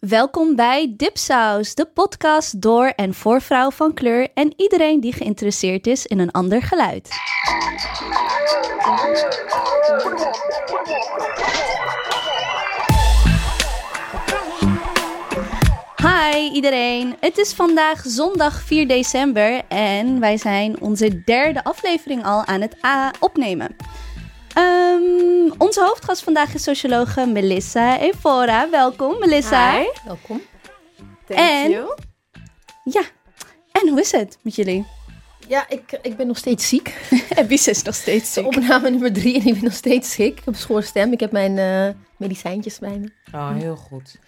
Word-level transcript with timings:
Welkom 0.00 0.56
bij 0.56 0.94
Dipsaus, 0.96 1.74
de 1.74 1.84
podcast 1.84 2.62
door 2.62 2.86
en 2.86 3.14
voor 3.14 3.40
vrouw 3.40 3.70
van 3.70 3.94
kleur 3.94 4.28
en 4.34 4.52
iedereen 4.56 5.00
die 5.00 5.12
geïnteresseerd 5.12 5.86
is 5.86 6.06
in 6.06 6.18
een 6.18 6.30
ander 6.30 6.62
geluid. 6.62 7.08
Hi 15.96 16.50
iedereen, 16.52 17.16
het 17.20 17.38
is 17.38 17.52
vandaag 17.52 18.02
zondag 18.04 18.62
4 18.62 18.88
december 18.88 19.62
en 19.68 20.20
wij 20.20 20.36
zijn 20.36 20.80
onze 20.80 21.24
derde 21.24 21.64
aflevering 21.64 22.24
al 22.24 22.44
aan 22.44 22.60
het 22.60 22.76
opnemen. 23.18 23.76
Um, 24.58 25.52
onze 25.58 25.84
hoofdgast 25.84 26.22
vandaag 26.22 26.54
is 26.54 26.62
sociologe 26.62 27.26
Melissa 27.26 27.98
Evora. 27.98 28.70
Welkom 28.70 29.18
Melissa. 29.18 29.78
Hi, 29.78 29.86
welkom. 30.04 30.42
Thank 31.26 31.40
en, 31.40 31.70
you. 31.70 31.94
Ja, 32.84 33.02
en 33.72 33.88
hoe 33.88 34.00
is 34.00 34.12
het 34.12 34.38
met 34.42 34.54
jullie? 34.54 34.86
Ja, 35.48 35.68
ik, 35.68 35.98
ik 36.02 36.16
ben 36.16 36.26
nog 36.26 36.36
steeds 36.36 36.68
ziek. 36.68 36.94
en 37.36 37.46
Bisse 37.46 37.70
is 37.70 37.82
nog 37.82 37.94
steeds 37.94 38.32
ziek. 38.32 38.46
Opname 38.46 38.90
nummer 38.90 39.12
drie 39.12 39.40
en 39.40 39.46
ik 39.46 39.54
ben 39.54 39.64
nog 39.64 39.72
steeds 39.72 40.12
ziek. 40.12 40.38
Ik 40.38 40.44
heb 40.44 40.46
een 40.46 40.60
schoorstem. 40.60 41.12
Ik 41.12 41.20
heb 41.20 41.32
mijn 41.32 41.56
uh, 41.56 42.02
medicijntjes 42.16 42.78
bij 42.78 42.98
me. 42.98 43.10
Oh, 43.34 43.56
heel 43.56 43.76
goed. 43.76 44.18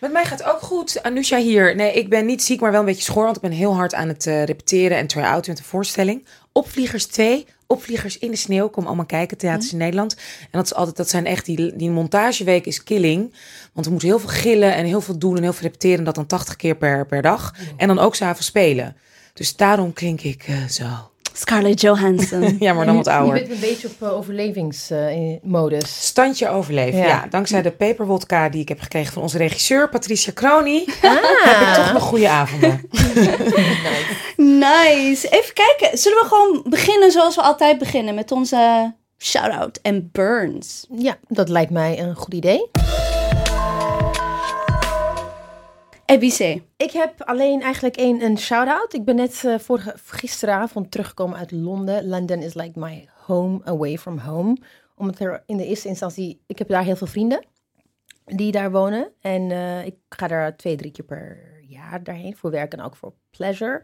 Met 0.00 0.12
mij 0.12 0.24
gaat 0.24 0.38
het 0.38 0.48
ook 0.48 0.60
goed. 0.60 1.02
Anusha 1.02 1.38
hier. 1.38 1.76
Nee, 1.76 1.92
ik 1.92 2.08
ben 2.08 2.26
niet 2.26 2.42
ziek, 2.42 2.60
maar 2.60 2.70
wel 2.70 2.80
een 2.80 2.86
beetje 2.86 3.02
schoor. 3.02 3.24
Want 3.24 3.36
ik 3.36 3.42
ben 3.42 3.50
heel 3.50 3.74
hard 3.74 3.94
aan 3.94 4.08
het 4.08 4.26
uh, 4.26 4.44
repeteren 4.44 4.96
en 4.96 5.06
try-out 5.06 5.46
met 5.46 5.56
de 5.56 5.62
voorstelling. 5.62 6.26
Opvliegers 6.52 7.06
2, 7.06 7.46
Opvliegers 7.66 8.18
in 8.18 8.30
de 8.30 8.36
sneeuw. 8.36 8.68
Kom 8.68 8.86
allemaal 8.86 9.06
kijken, 9.06 9.36
theaters 9.36 9.72
in 9.72 9.78
Nederland. 9.78 10.14
En 10.40 10.48
dat, 10.50 10.64
is 10.64 10.74
altijd, 10.74 10.96
dat 10.96 11.08
zijn 11.08 11.26
echt, 11.26 11.44
die, 11.44 11.76
die 11.76 11.90
montageweek 11.90 12.66
is 12.66 12.82
killing. 12.82 13.34
Want 13.72 13.86
we 13.86 13.92
moeten 13.92 14.08
heel 14.08 14.18
veel 14.18 14.28
gillen 14.28 14.74
en 14.74 14.84
heel 14.84 15.00
veel 15.00 15.18
doen 15.18 15.36
en 15.36 15.42
heel 15.42 15.52
veel 15.52 15.66
repeteren. 15.66 15.98
En 15.98 16.04
dat 16.04 16.14
dan 16.14 16.26
80 16.26 16.56
keer 16.56 16.76
per, 16.76 17.06
per 17.06 17.22
dag. 17.22 17.54
En 17.76 17.88
dan 17.88 17.98
ook 17.98 18.14
s'avonds 18.14 18.46
spelen. 18.46 18.96
Dus 19.34 19.56
daarom 19.56 19.92
klink 19.92 20.20
ik 20.20 20.48
uh, 20.48 20.64
zo. 20.64 21.10
Scarlett 21.38 21.80
Johansson. 21.80 22.56
ja, 22.60 22.72
maar 22.72 22.86
dan 22.86 22.96
wat 22.96 23.06
ouder. 23.06 23.34
Je 23.34 23.40
bent 23.40 23.54
een 23.54 23.68
beetje 23.68 23.88
op 23.88 24.02
uh, 24.02 24.16
overlevingsmodus. 24.16 26.06
Standje 26.06 26.48
overleven, 26.48 26.98
ja. 26.98 27.26
Dankzij 27.30 27.62
de 27.62 27.70
paperwodka 27.70 28.48
die 28.48 28.60
ik 28.60 28.68
heb 28.68 28.80
gekregen 28.80 29.12
van 29.12 29.22
onze 29.22 29.38
regisseur 29.38 29.88
Patricia 29.88 30.32
Crony. 30.32 30.84
Ah. 31.02 31.12
heb 31.44 31.68
ik 31.68 31.74
toch 31.74 31.92
nog 31.92 32.02
goede 32.02 32.28
avonden. 32.28 32.80
nice. 32.92 34.14
nice. 34.36 35.28
Even 35.28 35.54
kijken. 35.54 35.98
Zullen 35.98 36.18
we 36.18 36.26
gewoon 36.28 36.64
beginnen 36.68 37.10
zoals 37.10 37.34
we 37.34 37.42
altijd 37.42 37.78
beginnen 37.78 38.14
met 38.14 38.32
onze 38.32 38.94
shout-out 39.18 39.78
en 39.82 40.08
burns? 40.12 40.86
Ja, 40.96 41.16
dat 41.28 41.48
lijkt 41.48 41.70
mij 41.70 41.98
een 41.98 42.14
goed 42.14 42.34
idee. 42.34 42.70
EBC. 46.06 46.62
Ik 46.76 46.90
heb 46.90 47.22
alleen 47.22 47.62
eigenlijk 47.62 47.96
één 47.96 48.22
een 48.22 48.38
shout-out. 48.38 48.94
Ik 48.94 49.04
ben 49.04 49.16
net 49.16 49.42
uh, 49.46 49.58
vorige, 49.58 49.94
gisteravond 50.06 50.90
teruggekomen 50.90 51.38
uit 51.38 51.50
Londen. 51.50 52.08
London 52.08 52.42
is 52.42 52.54
like 52.54 52.78
my 52.78 53.08
home 53.14 53.60
away 53.64 53.98
from 53.98 54.18
home. 54.18 54.56
Omdat 54.96 55.18
er 55.18 55.42
in 55.46 55.56
de 55.56 55.66
eerste 55.66 55.88
instantie... 55.88 56.40
Ik 56.46 56.58
heb 56.58 56.68
daar 56.68 56.84
heel 56.84 56.96
veel 56.96 57.06
vrienden 57.06 57.44
die 58.24 58.52
daar 58.52 58.70
wonen. 58.70 59.12
En 59.20 59.50
uh, 59.50 59.86
ik 59.86 59.94
ga 60.08 60.26
daar 60.26 60.56
twee, 60.56 60.76
drie 60.76 60.90
keer 60.90 61.04
per 61.04 61.38
jaar 61.60 62.02
daarheen. 62.02 62.36
Voor 62.36 62.50
werk 62.50 62.72
en 62.72 62.80
ook 62.80 62.96
voor 62.96 63.12
pleasure. 63.30 63.82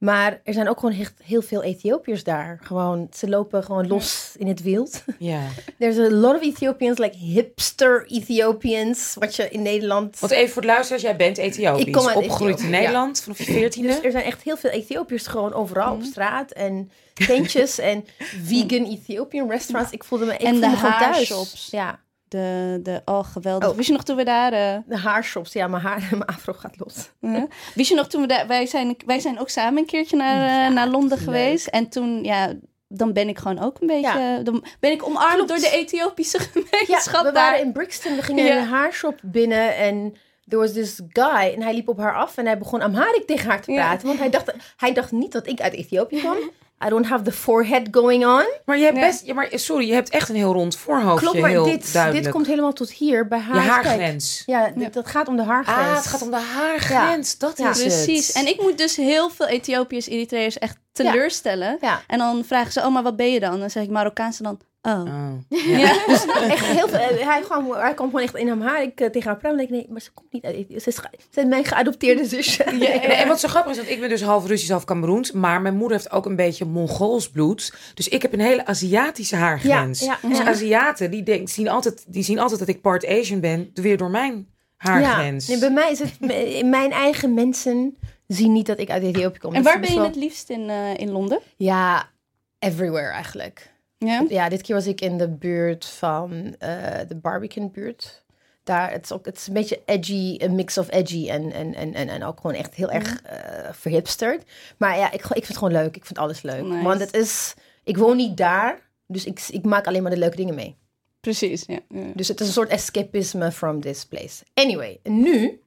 Maar 0.00 0.40
er 0.44 0.52
zijn 0.52 0.68
ook 0.68 0.80
gewoon 0.80 0.98
echt 0.98 1.12
heel 1.24 1.42
veel 1.42 1.62
Ethiopiërs 1.62 2.24
daar. 2.24 2.58
Gewoon, 2.62 3.08
ze 3.12 3.28
lopen 3.28 3.64
gewoon 3.64 3.86
los 3.86 4.34
in 4.38 4.46
het 4.46 4.62
wild. 4.62 5.02
Ja. 5.18 5.40
There's 5.78 5.96
a 5.98 6.10
lot 6.10 6.34
of 6.34 6.42
Ethiopians, 6.42 6.98
like 6.98 7.16
hipster 7.16 8.06
Ethiopians, 8.06 9.16
wat 9.18 9.36
je 9.36 9.48
in 9.48 9.62
Nederland... 9.62 10.18
Want 10.18 10.32
even 10.32 10.52
voor 10.52 10.62
de 10.62 10.68
luisteraars, 10.68 11.02
jij 11.02 11.16
bent 11.16 11.38
Ethiopisch. 11.38 11.84
Ik 11.84 11.92
kom 11.92 12.06
uit 12.06 12.16
Opgegroeid 12.16 12.60
in 12.60 12.70
Nederland 12.70 13.16
ja. 13.16 13.22
vanaf 13.22 13.38
je 13.38 13.44
veertiende. 13.44 13.88
Dus 13.88 14.02
er 14.04 14.10
zijn 14.10 14.24
echt 14.24 14.42
heel 14.42 14.56
veel 14.56 14.70
Ethiopiërs 14.70 15.26
gewoon 15.26 15.52
overal 15.52 15.92
op 15.92 15.98
mhm. 15.98 16.06
straat. 16.06 16.50
En 16.50 16.90
tentjes 17.14 17.78
en 17.90 18.04
vegan 18.42 18.84
Ethiopian 18.84 19.50
restaurants. 19.50 19.92
Ik 19.92 20.04
voelde 20.04 20.24
me, 20.24 20.32
ik 20.32 20.40
en 20.40 20.60
de 20.60 20.66
haarshops. 20.66 21.68
Ja. 21.70 22.00
De, 22.30 22.78
de, 22.82 23.02
oh, 23.04 23.24
geweldig. 23.24 23.68
Oh. 23.68 23.76
Wist 23.76 23.88
je 23.88 23.92
nog 23.94 24.04
toen 24.04 24.16
we 24.16 24.24
daar... 24.24 24.52
Uh... 24.52 24.76
De 24.86 24.96
haarshops, 24.96 25.52
ja, 25.52 25.66
mijn, 25.66 25.82
haar, 25.82 26.08
mijn 26.10 26.24
afro 26.24 26.52
gaat 26.52 26.74
los. 26.78 27.10
Uh, 27.20 27.42
wist 27.74 27.88
je 27.88 27.94
nog 27.94 28.06
toen 28.06 28.20
we 28.20 28.26
daar... 28.26 28.46
Wij 28.46 28.66
zijn, 28.66 28.96
wij 29.06 29.18
zijn 29.18 29.40
ook 29.40 29.48
samen 29.48 29.78
een 29.78 29.86
keertje 29.86 30.16
naar, 30.16 30.68
uh, 30.68 30.74
naar 30.74 30.88
Londen 30.88 31.18
geweest. 31.18 31.66
En 31.66 31.88
toen, 31.88 32.24
ja, 32.24 32.52
dan 32.88 33.12
ben 33.12 33.28
ik 33.28 33.38
gewoon 33.38 33.58
ook 33.58 33.80
een 33.80 33.86
beetje... 33.86 34.18
Ja. 34.18 34.38
Dan 34.38 34.64
ben 34.80 34.92
ik 34.92 35.06
omarmd 35.06 35.34
Klopt. 35.34 35.48
door 35.48 35.58
de 35.58 35.70
Ethiopische 35.70 36.38
gemeenschap 36.52 37.22
ja, 37.24 37.28
we 37.28 37.32
waren 37.32 37.60
in 37.60 37.72
Brixton, 37.72 38.16
we 38.16 38.22
gingen 38.22 38.44
ja. 38.44 38.52
in 38.52 38.58
een 38.58 38.68
haarshop 38.68 39.18
binnen 39.22 39.76
en... 39.76 40.14
Er 40.48 40.58
was 40.58 40.72
this 40.72 41.00
guy 41.08 41.52
en 41.54 41.62
hij 41.62 41.74
liep 41.74 41.88
op 41.88 41.98
haar 41.98 42.14
af 42.14 42.36
en 42.36 42.46
hij 42.46 42.58
begon 42.58 42.80
Amharic 42.80 43.26
tegen 43.26 43.48
haar 43.50 43.60
te 43.62 43.72
praten. 43.72 44.06
Want 44.06 44.18
hij 44.18 44.30
dacht, 44.30 44.52
hij 44.76 44.92
dacht 44.92 45.12
niet 45.12 45.32
dat 45.32 45.46
ik 45.46 45.60
uit 45.60 45.72
Ethiopië 45.72 46.18
kwam. 46.18 46.36
I 46.86 46.88
don't 46.88 47.06
have 47.06 47.24
the 47.24 47.32
forehead 47.32 47.88
going 47.90 48.24
on. 48.24 48.44
Maar 48.64 48.78
je 48.78 48.84
hebt 48.84 49.00
best, 49.00 49.26
ja, 49.26 49.34
maar 49.34 49.48
sorry, 49.50 49.86
je 49.86 49.92
hebt 49.92 50.08
echt 50.08 50.28
een 50.28 50.34
heel 50.34 50.52
rond 50.52 50.76
voorhoofdje. 50.76 51.26
Klopt, 51.26 51.40
maar 51.40 51.50
heel 51.50 51.64
dit, 51.64 51.92
duidelijk. 51.92 52.24
dit 52.24 52.32
komt 52.32 52.46
helemaal 52.46 52.72
tot 52.72 52.90
hier 52.90 53.28
bij 53.28 53.38
haar. 53.38 53.54
Je 53.54 53.68
haargrens. 53.68 54.42
Ja, 54.46 54.72
dit, 54.74 54.92
dat 54.92 55.06
gaat 55.06 55.28
om 55.28 55.36
de 55.36 55.42
haargrens. 55.42 55.78
Ah, 55.78 55.96
het 55.96 56.06
gaat 56.06 56.22
om 56.22 56.30
de 56.30 56.36
haargrens. 56.36 57.38
Dat 57.38 57.58
is 57.58 57.80
precies. 57.80 58.26
Het. 58.26 58.36
En 58.36 58.46
ik 58.46 58.60
moet 58.60 58.78
dus 58.78 58.96
heel 58.96 59.30
veel 59.30 59.46
Ethiopiërs, 59.46 60.08
Eritreërs 60.08 60.58
echt 60.58 60.76
teleurstellen. 60.92 61.78
En 62.06 62.18
dan 62.18 62.44
vragen 62.44 62.72
ze, 62.72 62.80
oh, 62.80 62.92
maar 62.92 63.02
wat 63.02 63.16
ben 63.16 63.32
je 63.32 63.40
dan? 63.40 63.60
Dan 63.60 63.70
zeg 63.70 63.82
ik 63.82 63.90
Marokkaanse 63.90 64.42
dan. 64.42 64.60
Oh. 64.82 65.00
oh. 65.00 65.32
Ja. 65.48 65.98
dus 66.06 66.26
echt 66.50 66.64
heel 66.64 66.88
veel. 66.88 66.98
Hij, 66.98 67.42
gewoon, 67.42 67.76
hij 67.76 67.94
kwam 67.94 68.06
gewoon 68.06 68.24
echt 68.24 68.36
in 68.36 68.48
hem 68.48 68.60
haar. 68.60 68.82
Ik 68.82 69.00
uh, 69.00 69.08
tegen 69.08 69.30
haar 69.30 69.38
praten. 69.38 69.60
Ik 69.60 69.70
nee, 69.70 69.86
maar 69.90 70.00
ze 70.00 70.10
komt 70.12 70.32
niet 70.32 70.44
uit. 70.44 70.66
Ze 70.68 70.92
ze 71.30 71.40
is 71.40 71.44
mijn 71.44 71.64
geadopteerde 71.64 72.24
zusje. 72.36 72.64
Ja, 72.78 72.88
en, 72.88 73.10
en, 73.10 73.28
wat 73.28 73.40
zo 73.40 73.48
grappig 73.48 73.70
is, 73.70 73.78
want 73.78 73.90
ik 73.90 74.00
ben 74.00 74.08
dus 74.08 74.22
half 74.22 74.46
Russisch, 74.46 74.70
half 74.70 74.84
Cameroens. 74.84 75.32
Maar 75.32 75.60
mijn 75.60 75.76
moeder 75.76 75.96
heeft 75.96 76.12
ook 76.12 76.26
een 76.26 76.36
beetje 76.36 76.64
Mongools 76.64 77.30
bloed. 77.30 77.74
Dus 77.94 78.08
ik 78.08 78.22
heb 78.22 78.32
een 78.32 78.40
hele 78.40 78.66
Aziatische 78.66 79.36
haargrens. 79.36 80.00
Ja, 80.00 80.18
dus 80.22 80.40
Aziaten, 80.40 81.10
die, 81.10 81.22
denk, 81.22 81.48
zien 81.48 81.68
altijd, 81.68 82.04
die 82.08 82.22
zien 82.22 82.38
altijd 82.38 82.58
dat 82.58 82.68
ik 82.68 82.80
part 82.80 83.06
Asian 83.06 83.40
ben. 83.40 83.70
Weer 83.74 83.96
door 83.96 84.10
mijn 84.10 84.48
haargrens. 84.76 85.48
Nee, 85.48 85.58
bij 85.58 85.70
mij 85.70 85.90
is 85.90 85.98
het... 85.98 86.20
Mijn 86.64 86.92
eigen 86.92 87.34
mensen 87.34 87.96
zien 88.26 88.52
niet 88.52 88.66
dat 88.66 88.78
ik 88.78 88.90
uit 88.90 89.02
Ethiopië 89.02 89.38
kom. 89.38 89.54
En 89.54 89.62
waar 89.62 89.80
ben 89.80 89.92
je 89.92 90.00
het 90.00 90.16
liefst 90.16 90.50
in, 90.50 90.60
uh, 90.60 90.96
in 90.96 91.10
Londen? 91.10 91.40
Ja, 91.56 92.10
everywhere 92.58 93.10
eigenlijk. 93.10 93.69
Ja? 94.06 94.24
ja, 94.28 94.48
dit 94.48 94.62
keer 94.62 94.74
was 94.74 94.86
ik 94.86 95.00
in 95.00 95.18
de 95.18 95.28
buurt 95.28 95.84
van 95.84 96.32
uh, 96.32 96.98
de 97.08 97.16
Barbican 97.22 97.70
buurt. 97.70 98.24
Daar, 98.62 98.90
het 98.90 99.04
is 99.04 99.12
ook 99.12 99.24
het 99.24 99.36
is 99.36 99.46
een 99.46 99.52
beetje 99.52 99.82
edgy, 99.84 100.34
een 100.38 100.54
mix 100.54 100.78
of 100.78 100.90
edgy 100.90 101.28
en, 101.28 101.52
en, 101.52 101.74
en, 101.74 101.94
en, 101.94 102.08
en 102.08 102.24
ook 102.24 102.40
gewoon 102.40 102.56
echt 102.56 102.74
heel 102.74 102.90
erg 102.90 103.22
uh, 103.22 103.72
verhipsterd. 103.72 104.42
Maar 104.76 104.96
ja, 104.96 105.06
ik, 105.06 105.20
ik 105.20 105.26
vind 105.28 105.46
het 105.46 105.56
gewoon 105.56 105.72
leuk. 105.72 105.96
Ik 105.96 106.04
vind 106.04 106.18
alles 106.18 106.42
leuk. 106.42 106.62
Nice. 106.62 106.82
Want 106.82 107.00
het 107.00 107.14
is, 107.14 107.54
ik 107.84 107.96
woon 107.96 108.16
niet 108.16 108.36
daar, 108.36 108.90
dus 109.06 109.24
ik, 109.24 109.46
ik 109.50 109.64
maak 109.64 109.86
alleen 109.86 110.02
maar 110.02 110.10
de 110.10 110.18
leuke 110.18 110.36
dingen 110.36 110.54
mee. 110.54 110.76
Precies, 111.20 111.64
ja, 111.66 111.78
ja. 111.88 112.12
Dus 112.14 112.28
het 112.28 112.40
is 112.40 112.46
een 112.46 112.52
soort 112.52 112.70
escapisme 112.70 113.52
from 113.52 113.80
this 113.80 114.06
place. 114.06 114.44
Anyway, 114.54 115.00
nu 115.02 115.60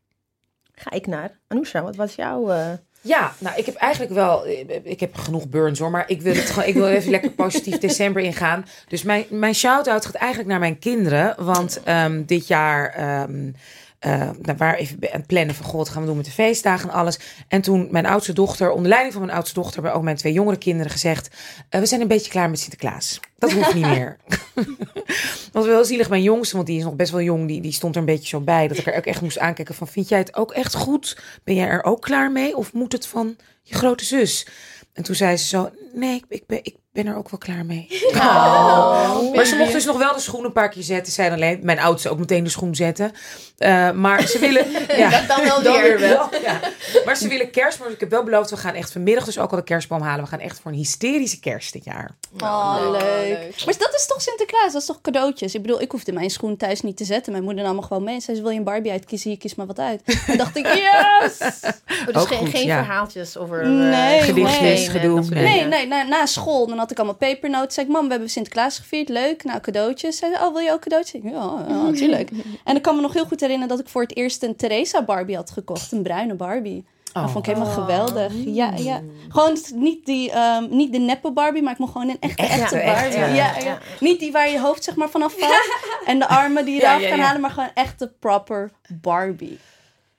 ga 0.71 0.91
ik 0.91 1.07
naar 1.07 1.39
Anousha. 1.47 1.81
Wat 1.81 1.95
was 1.95 2.15
jouw... 2.15 2.51
Uh, 2.51 2.71
ja, 3.03 3.33
nou, 3.37 3.57
ik 3.57 3.65
heb 3.65 3.75
eigenlijk 3.75 4.13
wel. 4.13 4.47
Ik 4.83 4.99
heb 4.99 5.15
genoeg 5.15 5.47
burns 5.47 5.79
hoor. 5.79 5.91
Maar 5.91 6.03
ik 6.07 6.21
wil, 6.21 6.35
het 6.35 6.49
gewoon, 6.49 6.67
ik 6.67 6.73
wil 6.73 6.87
even 6.87 7.11
lekker 7.11 7.31
positief 7.31 7.77
december 7.87 8.21
ingaan. 8.21 8.65
Dus 8.87 9.03
mijn, 9.03 9.25
mijn 9.29 9.55
shout-out 9.55 10.05
gaat 10.05 10.15
eigenlijk 10.15 10.49
naar 10.49 10.59
mijn 10.59 10.79
kinderen. 10.79 11.35
Want 11.45 11.81
um, 11.87 12.25
dit 12.25 12.47
jaar. 12.47 13.21
Um, 13.29 13.55
uh, 14.05 14.29
nou, 14.41 14.57
waar 14.57 14.75
even 14.75 14.97
het 14.99 15.27
plannen 15.27 15.55
van 15.55 15.65
God, 15.65 15.89
gaan 15.89 16.01
we 16.01 16.07
doen 16.07 16.17
met 16.17 16.25
de 16.25 16.31
feestdagen 16.31 16.89
en 16.89 16.95
alles. 16.95 17.19
En 17.47 17.61
toen 17.61 17.87
mijn 17.91 18.05
oudste 18.05 18.33
dochter, 18.33 18.71
onder 18.71 18.89
leiding 18.89 19.13
van 19.13 19.21
mijn 19.21 19.35
oudste 19.35 19.59
dochter, 19.59 19.81
maar 19.81 19.93
ook 19.93 20.03
mijn 20.03 20.15
twee 20.15 20.33
jongere 20.33 20.57
kinderen 20.57 20.91
gezegd: 20.91 21.35
uh, 21.69 21.79
we 21.79 21.85
zijn 21.85 22.01
een 22.01 22.07
beetje 22.07 22.31
klaar 22.31 22.49
met 22.49 22.59
Sinterklaas. 22.59 23.19
Dat 23.37 23.51
hoeft 23.51 23.73
niet 23.73 23.85
meer. 23.85 24.17
was 25.51 25.65
wel 25.65 25.85
zielig. 25.85 26.09
Mijn 26.09 26.23
jongste, 26.23 26.55
want 26.55 26.67
die 26.67 26.77
is 26.77 26.83
nog 26.83 26.95
best 26.95 27.11
wel 27.11 27.21
jong, 27.21 27.47
die, 27.47 27.61
die 27.61 27.71
stond 27.71 27.95
er 27.95 27.99
een 28.01 28.07
beetje 28.07 28.27
zo 28.27 28.39
bij. 28.39 28.67
Dat 28.67 28.77
ik 28.77 28.85
er 28.85 28.95
ook 28.95 29.05
echt 29.05 29.21
moest 29.21 29.39
aankijken 29.39 29.75
van, 29.75 29.87
vind 29.87 30.09
jij 30.09 30.19
het 30.19 30.35
ook 30.35 30.51
echt 30.51 30.75
goed? 30.75 31.17
Ben 31.43 31.55
jij 31.55 31.67
er 31.67 31.83
ook 31.83 32.01
klaar 32.01 32.31
mee? 32.31 32.57
Of 32.57 32.73
moet 32.73 32.91
het 32.91 33.07
van 33.07 33.35
je 33.61 33.75
grote 33.75 34.05
zus? 34.05 34.47
En 34.93 35.03
toen 35.03 35.15
zei 35.15 35.37
ze 35.37 35.47
zo, 35.47 35.71
nee, 35.93 36.15
ik, 36.15 36.25
ik, 36.29 36.43
ben, 36.47 36.59
ik 36.61 36.75
ben 36.93 37.07
er 37.07 37.15
ook 37.15 37.29
wel 37.29 37.39
klaar 37.39 37.65
mee. 37.65 37.87
Oh, 38.13 39.35
maar 39.35 39.45
ze 39.45 39.55
mocht 39.55 39.71
dus 39.71 39.85
nog 39.85 39.97
wel 39.97 40.13
de 40.13 40.19
schoen 40.19 40.45
een 40.45 40.51
paar 40.51 40.69
keer 40.69 40.83
zetten. 40.83 41.13
Zij 41.13 41.31
alleen, 41.31 41.59
mijn 41.61 41.79
oudste 41.79 42.09
ook 42.09 42.19
meteen 42.19 42.43
de 42.43 42.49
schoen 42.49 42.75
zetten. 42.75 43.11
Uh, 43.57 43.91
maar 43.91 44.27
ze 44.27 44.39
willen... 44.39 44.71
ja, 44.97 45.09
dat 45.09 45.27
dan 45.27 45.43
wel 45.43 45.61
weer. 45.61 45.83
weer 45.83 45.99
wel, 45.99 46.29
ja. 46.43 46.59
Maar 47.05 47.15
ze 47.15 47.27
willen 47.27 47.51
kerst. 47.51 47.79
Maar 47.79 47.89
ik 47.89 47.99
heb 47.99 48.09
wel 48.09 48.23
beloofd, 48.23 48.49
we 48.49 48.57
gaan 48.57 48.73
echt 48.73 48.91
vanmiddag 48.91 49.25
dus 49.25 49.37
ook 49.37 49.51
al 49.51 49.57
de 49.57 49.63
kerstboom 49.63 50.01
halen. 50.01 50.23
We 50.23 50.29
gaan 50.29 50.39
echt 50.39 50.59
voor 50.59 50.71
een 50.71 50.77
hysterische 50.77 51.39
kerst 51.39 51.73
dit 51.73 51.83
jaar. 51.83 52.15
Oh, 52.39 52.77
leuk. 52.79 53.01
leuk. 53.01 53.65
Maar 53.65 53.77
dat 53.77 53.93
is 53.95 54.05
toch 54.07 54.21
Sinterklaas? 54.21 54.71
Dat 54.71 54.81
is 54.81 54.87
toch 54.87 55.01
cadeautjes? 55.01 55.55
Ik 55.55 55.61
bedoel, 55.61 55.81
ik 55.81 55.91
hoefde 55.91 56.11
mijn 56.11 56.29
schoen 56.29 56.57
thuis 56.57 56.81
niet 56.81 56.97
te 56.97 57.05
zetten. 57.05 57.31
Mijn 57.31 57.43
moeder 57.43 57.63
nam 57.63 57.75
me 57.75 57.81
gewoon 57.81 58.03
mee. 58.03 58.15
En 58.15 58.21
zei, 58.21 58.41
wil 58.41 58.49
je 58.49 58.57
een 58.57 58.63
Barbie 58.63 58.91
uitkiezen? 58.91 59.29
Hier, 59.29 59.39
kies 59.39 59.55
maar 59.55 59.67
wat 59.67 59.79
uit. 59.79 60.01
En 60.27 60.37
dacht 60.37 60.57
ik, 60.57 60.67
yes! 60.83 61.37
Oh, 62.07 62.13
dus 62.13 62.25
geen, 62.25 62.47
geen 62.47 62.67
verhaaltjes 62.67 63.37
over 63.37 63.63
uh, 63.63 63.89
nee, 63.89 64.21
gedichtjes, 64.21 64.59
nee, 64.59 64.89
gedoe. 64.89 65.21
Nee, 65.29 65.65
nee, 65.65 65.87
na, 65.87 66.03
na 66.03 66.25
school 66.25 66.67
dan 66.67 66.79
had 66.83 66.91
ik 66.91 66.97
allemaal 66.97 67.17
pepernoten. 67.17 67.71
Zei 67.71 67.85
ik, 67.85 67.91
mam, 67.91 68.03
we 68.05 68.11
hebben 68.11 68.29
Sinterklaas 68.29 68.77
gevierd. 68.79 69.09
Leuk. 69.09 69.43
Nou, 69.43 69.59
cadeautjes. 69.59 70.17
Zei 70.17 70.33
ze, 70.33 70.39
oh, 70.45 70.51
wil 70.53 70.61
je 70.61 70.71
ook 70.71 70.81
cadeautjes? 70.81 71.21
Ik, 71.21 71.29
Ja, 71.31 71.65
ja, 71.67 71.81
natuurlijk. 71.81 72.29
en 72.63 72.75
ik 72.75 72.81
kan 72.81 72.95
me 72.95 73.01
nog 73.01 73.13
heel 73.13 73.25
goed 73.25 73.39
herinneren 73.39 73.75
dat 73.75 73.85
ik 73.85 73.91
voor 73.91 74.01
het 74.01 74.15
eerst 74.15 74.43
een 74.43 74.55
Teresa 74.55 75.03
Barbie 75.03 75.35
had 75.35 75.51
gekocht. 75.51 75.91
Een 75.91 76.03
bruine 76.03 76.33
Barbie. 76.33 76.85
Dat 77.13 77.31
vond 77.31 77.47
ik 77.47 77.53
helemaal 77.53 77.73
geweldig. 77.73 78.33
Ja, 78.45 78.73
ja. 78.75 79.01
Gewoon 79.29 79.57
niet, 79.75 80.05
die, 80.05 80.31
ehm, 80.31 80.65
niet 80.69 80.91
de 80.91 80.97
neppe 80.97 81.31
Barbie, 81.31 81.61
maar 81.63 81.71
ik 81.73 81.77
mocht 81.77 81.91
gewoon 81.91 82.09
een 82.09 82.17
echte, 82.19 82.41
Echte, 82.43 82.61
echte 82.61 82.77
echte, 82.77 83.17
Barbie. 83.19 83.35
ja. 83.35 83.57
Ja, 83.57 83.63
ja. 83.63 83.77
Niet 83.99 84.19
die 84.19 84.31
waar 84.31 84.49
je 84.49 84.59
hoofd 84.59 84.83
zeg 84.83 84.95
maar 84.95 85.09
vanaf 85.09 85.33
valt. 85.39 85.79
En 86.05 86.19
de 86.19 86.27
armen 86.27 86.65
die 86.65 86.75
je 86.75 86.81
Ja, 86.81 86.89
eraf 86.89 87.01
ja, 87.01 87.09
kan 87.09 87.17
ja. 87.17 87.23
halen, 87.23 87.41
maar 87.41 87.49
gewoon 87.51 87.69
echte 87.73 88.11
proper 88.19 88.71
Barbie. 89.01 89.59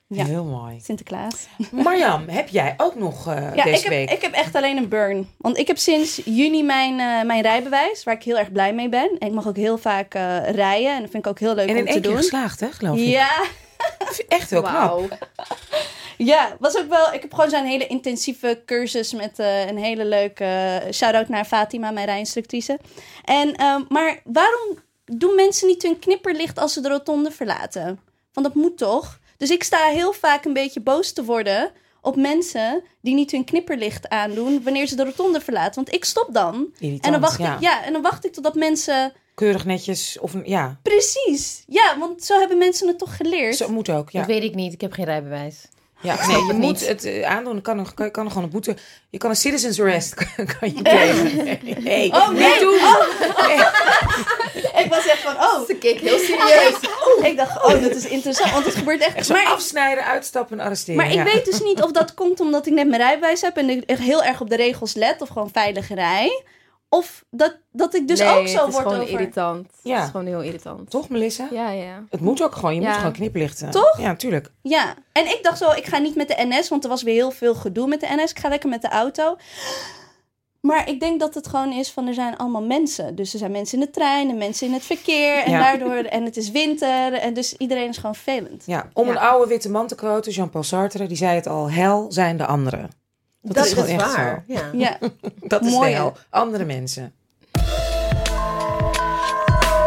Ja. 0.07 0.25
Heel 0.25 0.43
mooi. 0.43 0.79
Sinterklaas. 0.83 1.47
Marjam, 1.71 2.27
heb 2.29 2.47
jij 2.49 2.73
ook 2.77 2.95
nog 2.95 3.27
eh, 3.27 3.55
Ja, 3.55 3.63
deze 3.63 3.77
ik 3.77 3.81
heb, 3.83 3.91
week? 3.91 4.11
ik 4.11 4.21
heb 4.21 4.33
echt 4.33 4.55
alleen 4.55 4.77
een 4.77 4.89
burn. 4.89 5.29
Want 5.37 5.57
ik 5.57 5.67
heb 5.67 5.77
sinds 5.77 6.21
juni 6.25 6.63
mijn, 6.63 6.99
eh, 6.99 7.21
mijn 7.27 7.41
rijbewijs, 7.41 8.03
waar 8.03 8.13
ik 8.15 8.23
heel 8.23 8.37
erg 8.37 8.51
blij 8.51 8.73
mee 8.73 8.89
ben. 8.89 9.15
En 9.19 9.27
ik 9.27 9.33
mag 9.33 9.47
ook 9.47 9.55
heel 9.55 9.77
vaak 9.77 10.13
eh, 10.13 10.49
rijden. 10.49 10.91
En 10.95 11.01
dat 11.01 11.09
vind 11.11 11.25
ik 11.25 11.31
ook 11.31 11.39
heel 11.39 11.55
leuk 11.55 11.67
en 11.69 11.71
om 11.71 11.77
in 11.77 11.85
te 11.85 11.91
één 11.91 12.01
keer 12.01 12.09
doen. 12.11 12.19
geslaagd, 12.19 12.59
hè, 12.59 12.71
geloof 12.71 12.97
ik. 12.97 13.03
Ja, 13.07 13.43
Echt 14.27 14.49
heel 14.49 14.61
knap. 14.61 15.17
ja, 16.17 16.55
was 16.59 16.77
ook 16.77 16.89
wel. 16.89 17.13
Ik 17.13 17.21
heb 17.21 17.33
gewoon 17.33 17.49
zo'n 17.49 17.65
hele 17.65 17.87
intensieve 17.87 18.61
cursus 18.65 19.13
met 19.13 19.37
een 19.39 19.77
hele 19.77 20.05
leuke 20.05 20.43
uh, 20.85 20.91
shout-out 20.91 21.29
naar 21.29 21.45
Fatima, 21.45 21.91
mijn 21.91 22.05
rijinstructrice. 22.05 22.79
En, 23.23 23.55
ehm, 23.55 23.81
maar 23.89 24.19
waarom 24.23 24.77
doen 25.05 25.35
mensen 25.35 25.67
niet 25.67 25.83
hun 25.83 25.99
knipperlicht 25.99 26.59
als 26.59 26.73
ze 26.73 26.81
de 26.81 26.89
rotonde 26.89 27.31
verlaten? 27.31 27.99
Want 28.33 28.47
dat 28.47 28.55
moet 28.55 28.77
toch? 28.77 29.19
Dus 29.37 29.49
ik 29.49 29.63
sta 29.63 29.87
heel 29.87 30.13
vaak 30.13 30.45
een 30.45 30.53
beetje 30.53 30.81
boos 30.81 31.13
te 31.13 31.23
worden 31.23 31.71
op 32.01 32.15
mensen 32.15 32.83
die 33.01 33.13
niet 33.15 33.31
hun 33.31 33.43
knipperlicht 33.45 34.09
aandoen 34.09 34.63
wanneer 34.63 34.87
ze 34.87 34.95
de 34.95 35.03
rotonde 35.03 35.41
verlaten. 35.41 35.75
Want 35.75 35.93
ik 35.93 36.05
stop 36.05 36.33
dan. 36.33 36.53
Irritant, 36.79 37.05
En 37.05 37.11
dan, 37.11 37.21
wacht 37.21 37.39
ja. 37.39 37.55
ik, 37.55 37.61
ja, 37.61 37.83
en 37.83 37.93
dan 37.93 38.01
wacht 38.01 38.25
ik 38.25 38.33
totdat 38.33 38.55
mensen. 38.55 39.13
Keurig 39.35 39.65
netjes. 39.65 40.19
Of, 40.19 40.33
ja, 40.43 40.79
Precies. 40.81 41.63
Ja, 41.67 41.97
want 41.99 42.23
zo 42.23 42.39
hebben 42.39 42.57
mensen 42.57 42.87
het 42.87 42.97
toch 42.97 43.17
geleerd. 43.17 43.55
zo 43.55 43.69
moet 43.69 43.89
ook. 43.89 44.09
Ja. 44.09 44.19
Dat 44.19 44.27
weet 44.27 44.43
ik 44.43 44.55
niet. 44.55 44.73
Ik 44.73 44.81
heb 44.81 44.91
geen 44.91 45.05
rijbewijs. 45.05 45.65
Ja, 46.05 46.27
nee, 46.27 46.35
je 46.37 46.43
het 46.47 46.57
moet 46.57 46.59
niet. 46.59 46.87
het 46.87 47.03
eh, 47.03 47.23
aandoen. 47.29 47.61
Kan, 47.61 47.79
er- 47.79 47.93
kan, 47.93 48.11
kan 48.11 48.23
er 48.25 48.29
gewoon 48.31 48.43
een 48.45 48.53
boete. 48.53 48.75
Je 49.09 49.17
kan 49.17 49.29
een 49.29 49.35
citizens 49.35 49.79
arrest 49.79 50.13
kan, 50.35 50.45
kan 50.59 50.73
je 50.75 50.81
plegen. 50.91 51.35
Nee, 51.45 51.59
nee. 51.79 52.11
Oh, 52.11 52.29
nee. 52.29 52.49
niet 52.49 52.59
doen. 52.65 52.73
Ik 54.83 54.85
was 54.89 55.05
echt 55.07 55.19
van, 55.21 55.35
oh. 55.35 55.65
Ze 55.67 55.75
keek 55.75 55.99
heel 55.99 56.17
serieus. 56.17 56.73
Ik 57.23 57.37
dacht, 57.37 57.63
oh, 57.63 57.81
dat 57.81 57.95
is 57.95 58.05
interessant. 58.07 58.51
Want 58.51 58.65
het 58.65 58.75
gebeurt 58.75 59.01
echt. 59.01 59.15
Echt 59.15 59.25
zo 59.25 59.33
Maar, 59.33 59.45
afsnijden, 59.45 60.03
uitstappen 60.05 60.59
en 60.59 60.65
arresteren. 60.65 60.95
maar 60.95 61.11
ik 61.11 61.23
weet 61.33 61.45
dus 61.45 61.59
niet 61.59 61.81
of 61.81 61.91
dat 61.91 62.13
komt 62.13 62.39
omdat 62.39 62.65
ik 62.67 62.73
net 62.73 62.87
mijn 62.87 63.01
rijbewijs 63.01 63.41
heb 63.41 63.57
en 63.57 63.69
ik 63.69 63.83
echt 63.83 63.99
heel 63.99 64.23
erg 64.23 64.41
op 64.41 64.49
de 64.49 64.55
regels 64.55 64.93
let. 64.93 65.21
Of 65.21 65.27
gewoon 65.29 65.49
veilig 65.53 65.93
rij. 65.93 66.43
Of 66.95 67.25
dat, 67.29 67.57
dat 67.71 67.93
ik 67.95 68.07
dus 68.07 68.19
nee, 68.19 68.27
ook 68.29 68.47
zo 68.47 68.57
het 68.57 68.67
is 68.67 68.73
word 68.73 68.87
gewoon 68.87 69.01
over... 69.01 69.13
irritant. 69.13 69.67
Ja. 69.83 69.95
Het 69.95 70.03
is 70.03 70.09
gewoon 70.11 70.25
heel 70.25 70.41
irritant. 70.41 70.89
Toch, 70.89 71.09
Melissa? 71.09 71.47
Ja, 71.51 71.69
ja. 71.69 72.03
Het 72.09 72.19
moet 72.21 72.41
ook 72.43 72.55
gewoon. 72.55 72.75
Je 72.75 72.81
moet 72.81 72.95
gewoon 72.95 73.11
kniplichten. 73.11 73.71
Toch? 73.71 73.99
Ja, 73.99 74.15
tuurlijk. 74.15 74.51
Ja, 74.61 74.93
en 75.11 75.25
ik 75.25 75.39
dacht 75.41 75.57
zo, 75.57 75.71
ik 75.71 75.85
ga 75.85 75.97
niet 75.97 76.15
met 76.15 76.27
de 76.27 76.45
NS, 76.47 76.69
want 76.69 76.83
er 76.83 76.89
was 76.89 77.03
weer 77.03 77.13
heel 77.13 77.31
veel 77.31 77.55
gedoe 77.55 77.87
met 77.87 77.99
de 77.99 78.07
NS. 78.09 78.31
Ik 78.31 78.39
ga 78.39 78.49
lekker 78.49 78.69
met 78.69 78.81
de 78.81 78.89
auto. 78.89 79.37
Maar 80.61 80.89
ik 80.89 80.99
denk 80.99 81.19
dat 81.19 81.33
het 81.33 81.47
gewoon 81.47 81.71
is 81.71 81.91
van, 81.91 82.07
er 82.07 82.13
zijn 82.13 82.37
allemaal 82.37 82.63
mensen. 82.63 83.15
Dus 83.15 83.33
er 83.33 83.39
zijn 83.39 83.51
mensen 83.51 83.79
in 83.79 83.85
de 83.85 83.91
trein 83.91 84.29
en 84.29 84.37
mensen 84.37 84.67
in 84.67 84.73
het 84.73 84.83
verkeer. 84.83 85.35
En 85.43 85.51
Ja. 85.51 85.59
daardoor, 85.59 85.95
en 85.95 86.23
het 86.23 86.37
is 86.37 86.51
winter. 86.51 87.13
En 87.13 87.33
dus 87.33 87.53
iedereen 87.53 87.89
is 87.89 87.97
gewoon 87.97 88.15
vervelend. 88.15 88.63
Ja, 88.65 88.89
om 88.93 89.05
Ja. 89.05 89.11
een 89.11 89.17
oude 89.17 89.47
witte 89.47 89.69
man 89.69 89.87
te 89.87 89.95
quoten, 89.95 90.31
Jean-Paul 90.31 90.63
Sartre, 90.63 91.07
die 91.07 91.17
zei 91.17 91.35
het 91.35 91.47
al, 91.47 91.71
hel 91.71 92.05
zijn 92.11 92.37
de 92.37 92.45
anderen. 92.45 92.89
Dat, 93.53 93.65
is 93.65 93.73
gewoon 93.73 93.87
echt 93.87 94.15
waar. 94.15 94.43
Ja. 94.47 94.57
zo. 94.57 94.77
Ja. 94.77 94.97
Dat 95.53 95.65
is 95.65 95.71
Mooi, 95.71 95.93
hel. 95.93 96.17
Andere 96.29 96.65
mensen. 96.65 97.13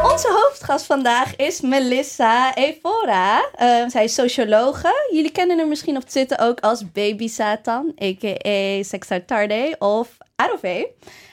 Onze 0.02 0.28
hoofdgast 0.32 0.86
vandaag 0.86 1.36
is 1.36 1.60
Melissa 1.60 2.54
Evora. 2.54 3.50
Eh, 3.54 3.88
zij 3.88 4.04
is 4.04 4.14
sociologe. 4.14 5.08
Jullie 5.12 5.32
kennen 5.32 5.58
haar 5.58 5.68
misschien 5.68 5.96
op 5.96 6.04
Twitter 6.04 6.38
ook 6.40 6.60
als 6.60 6.92
Baby 6.92 7.28
Satan, 7.28 7.92
a.k.a. 8.02 8.82
Sexartarde 8.82 9.76
of 9.78 10.16
Arove. 10.40 10.90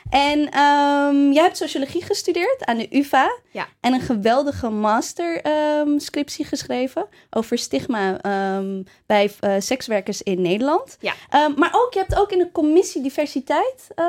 En 0.10 0.50
ehm, 0.50 1.32
jij 1.32 1.44
hebt 1.44 1.58
sociologie 1.58 2.04
gestudeerd 2.04 2.66
aan 2.66 2.78
de 2.78 2.88
UvA. 2.98 3.38
Ja. 3.52 3.68
En 3.80 3.94
een 3.94 4.02
geweldige 4.02 4.70
masterscriptie 4.70 6.46
geschreven 6.46 7.08
over 7.30 7.58
stigma 7.58 8.22
ehm, 8.22 8.84
bij 9.06 9.32
eh, 9.40 9.56
sekswerkers 9.60 10.22
in 10.22 10.42
Nederland. 10.42 10.98
Ja. 11.00 11.14
Ehm, 11.30 11.52
maar 11.60 11.72
ook, 11.74 11.94
je 11.94 12.00
hebt 12.00 12.16
ook 12.20 12.32
in 12.32 12.38
de 12.38 12.52
commissie 12.52 13.02
diversiteit 13.02 13.88
eh, 13.96 14.06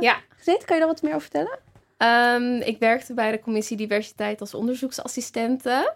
Ja. 0.00 0.16
gezeten. 0.36 0.66
Kan 0.66 0.76
je 0.76 0.82
daar 0.82 0.92
wat 0.92 1.02
meer 1.02 1.14
over 1.14 1.28
vertellen? 1.30 1.58
Ehm, 1.96 2.68
ik 2.68 2.78
werkte 2.78 3.14
bij 3.14 3.30
de 3.30 3.40
commissie 3.40 3.76
diversiteit 3.76 4.40
als 4.40 4.54
onderzoeksassistente. 4.54 5.94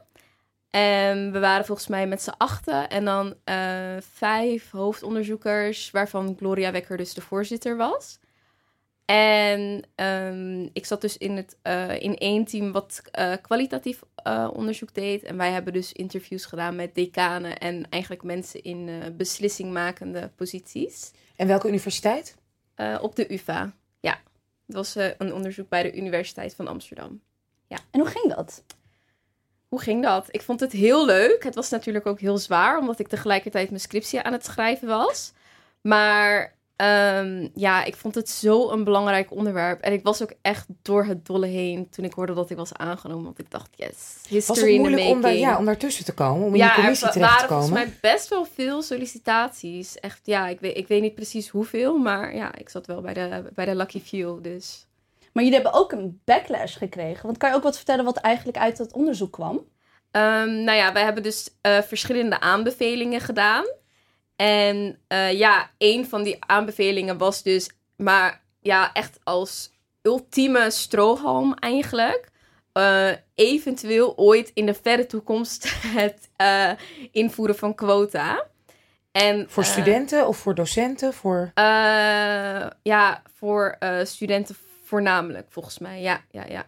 En 0.70 1.32
we 1.32 1.38
waren 1.38 1.64
volgens 1.66 1.88
mij 1.88 2.06
met 2.06 2.22
z'n 2.22 2.34
achten. 2.36 2.88
En 2.88 3.04
dan 3.04 3.34
eh, 3.44 3.56
vijf 4.12 4.70
hoofdonderzoekers, 4.70 5.90
waarvan 5.90 6.34
Gloria 6.38 6.72
Wekker 6.72 6.96
dus 6.96 7.14
de 7.14 7.20
voorzitter 7.20 7.76
was. 7.76 8.18
En 9.04 9.82
ehm, 9.94 10.68
ik 10.72 10.86
zat 10.86 11.00
dus 11.00 11.18
in, 11.18 11.36
het, 11.36 11.56
eh, 11.62 12.00
in 12.00 12.16
één 12.16 12.44
team 12.44 12.72
wat 12.72 13.02
eh, 13.10 13.32
kwalitatief 13.42 14.02
eh, 14.14 14.50
onderzoek 14.52 14.94
deed. 14.94 15.22
En 15.22 15.36
wij 15.36 15.50
hebben 15.50 15.72
dus 15.72 15.92
interviews 15.92 16.44
gedaan 16.44 16.76
met 16.76 16.94
decanen 16.94 17.58
en 17.58 17.86
eigenlijk 17.90 18.22
mensen 18.22 18.62
in 18.62 18.88
eh, 18.88 19.10
beslissingmakende 19.16 20.30
posities. 20.36 21.10
En 21.36 21.46
welke 21.46 21.68
universiteit? 21.68 22.36
Eh, 22.74 22.98
op 23.00 23.16
de 23.16 23.32
UvA, 23.32 23.72
ja. 24.00 24.20
Het 24.66 24.76
was 24.76 24.96
eh, 24.96 25.08
een 25.18 25.32
onderzoek 25.32 25.68
bij 25.68 25.82
de 25.82 25.96
Universiteit 25.96 26.54
van 26.54 26.68
Amsterdam. 26.68 27.20
En 27.90 28.00
hoe 28.00 28.08
ging 28.08 28.34
dat? 28.34 28.64
Hoe 29.68 29.80
ging 29.80 30.02
dat? 30.02 30.28
Ik 30.30 30.42
vond 30.42 30.60
het 30.60 30.72
heel 30.72 31.06
leuk. 31.06 31.44
Het 31.44 31.54
was 31.54 31.70
natuurlijk 31.70 32.06
ook 32.06 32.20
heel 32.20 32.38
zwaar, 32.38 32.78
omdat 32.78 32.98
ik 32.98 33.08
tegelijkertijd 33.08 33.68
mijn 33.68 33.80
scriptie 33.80 34.22
aan 34.22 34.32
het 34.32 34.44
schrijven 34.44 34.88
was. 34.88 35.32
Maar 35.80 36.56
ehm, 36.76 37.49
ja, 37.55 37.85
ik 37.85 37.97
vond 37.97 38.15
het 38.15 38.29
zo 38.29 38.71
een 38.71 38.85
belangrijk 38.85 39.31
onderwerp. 39.31 39.81
En 39.81 39.93
ik 39.93 40.03
was 40.03 40.23
ook 40.23 40.32
echt 40.43 40.67
door 40.82 41.05
het 41.05 41.26
dolle 41.26 41.47
heen 41.47 41.88
toen 41.91 42.05
ik 42.05 42.12
hoorde 42.12 42.35
dat 42.35 42.50
ik 42.50 42.56
was 42.56 42.75
aangenomen. 42.75 43.25
Want 43.25 43.38
ik 43.38 43.50
dacht, 43.50 43.69
yes, 43.76 44.17
history 44.29 44.44
Was 44.47 44.59
het 44.59 44.67
in 44.67 44.75
the 44.75 44.81
moeilijk 44.81 45.09
om, 45.09 45.21
daar, 45.21 45.35
ja, 45.35 45.59
om 45.59 45.65
daartussen 45.65 46.05
te 46.05 46.15
komen? 46.15 46.47
Om 46.47 46.53
in 46.53 46.59
ja, 46.59 46.67
die 46.67 46.75
commissie 46.75 47.06
er 47.06 47.12
terecht 47.12 47.31
te 47.31 47.37
waren 47.37 47.49
komen? 47.49 47.69
volgens 47.69 48.00
mij 48.00 48.12
best 48.12 48.29
wel 48.29 48.44
veel 48.44 48.82
sollicitaties. 48.82 49.99
Echt, 50.00 50.21
ja, 50.23 50.49
ik 50.49 50.61
weet, 50.61 50.76
ik 50.76 50.88
weet 50.88 51.03
niet 51.03 51.15
precies 51.15 51.49
hoeveel, 51.49 51.99
maar 51.99 52.35
ja, 52.35 52.55
ik 52.55 52.69
zat 52.69 52.87
wel 52.87 53.00
bij 53.00 53.15
de, 53.15 53.50
bij 53.55 53.65
de 53.65 53.75
lucky 53.75 54.00
few, 54.00 54.43
dus... 54.43 54.87
Maar 55.32 55.44
jullie 55.44 55.61
hebben 55.61 55.81
ook 55.81 55.93
een 55.93 56.21
backlash 56.25 56.79
gekregen. 56.79 57.26
Want 57.26 57.38
kan 57.38 57.50
je 57.50 57.56
ook 57.56 57.62
wat 57.62 57.76
vertellen 57.76 58.05
wat 58.05 58.17
eigenlijk 58.17 58.56
uit 58.56 58.76
dat 58.76 58.93
onderzoek 58.93 59.32
kwam? 59.32 59.67
Ehm, 60.11 60.65
nou 60.65 60.79
ja, 60.79 60.93
wij 60.93 61.03
hebben 61.03 61.23
dus 61.23 61.50
eh, 61.61 61.82
verschillende 61.82 62.41
aanbevelingen 62.41 63.21
gedaan. 63.21 63.65
En 64.36 64.98
eh, 65.06 65.32
ja, 65.32 65.70
een 65.78 66.06
van 66.06 66.23
die 66.23 66.37
aanbevelingen 66.47 67.18
was 67.18 67.42
dus, 67.42 67.70
maar 67.97 68.42
ja, 68.61 68.92
echt 68.92 69.18
als 69.23 69.73
ultieme 70.02 70.70
strohalm 70.70 71.54
eigenlijk. 71.54 72.32
eh, 72.73 73.11
eventueel 73.35 74.16
ooit 74.16 74.50
in 74.54 74.66
de 74.66 74.75
verre 74.75 75.06
toekomst 75.06 75.73
het 76.00 76.30
eh, 76.37 76.70
invoeren 77.11 77.56
van 77.56 77.75
quota. 77.75 78.44
En, 79.12 79.47
Voor 79.49 79.64
studenten 79.64 80.26
of 80.26 80.37
voor 80.37 80.54
docenten? 80.54 81.12
Voor... 81.12 81.50
ja, 82.82 83.23
voor 83.35 83.78
studenten 84.02 84.56
voornamelijk, 84.85 85.47
volgens 85.50 85.78
mij. 85.78 86.00
Ja, 86.00 86.20
ja, 86.30 86.44
ja. 86.49 86.66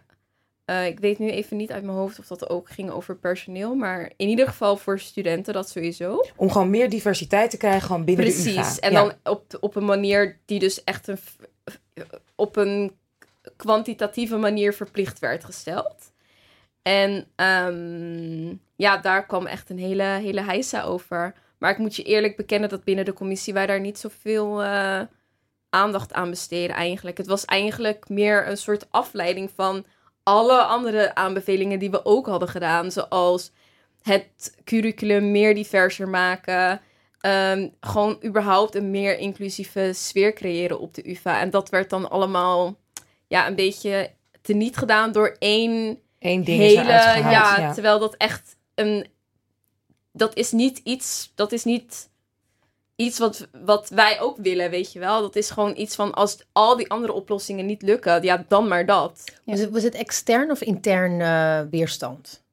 Eh, 0.67 0.85
ik 0.85 0.99
weet 0.99 1.19
nu 1.19 1.29
even 1.29 1.57
niet 1.57 1.71
uit 1.71 1.83
mijn 1.83 1.97
hoofd 1.97 2.19
of 2.19 2.27
dat 2.27 2.49
ook 2.49 2.69
ging 2.69 2.89
over 2.91 3.15
personeel. 3.15 3.75
Maar 3.75 4.11
in 4.17 4.27
ieder 4.27 4.47
geval 4.47 4.77
voor 4.77 4.99
studenten, 4.99 5.53
dat 5.53 5.69
sowieso. 5.69 6.25
Om 6.35 6.51
gewoon 6.51 6.69
meer 6.69 6.89
diversiteit 6.89 7.49
te 7.49 7.57
krijgen 7.57 7.81
gewoon 7.81 8.05
binnen 8.05 8.25
de 8.25 8.31
UvA. 8.31 8.43
Precies. 8.51 8.79
En 8.79 8.91
Ja. 8.91 9.01
dan 9.03 9.13
op, 9.23 9.57
op 9.59 9.75
een 9.75 9.85
manier 9.85 10.39
die 10.45 10.59
dus 10.59 10.83
echt 10.83 11.07
een, 11.07 11.17
f- 11.17 11.35
op 12.35 12.55
een 12.55 12.91
kwantitatieve 13.55 14.37
manier 14.37 14.73
verplicht 14.73 15.19
werd 15.19 15.43
gesteld. 15.43 16.11
En 16.81 17.27
ehm, 17.35 18.55
ja, 18.75 18.97
daar 18.97 19.25
kwam 19.25 19.45
echt 19.45 19.69
een 19.69 19.79
hele, 19.79 20.03
hele 20.03 20.41
heisa 20.41 20.83
over. 20.83 21.33
Maar 21.57 21.71
ik 21.71 21.77
moet 21.77 21.95
je 21.95 22.03
eerlijk 22.03 22.35
bekennen 22.35 22.69
dat 22.69 22.83
binnen 22.83 23.05
de 23.05 23.13
commissie 23.13 23.53
wij 23.53 23.65
daar 23.65 23.79
niet 23.79 23.97
zoveel 23.99 24.63
eh, 24.63 25.01
aandacht 25.69 26.13
aan 26.13 26.29
besteden 26.29 26.75
eigenlijk. 26.75 27.17
Het 27.17 27.27
was 27.27 27.45
eigenlijk 27.45 28.09
meer 28.09 28.47
een 28.47 28.57
soort 28.57 28.87
afleiding 28.89 29.51
van 29.55 29.85
alle 30.27 30.61
andere 30.61 31.15
aanbevelingen 31.15 31.79
die 31.79 31.91
we 31.91 32.05
ook 32.05 32.25
hadden 32.25 32.49
gedaan. 32.49 32.91
Zoals 32.91 33.51
het 34.01 34.57
curriculum 34.63 35.31
meer 35.31 35.55
diverser 35.55 36.09
maken. 36.09 36.81
Ehm, 37.19 37.69
gewoon 37.79 38.19
überhaupt 38.25 38.75
een 38.75 38.91
meer 38.91 39.17
inclusieve 39.17 39.91
sfeer 39.93 40.33
creëren 40.33 40.79
op 40.79 40.93
de 40.93 41.09
UvA. 41.09 41.39
En 41.39 41.49
dat 41.49 41.69
werd 41.69 41.89
dan 41.89 42.09
allemaal 42.09 42.75
ja, 43.27 43.47
een 43.47 43.55
beetje 43.55 44.11
teniet 44.41 44.77
gedaan 44.77 45.11
door 45.11 45.35
één 45.39 45.99
Eén 46.19 46.43
ding 46.43 46.61
is 46.61 46.75
hele... 46.75 46.91
ja. 47.29 47.73
terwijl 47.73 47.99
dat 47.99 48.15
echt 48.15 48.55
een... 48.75 49.07
Dat 50.11 50.35
is 50.35 50.51
niet 50.51 50.77
iets... 50.83 51.31
Dat 51.35 51.51
is 51.51 51.63
niet 51.63 52.09
iets 52.97 53.19
wat, 53.19 53.47
wat 53.63 53.89
wij 53.89 54.19
ook 54.21 54.37
willen, 54.37 54.69
weet 54.69 54.93
je 54.93 54.99
wel. 54.99 55.21
Dat 55.21 55.35
is 55.35 55.49
gewoon 55.49 55.73
iets 55.77 55.95
van 55.95 56.13
als 56.13 56.37
al 56.51 56.77
die 56.77 56.89
andere 56.89 57.13
oplossingen 57.13 57.65
niet 57.65 57.81
lukken, 57.81 58.23
ja, 58.23 58.45
dan 58.47 58.67
maar 58.67 58.85
dat. 58.85 59.23
Was, 59.43 59.59
het, 59.59 59.69
was 59.69 59.83
het 59.83 59.95
extern 59.95 60.51
of 60.51 60.61
intern 60.61 61.21
eh, 61.21 61.61
weerstand? 61.71 62.45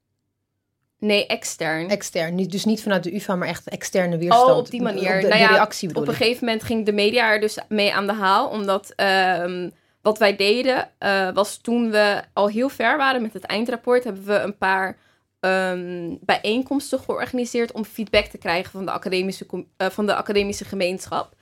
Nee, 0.99 1.25
extern. 1.25 1.89
Extern, 1.89 2.37
dus 2.37 2.65
niet 2.65 2.81
vanuit 2.81 3.03
de 3.03 3.15
UvA, 3.15 3.35
maar 3.35 3.47
echt 3.47 3.67
externe 3.67 4.17
weerstand. 4.17 4.51
Oh, 4.51 4.57
op 4.57 4.69
die 4.69 4.81
manier. 4.81 5.15
Op 5.15 5.21
de, 5.21 5.27
Nou 5.27 5.31
de 5.31 5.37
ja, 5.37 5.47
reactie 5.47 5.95
Op 5.95 6.07
een 6.07 6.13
gegeven 6.13 6.45
moment 6.45 6.63
ging 6.63 6.85
de 6.85 6.93
media 6.93 7.31
er 7.31 7.39
dus 7.39 7.57
mee 7.69 7.93
aan 7.93 8.07
de 8.07 8.13
haal. 8.13 8.49
Omdat 8.49 8.93
ehm, 8.95 9.69
wat 10.01 10.17
wij 10.17 10.35
deden 10.35 10.89
eh, 10.97 11.29
was 11.33 11.57
toen 11.57 11.91
we 11.91 12.21
al 12.33 12.47
heel 12.47 12.69
ver 12.69 12.97
waren 12.97 13.21
met 13.21 13.33
het 13.33 13.43
eindrapport, 13.43 14.03
hebben 14.03 14.25
we 14.25 14.39
een 14.39 14.57
paar 14.57 14.97
ehm, 15.45 16.15
bijeenkomsten 16.21 16.99
georganiseerd 16.99 17.71
om 17.71 17.85
feedback 17.85 18.25
te 18.25 18.37
krijgen 18.37 18.71
van 18.71 18.85
de 18.85 18.91
academische, 18.91 19.65
eh, 19.77 19.89
van 19.89 20.05
de 20.05 20.15
academische 20.15 20.65
gemeenschap. 20.65 21.35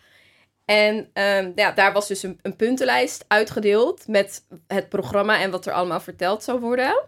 En 0.65 1.09
ehm, 1.13 1.51
ja, 1.55 1.71
daar 1.71 1.93
was 1.93 2.07
dus 2.07 2.23
een, 2.23 2.39
een 2.41 2.55
puntenlijst 2.55 3.25
uitgedeeld 3.27 4.07
met 4.07 4.47
het 4.67 4.89
programma 4.89 5.41
en 5.41 5.51
wat 5.51 5.65
er 5.65 5.73
allemaal 5.73 5.99
verteld 5.99 6.43
zou 6.43 6.59
worden. 6.59 7.03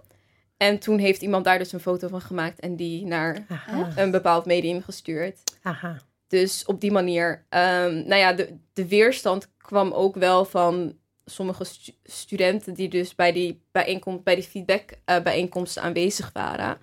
En 0.57 0.79
toen 0.79 0.97
heeft 0.97 1.21
iemand 1.21 1.45
daar 1.45 1.57
dus 1.57 1.71
een 1.71 1.79
foto 1.79 2.07
van 2.07 2.21
gemaakt 2.21 2.59
en 2.59 2.75
die 2.75 3.05
naar 3.05 3.45
Aha, 3.49 3.91
een 3.95 4.11
bepaald 4.11 4.45
medium 4.45 4.81
gestuurd. 4.81 5.39
aha. 5.61 5.97
Dus 6.27 6.65
op 6.65 6.81
die 6.81 6.91
manier, 6.91 7.45
ehm, 7.49 7.93
nou 7.93 8.15
ja, 8.15 8.33
de, 8.33 8.57
de 8.73 8.87
weerstand 8.87 9.51
kwam 9.57 9.91
ook 9.91 10.15
wel 10.15 10.45
van 10.45 10.97
sommige 11.25 11.63
stu- 11.63 11.91
studenten 12.03 12.73
die 12.73 12.89
dus 12.89 13.15
bij 13.15 13.31
die 13.31 13.61
bijeenkomst, 13.71 14.23
bij 14.23 14.35
die 14.35 14.43
feedback 14.43 14.83
eh, 15.05 15.21
bijeenkomsten 15.21 15.81
aanwezig 15.81 16.29
waren. 16.33 16.77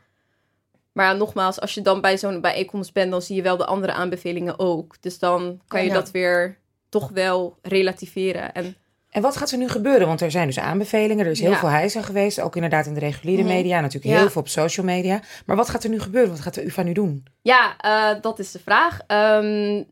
Maar 0.93 1.17
nogmaals, 1.17 1.61
als 1.61 1.75
je 1.75 1.83
dan 1.83 2.01
bij 2.01 2.19
zo'n 2.19 2.41
bijeenkomst 2.41 2.93
bent, 2.93 3.11
dan 3.11 3.23
zie 3.23 3.37
je 3.37 3.43
wel 3.43 3.57
de 3.57 3.67
andere 3.67 3.93
aanbevelingen 3.93 4.59
ook. 4.59 4.97
Dus 5.01 5.19
dan 5.19 5.61
kan 5.67 5.81
je 5.83 5.89
Ja. 5.89 5.95
dat 5.95 6.11
weer 6.11 6.59
toch 6.89 7.09
wel 7.09 7.59
relativeren. 7.63 8.53
En 8.55 8.77
En 9.11 9.23
wat 9.23 9.37
gaat 9.37 9.51
er 9.51 9.59
nu 9.59 9.69
gebeuren? 9.69 10.07
Want 10.07 10.21
er 10.21 10.31
zijn 10.31 10.47
dus 10.47 10.59
aanbevelingen. 10.59 11.25
Er 11.25 11.31
is 11.31 11.41
heel 11.41 11.51
Ja. 11.51 11.59
veel 11.59 11.69
hijzen 11.69 12.05
geweest. 12.05 12.41
Ook 12.41 12.55
inderdaad 12.55 12.87
in 12.87 12.95
de 12.95 13.01
reguliere 13.01 13.43
Mhm. 13.43 13.53
media. 13.53 13.81
Natuurlijk 13.81 14.13
Ja. 14.15 14.19
heel 14.21 14.31
veel 14.31 14.41
op 14.41 14.49
social 14.49 14.87
media. 14.87 15.21
Maar 15.47 15.57
wat 15.57 15.69
gaat 15.69 15.85
er 15.85 15.91
nu 15.91 16.01
gebeuren? 16.01 16.31
Wat 16.31 16.41
gaat 16.41 16.55
de 16.55 16.65
UvA 16.67 16.83
nu 16.83 16.93
doen? 16.93 17.25
Ja, 17.43 17.77
eh, 17.77 18.21
dat 18.23 18.39
is 18.39 18.51
de 18.53 18.59
vraag. 18.59 19.01
Ehm, 19.07 19.83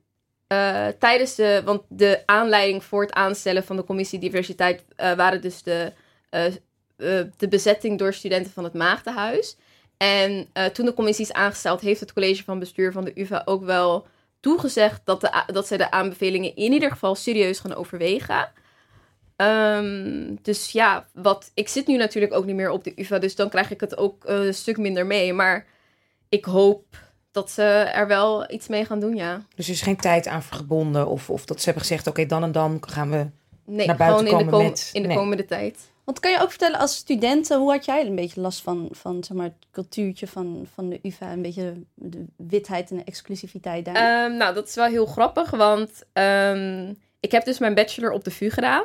eh, 0.50 0.86
tijdens 0.98 1.34
de, 1.34 1.62
want 1.64 1.82
de 1.88 2.22
aanleiding 2.26 2.84
voor 2.84 3.02
het 3.02 3.12
aanstellen 3.12 3.64
van 3.64 3.76
de 3.76 3.84
commissie 3.84 4.18
diversiteit 4.18 4.84
eh, 4.96 5.12
waren 5.12 5.40
dus 5.40 5.62
de, 5.62 5.92
eh, 6.30 6.44
de 7.36 7.48
bezetting 7.48 7.98
door 7.98 8.12
studenten 8.12 8.52
van 8.52 8.64
het 8.64 8.74
Maagdenhuis. 8.74 9.56
En 9.96 10.48
toen 10.72 10.84
de 10.84 10.94
commissie 10.94 11.24
is 11.24 11.32
aangesteld, 11.32 11.80
heeft 11.80 12.00
het 12.00 12.12
college 12.12 12.44
van 12.44 12.58
bestuur 12.58 12.92
van 12.92 13.04
de 13.04 13.20
UvA 13.20 13.42
ook 13.44 13.64
wel 13.64 14.06
toegezegd 14.40 15.00
dat, 15.04 15.20
de, 15.20 15.42
dat 15.46 15.66
zij 15.66 15.76
de 15.76 15.90
aanbevelingen 15.90 16.56
in 16.56 16.72
ieder 16.72 16.90
geval 16.90 17.14
serieus 17.14 17.58
gaan 17.58 17.74
overwegen. 17.74 18.52
Ehm, 19.36 20.34
dus 20.42 20.72
ja, 20.72 21.08
wat, 21.12 21.50
ik 21.54 21.68
zit 21.68 21.86
nu 21.86 21.96
natuurlijk 21.96 22.34
ook 22.34 22.44
niet 22.44 22.56
meer 22.56 22.70
op 22.70 22.84
de 22.84 22.92
UvA, 22.96 23.18
dus 23.18 23.36
dan 23.36 23.48
krijg 23.48 23.70
ik 23.70 23.80
het 23.80 23.96
ook 23.96 24.24
een 24.24 24.54
stuk 24.54 24.76
minder 24.76 25.06
mee. 25.06 25.32
Maar 25.32 25.66
ik 26.28 26.44
hoop 26.44 26.84
dat 27.30 27.50
ze 27.50 27.62
er 27.94 28.06
wel 28.06 28.50
iets 28.52 28.68
mee 28.68 28.84
gaan 28.84 29.00
doen, 29.00 29.16
ja. 29.16 29.42
Dus 29.54 29.66
er 29.66 29.72
is 29.72 29.82
geen 29.82 29.96
tijd 29.96 30.26
aan 30.26 30.42
verbonden. 30.42 31.06
Of, 31.08 31.30
of 31.30 31.44
dat 31.44 31.58
ze 31.58 31.64
hebben 31.64 31.82
gezegd, 31.82 32.06
oké, 32.06 32.26
dan 32.26 32.42
en 32.42 32.52
dan 32.52 32.78
gaan 32.80 33.10
we... 33.10 33.26
Nee, 33.64 33.86
Naar 33.86 33.96
buiten 33.96 34.26
gewoon 34.26 34.40
in 34.40 34.46
de, 34.46 34.50
komen 34.52 34.64
kom- 34.64 34.70
met- 34.72 34.90
in 34.92 35.02
de 35.02 35.08
nee. 35.08 35.16
komende 35.16 35.44
tijd. 35.44 35.78
Want 36.04 36.20
kan 36.20 36.30
je 36.30 36.40
ook 36.40 36.50
vertellen 36.50 36.78
als 36.78 36.94
studenten, 36.96 37.58
hoe 37.58 37.70
had 37.70 37.84
jij 37.84 38.06
een 38.06 38.14
beetje 38.14 38.40
last 38.40 38.62
van, 38.62 38.88
van 38.90 39.24
zeg 39.24 39.36
maar, 39.36 39.46
het 39.46 39.66
cultuurtje 39.70 40.26
van, 40.26 40.66
van 40.74 40.88
de 40.88 40.98
UvA? 41.02 41.32
Een 41.32 41.42
beetje 41.42 41.74
de 41.94 42.24
witheid 42.36 42.90
en 42.90 42.96
de 42.96 43.04
exclusiviteit 43.04 43.84
daar? 43.84 43.94
Ehm, 44.24 44.36
nou, 44.36 44.54
dat 44.54 44.68
is 44.68 44.74
wel 44.74 44.86
heel 44.86 45.06
grappig, 45.06 45.50
want 45.50 45.90
ehm, 46.12 46.92
ik 47.20 47.30
heb 47.32 47.44
dus 47.44 47.58
mijn 47.58 47.74
bachelor 47.74 48.12
op 48.12 48.24
de 48.24 48.30
VU 48.30 48.50
gedaan. 48.50 48.84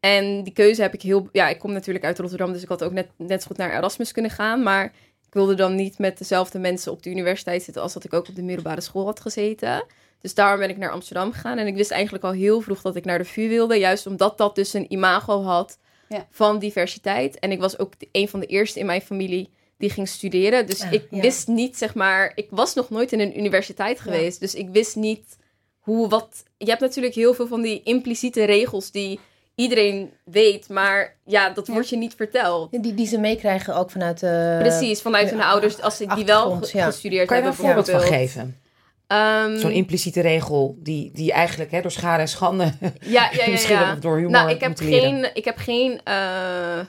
En 0.00 0.42
die 0.42 0.52
keuze 0.52 0.82
heb 0.82 0.94
ik 0.94 1.02
heel... 1.02 1.28
Ja, 1.32 1.48
ik 1.48 1.58
kom 1.58 1.72
natuurlijk 1.72 2.04
uit 2.04 2.18
Rotterdam, 2.18 2.52
dus 2.52 2.62
ik 2.62 2.68
had 2.68 2.84
ook 2.84 2.92
net, 2.92 3.08
net 3.16 3.40
zo 3.42 3.46
goed 3.46 3.56
naar 3.56 3.72
Erasmus 3.72 4.12
kunnen 4.12 4.30
gaan. 4.30 4.62
Maar 4.62 4.92
wilde 5.36 5.54
dan 5.54 5.74
niet 5.74 5.98
met 5.98 6.18
dezelfde 6.18 6.58
mensen 6.58 6.92
op 6.92 7.02
de 7.02 7.10
universiteit 7.10 7.62
zitten 7.62 7.82
als 7.82 7.92
dat 7.92 8.04
ik 8.04 8.12
ook 8.12 8.28
op 8.28 8.34
de 8.34 8.42
middelbare 8.42 8.80
school 8.80 9.04
had 9.04 9.20
gezeten. 9.20 9.84
Dus 10.20 10.34
daarom 10.34 10.58
ben 10.58 10.68
ik 10.70 10.76
naar 10.76 10.90
Amsterdam 10.90 11.32
gegaan. 11.32 11.58
En 11.58 11.66
ik 11.66 11.74
wist 11.76 11.90
eigenlijk 11.90 12.24
al 12.24 12.32
heel 12.32 12.60
vroeg 12.60 12.82
dat 12.82 12.96
ik 12.96 13.04
naar 13.04 13.18
de 13.18 13.24
VU 13.24 13.48
wilde. 13.48 13.76
Juist 13.78 14.06
omdat 14.06 14.38
dat 14.38 14.54
dus 14.54 14.72
een 14.72 14.92
imago 14.92 15.42
had 15.42 15.78
Ja. 16.08 16.26
van 16.30 16.58
diversiteit. 16.58 17.38
En 17.38 17.50
ik 17.52 17.60
was 17.60 17.78
ook 17.78 17.92
een 18.12 18.28
van 18.28 18.40
de 18.40 18.46
eerste 18.46 18.78
in 18.78 18.86
mijn 18.86 19.00
familie 19.02 19.48
die 19.78 19.90
ging 19.90 20.08
studeren. 20.08 20.66
Dus 20.66 20.78
Ja, 20.78 20.90
ik 20.90 21.06
ja. 21.10 21.20
wist 21.20 21.48
niet, 21.48 21.76
zeg 21.76 21.94
maar... 21.94 22.32
Ik 22.34 22.46
was 22.50 22.74
nog 22.74 22.90
nooit 22.90 23.12
in 23.12 23.20
een 23.20 23.38
universiteit 23.38 24.00
geweest. 24.00 24.40
Dus 24.40 24.54
ik 24.54 24.68
wist 24.68 24.96
niet 24.96 25.36
hoe, 25.78 26.08
wat... 26.08 26.42
Je 26.58 26.68
hebt 26.68 26.80
natuurlijk 26.80 27.14
heel 27.14 27.34
veel 27.34 27.46
van 27.46 27.62
die 27.62 27.82
impliciete 27.82 28.44
regels 28.44 28.90
die 28.90 29.20
iedereen 29.56 30.10
weet. 30.24 30.68
Maar 30.68 31.16
ja, 31.24 31.50
dat 31.50 31.66
Ja. 31.66 31.72
wordt 31.72 31.88
je 31.88 31.96
niet 31.96 32.14
verteld. 32.14 32.82
Die, 32.82 32.94
die 32.94 33.06
ze 33.06 33.18
meekrijgen 33.18 33.76
ook 33.76 33.90
vanuit 33.90 34.20
de... 34.20 34.56
Precies, 34.58 35.00
vanuit 35.02 35.30
hun 35.30 35.38
ja, 35.38 35.48
ouders, 35.50 35.80
als 35.80 35.96
ze 35.96 36.06
die 36.14 36.24
wel 36.24 36.58
ja. 36.72 36.84
gestudeerd 36.84 37.26
Kan 37.26 37.36
je 37.36 37.42
daar 37.42 37.52
hebben. 37.52 37.70
een 37.70 37.74
voorbeeld 37.74 37.90
van 37.90 37.98
bijvoorbeeld. 38.10 38.30
geven? 38.30 38.60
Ehm, 39.06 39.56
Zo'n 39.58 39.70
impliciete 39.70 40.20
regel 40.20 40.76
die, 40.78 41.10
die 41.12 41.32
eigenlijk 41.32 41.70
hè, 41.70 41.80
door 41.80 41.90
schade 41.90 42.20
en 42.22 42.28
schande... 42.28 42.64
ja, 43.00 43.30
ja, 43.32 43.44
ja, 43.44 43.50
misschien 43.50 43.74
ja. 43.78 43.86
wel 43.86 44.00
door 44.00 44.16
humor 44.16 44.30
Nou, 44.30 44.50
ik 44.50 44.60
heb 44.60 44.68
moet 44.68 44.80
leren. 44.80 45.00
geen, 45.22 45.30
ik 45.34 45.44
heb 45.44 45.56
geen, 45.58 46.00
eh, 46.04 46.80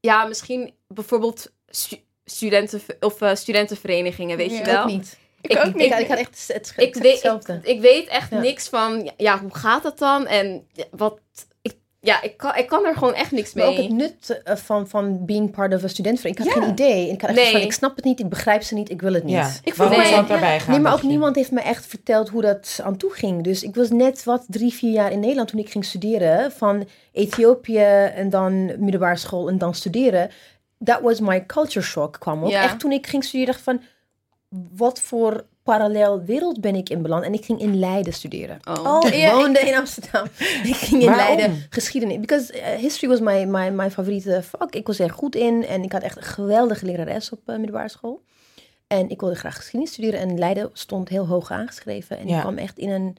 ja, 0.00 0.24
misschien 0.24 0.74
bijvoorbeeld 0.88 1.52
stu- 1.68 2.02
studenten 2.24 2.80
of 3.00 3.20
eh, 3.20 3.34
studentenverenigingen, 3.34 4.36
weet 4.36 4.56
je 4.56 4.64
wel? 4.64 4.80
ook 4.80 4.86
niet. 4.86 5.18
Ik, 5.42 5.50
Ik, 5.52 5.58
ik, 5.64 5.74
ik, 5.74 5.98
ik 5.98 6.08
had 6.08 6.18
echt 6.18 6.44
het, 6.52 6.72
ik, 6.76 6.94
weet, 6.94 7.12
hetzelfde. 7.12 7.52
ik, 7.62 7.66
ik 7.68 7.80
weet 7.80 8.08
echt 8.08 8.30
Ja. 8.30 8.40
niks 8.40 8.68
van, 8.68 9.10
ja, 9.16 9.38
hoe 9.40 9.54
gaat 9.54 9.82
dat 9.82 9.98
dan? 9.98 10.26
En 10.26 10.66
wat, 10.90 11.18
ik, 11.62 11.74
ja, 12.00 12.22
ik 12.22 12.36
kan, 12.36 12.56
ik 12.56 12.66
kan 12.66 12.84
er 12.86 12.94
gewoon 12.96 13.14
echt 13.14 13.30
niks 13.30 13.52
Maar 13.54 13.66
ook 13.66 13.76
mee. 13.76 13.82
het 13.86 13.92
nut 13.96 14.40
eh, 14.44 14.56
van, 14.56 14.88
van 14.88 15.24
being 15.24 15.50
part 15.50 15.74
of 15.74 15.84
a 15.84 15.88
studentenvereniging. 15.88 16.46
Ik 16.48 16.52
had 16.54 16.62
Ja. 16.62 16.68
geen 16.68 16.86
idee. 16.86 17.08
En 17.08 17.14
ik 17.14 17.20
had 17.20 17.30
echt 17.30 17.38
Nee. 17.40 17.50
van, 17.52 17.60
ik 17.60 17.72
snap 17.72 17.96
het 17.96 18.04
niet, 18.04 18.20
ik 18.20 18.28
begrijp 18.28 18.62
ze 18.62 18.74
niet, 18.74 18.90
ik 18.90 19.00
wil 19.00 19.12
het 19.12 19.24
niet. 19.24 19.34
Ja, 19.34 19.50
Ik 19.64 19.74
voel 19.74 19.90
het 19.90 20.28
daarbij 20.28 20.60
gaan? 20.60 20.70
Nee, 20.70 20.80
maar 20.80 20.92
ook 20.92 21.02
niemand 21.02 21.36
heeft 21.36 21.50
me 21.50 21.60
echt 21.60 21.86
verteld 21.86 22.28
hoe 22.28 22.42
dat 22.42 22.80
aan 22.82 22.96
toe 22.96 23.10
ging. 23.12 23.42
Dus 23.44 23.62
ik 23.62 23.74
was 23.74 23.90
net 23.90 24.24
wat 24.24 24.44
drie, 24.48 24.72
vier 24.72 24.92
jaar 24.92 25.12
in 25.12 25.20
Nederland 25.20 25.48
toen 25.48 25.60
ik 25.60 25.70
ging 25.70 25.84
studeren. 25.84 26.52
Van 26.52 26.88
Ethiopië 27.12 27.78
en 28.14 28.30
dan 28.30 28.64
middelbare 28.82 29.16
school 29.16 29.48
en 29.48 29.58
dan 29.58 29.74
studeren. 29.74 30.30
That 30.84 31.00
was 31.00 31.20
my 31.20 31.46
culture 31.46 31.84
shock 31.84 32.16
kwam 32.20 32.44
op. 32.44 32.50
Ja. 32.50 32.62
Echt 32.62 32.78
toen 32.78 32.92
ik 32.92 33.06
ging 33.06 33.24
studeren 33.24 33.46
dacht 33.54 33.58
ik 33.58 33.64
van... 33.64 33.82
Wat 34.74 35.00
voor 35.00 35.44
parallel 35.62 36.22
wereld 36.22 36.60
ben 36.60 36.74
ik 36.74 36.88
in 36.88 37.02
beland? 37.02 37.24
En 37.24 37.32
ik 37.34 37.44
ging 37.44 37.60
in 37.60 37.78
Leiden 37.78 38.12
studeren. 38.12 38.58
Oh. 38.68 39.02
Ja, 39.12 39.34
woonde 39.34 39.58
in 39.60 39.74
Amsterdam. 39.74 40.24
ik 40.64 40.74
ging 40.76 41.02
in 41.02 41.08
Waarom? 41.10 41.36
Leiden 41.36 41.66
geschiedenis. 41.70 42.20
Because 42.20 42.52
eh, 42.52 42.78
history 42.78 43.08
was 43.08 43.20
my, 43.20 43.44
my, 43.44 43.68
my 43.68 43.90
favoriete 43.90 44.42
vak. 44.42 44.74
Ik 44.74 44.86
was 44.86 44.98
er 44.98 45.10
goed 45.10 45.34
in. 45.34 45.66
En 45.66 45.82
ik 45.82 45.92
had 45.92 46.02
echt 46.02 46.16
een 46.16 46.22
geweldige 46.22 46.86
lerares 46.86 47.30
op 47.30 47.40
eh, 47.46 47.56
middelbare 47.56 47.88
school. 47.88 48.22
En 48.86 49.08
ik 49.08 49.20
wilde 49.20 49.34
graag 49.36 49.56
geschiedenis 49.56 49.92
studeren. 49.92 50.20
En 50.20 50.38
Leiden 50.38 50.70
stond 50.72 51.08
heel 51.08 51.26
hoog 51.26 51.50
aangeschreven. 51.50 52.18
En 52.18 52.28
Ja. 52.28 52.34
ik 52.36 52.40
kwam 52.40 52.58
echt 52.58 52.78
in 52.78 52.90
een 52.90 53.16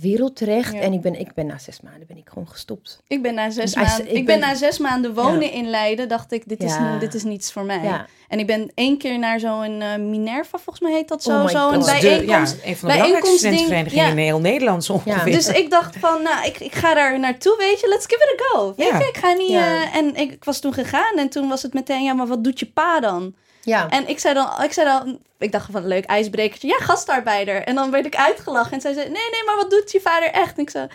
wereld 0.00 0.36
terecht. 0.36 0.72
Ja. 0.72 0.80
En 0.80 0.92
ik 0.92 1.00
ben, 1.00 1.20
ik 1.20 1.34
ben 1.34 1.46
na 1.46 1.58
zes 1.58 1.80
maanden 1.80 2.06
ben 2.06 2.16
ik 2.16 2.28
gewoon 2.28 2.48
gestopt. 2.48 3.00
ik 3.06 3.22
ben 3.22 3.34
na 3.34 3.50
zes 3.50 3.64
is- 3.64 3.74
maanden, 3.74 4.00
ik 4.10 4.16
ik 4.16 4.26
ben 4.26 4.40
ben- 4.40 4.48
na 4.48 4.54
zes 4.54 4.78
maanden 4.78 5.14
wonen 5.14 5.52
in 5.52 5.66
Leiden, 5.70 6.08
dacht 6.08 6.32
ik, 6.32 6.48
dit 6.48 6.62
is, 6.62 6.74
Ja. 6.74 6.98
dit 6.98 7.14
is 7.14 7.22
niets 7.24 7.52
voor 7.52 7.64
mij. 7.64 7.82
Ja. 7.82 8.06
En 8.28 8.38
ik 8.38 8.46
ben 8.46 8.70
één 8.74 8.98
keer 8.98 9.18
naar 9.18 9.40
zo'n 9.40 9.80
eh, 9.80 9.96
Minerva, 9.96 10.58
volgens 10.58 10.80
mij 10.80 10.92
heet 10.92 11.08
dat 11.08 11.22
zo, 11.22 11.30
Oh 11.38 11.44
is 11.44 11.52
de- 11.52 11.98
bijeenkomst. 12.00 12.56
ja, 12.62 12.68
een 12.68 12.76
van 12.76 12.88
de 12.88 12.94
belangrijkste 12.94 13.38
studentenverenigingen 13.38 14.04
ja. 14.04 14.10
in 14.10 14.16
heel 14.18 14.40
Nederland 14.40 14.84
zo 14.84 14.92
ongeveer. 14.92 15.32
Dus 15.32 15.48
ik 15.48 15.70
dacht 15.70 15.96
van, 15.96 16.22
nou, 16.22 16.46
ik, 16.46 16.60
ik 16.60 16.74
ga 16.74 16.94
daar 16.94 17.18
naartoe, 17.18 17.56
weet 17.58 17.80
je, 17.80 17.88
let's 17.88 18.06
give 18.06 18.34
it 18.34 18.40
a 18.40 18.44
go. 18.58 18.72
Weet 18.76 18.88
Ja. 18.88 18.98
je, 18.98 19.04
ik 19.08 19.16
ga 19.16 19.32
niet... 19.32 19.48
Ja. 19.48 19.82
eh, 19.82 19.94
en 19.96 20.14
ik, 20.16 20.32
ik 20.32 20.44
was 20.44 20.60
toen 20.60 20.72
gegaan 20.72 21.16
en 21.18 21.28
toen 21.28 21.48
was 21.48 21.62
het 21.62 21.74
meteen, 21.74 22.02
ja, 22.02 22.12
maar 22.12 22.26
wat 22.26 22.44
doet 22.44 22.58
je 22.58 22.66
pa 22.66 23.00
dan? 23.00 23.34
Ja. 23.68 23.88
En 23.88 24.08
ik 24.08 24.18
zei 24.18 24.34
dan, 24.34 24.48
ik 24.62 24.72
zei 24.72 24.86
dan, 24.86 25.18
ik 25.38 25.52
dacht 25.52 25.68
van, 25.72 25.86
leuk 25.86 26.04
ijsbrekertje, 26.04 26.68
ja, 26.68 26.76
gastarbeider. 26.78 27.62
En 27.62 27.74
dan 27.74 27.90
werd 27.90 28.06
ik 28.06 28.16
uitgelachen 28.16 28.72
en 28.72 28.80
zij 28.80 28.92
zei, 28.92 29.04
nee, 29.08 29.30
nee, 29.30 29.44
maar 29.46 29.56
wat 29.56 29.70
doet 29.70 29.92
je 29.92 30.00
vader 30.00 30.30
echt? 30.30 30.56
En 30.56 30.62
ik 30.62 30.70
zei, 30.70 30.86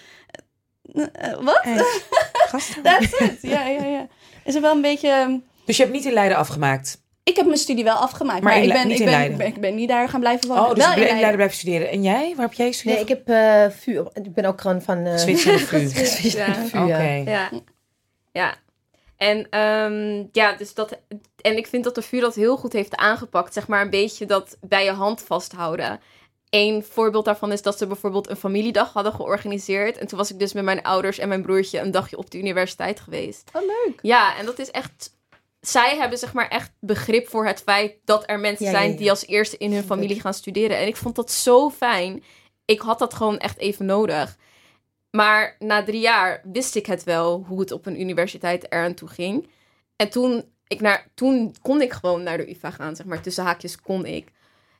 eh, 1.12 1.34
wat? 1.42 1.64
That's 2.84 3.20
it. 3.20 3.38
Ja, 3.42 3.68
ja, 3.68 3.84
ja. 3.86 4.08
Is 4.44 4.56
er 4.56 4.62
wel 4.62 4.76
een 4.76 4.82
beetje... 4.82 5.10
ehm, 5.10 5.38
Dus 5.66 5.78
je 5.78 5.84
hebt 5.84 5.96
niet 5.96 6.06
in 6.06 6.14
Leiden 6.14 6.38
afgemaakt? 6.38 7.02
Ik 7.24 7.36
heb 7.36 7.46
mijn 7.46 7.58
studie 7.58 7.84
wel 7.84 7.96
afgemaakt, 7.96 8.42
Maar 8.42 8.58
ik, 8.58 8.74
ben, 8.74 8.88
niet 8.88 8.94
ik, 8.94 9.00
in 9.00 9.06
ben, 9.06 9.14
Leiden? 9.14 9.32
ik, 9.32 9.38
ben, 9.38 9.48
ik 9.48 9.62
ben 9.62 9.76
niet 9.76 9.90
daar 9.90 10.10
gaan 10.10 10.20
blijven 10.20 10.48
wonen. 10.48 10.64
Oh, 10.64 10.74
dus 10.74 10.86
wel 10.86 10.88
je 10.88 10.94
in 10.94 11.00
bent 11.00 11.12
in 11.14 11.20
Leiden 11.20 11.20
Leiden. 11.20 11.36
blijven 11.36 11.58
studeren. 11.58 11.90
En 11.92 12.04
jij? 12.04 12.34
Waar 12.36 12.46
heb 12.46 12.54
jij 12.54 12.66
Nee, 12.66 12.74
gestudeerd? 12.74 13.02
ik 13.02 13.08
heb 13.08 13.30
eh 13.30 13.78
VU. 13.80 13.98
op- 14.00 14.18
Ik 14.18 14.34
ben 14.34 14.46
ook 14.46 14.62
gewoon 14.62 14.82
van... 14.82 15.06
eh 15.06 15.18
Switch 15.18 15.46
naar 15.46 15.58
de 15.58 15.66
VU. 15.66 15.88
Switch 16.06 16.38
naar 16.38 16.56
de 16.72 16.78
Ja. 16.78 16.84
Oké. 16.84 17.32
Ja. 17.32 17.50
Ja. 18.32 18.56
En 19.24 19.50
ehm, 19.50 20.26
ja, 20.32 20.54
dus 20.54 20.74
dat. 20.74 21.00
En 21.42 21.58
ik 21.58 21.68
vind 21.68 21.84
dat 21.84 21.96
de 21.96 22.02
VU 22.02 22.20
dat 22.20 22.36
heel 22.36 22.58
goed 22.58 22.74
heeft 22.74 22.96
aangepakt. 22.96 23.54
Zeg 23.54 23.68
maar 23.68 23.82
een 23.82 23.90
beetje 23.90 24.26
dat 24.26 24.58
bij 24.62 24.84
je 24.84 24.92
hand 24.92 25.22
vasthouden. 25.22 26.00
Eén 26.50 26.84
voorbeeld 26.84 27.26
daarvan 27.26 27.52
is 27.52 27.62
dat 27.62 27.78
ze 27.78 27.88
bijvoorbeeld 27.88 28.30
een 28.30 28.36
familiedag 28.36 28.94
hadden 28.94 29.14
georganiseerd. 29.14 29.98
En 29.98 30.08
toen 30.08 30.18
was 30.18 30.32
ik 30.32 30.40
dus 30.40 30.54
met 30.54 30.64
mijn 30.64 30.82
ouders 30.82 31.18
en 31.18 31.28
mijn 31.28 31.42
broertje 31.42 31.80
een 31.80 31.92
dagje 31.92 32.18
op 32.18 32.32
de 32.32 32.38
universiteit 32.38 33.00
geweest. 33.00 33.50
Oh, 33.54 33.62
leuk. 33.62 34.00
Ja, 34.02 34.38
en 34.38 34.46
dat 34.46 34.60
is 34.60 34.72
echt 34.72 35.12
zij 35.62 35.98
hebben 35.98 36.18
zeg 36.18 36.34
maar 36.34 36.48
echt 36.48 36.72
begrip 36.80 37.30
voor 37.30 37.46
het 37.46 37.62
feit 37.66 37.96
dat 38.06 38.24
er 38.26 38.40
mensen 38.40 38.66
Ja, 38.66 38.72
ja, 38.72 38.78
zijn 38.78 38.92
ja. 38.92 38.98
die 38.98 39.10
als 39.10 39.28
eerste 39.28 39.58
in 39.58 39.74
hun 39.74 39.84
familie 39.84 40.22
gaan 40.22 40.34
studeren. 40.34 40.78
En 40.78 40.88
ik 40.88 40.96
vond 40.96 41.16
dat 41.16 41.32
zo 41.32 41.70
fijn. 41.70 42.24
Ik 42.66 42.82
had 42.82 43.00
dat 43.00 43.14
gewoon 43.14 43.38
echt 43.38 43.58
even 43.58 43.86
nodig. 43.86 44.38
Maar 45.18 45.56
na 45.60 45.84
drie 45.84 46.02
jaar 46.02 46.42
wist 46.52 46.76
ik 46.76 46.86
het 46.86 47.04
wel 47.04 47.44
hoe 47.48 47.60
het 47.60 47.72
op 47.72 47.86
een 47.86 48.02
universiteit 48.02 48.72
eraan 48.72 48.94
toe 48.94 49.08
ging. 49.10 49.48
En 49.96 50.10
toen, 50.10 50.44
ik 50.68 50.82
naar, 50.82 51.08
toen 51.14 51.56
kon 51.62 51.82
ik 51.82 51.94
gewoon 51.94 52.24
naar 52.24 52.38
de 52.38 52.50
UvA 52.50 52.70
gaan, 52.72 52.96
zeg 52.96 53.06
maar. 53.06 53.22
Tussen 53.22 53.44
haakjes 53.44 53.82
kon 53.82 54.06
ik. 54.06 54.28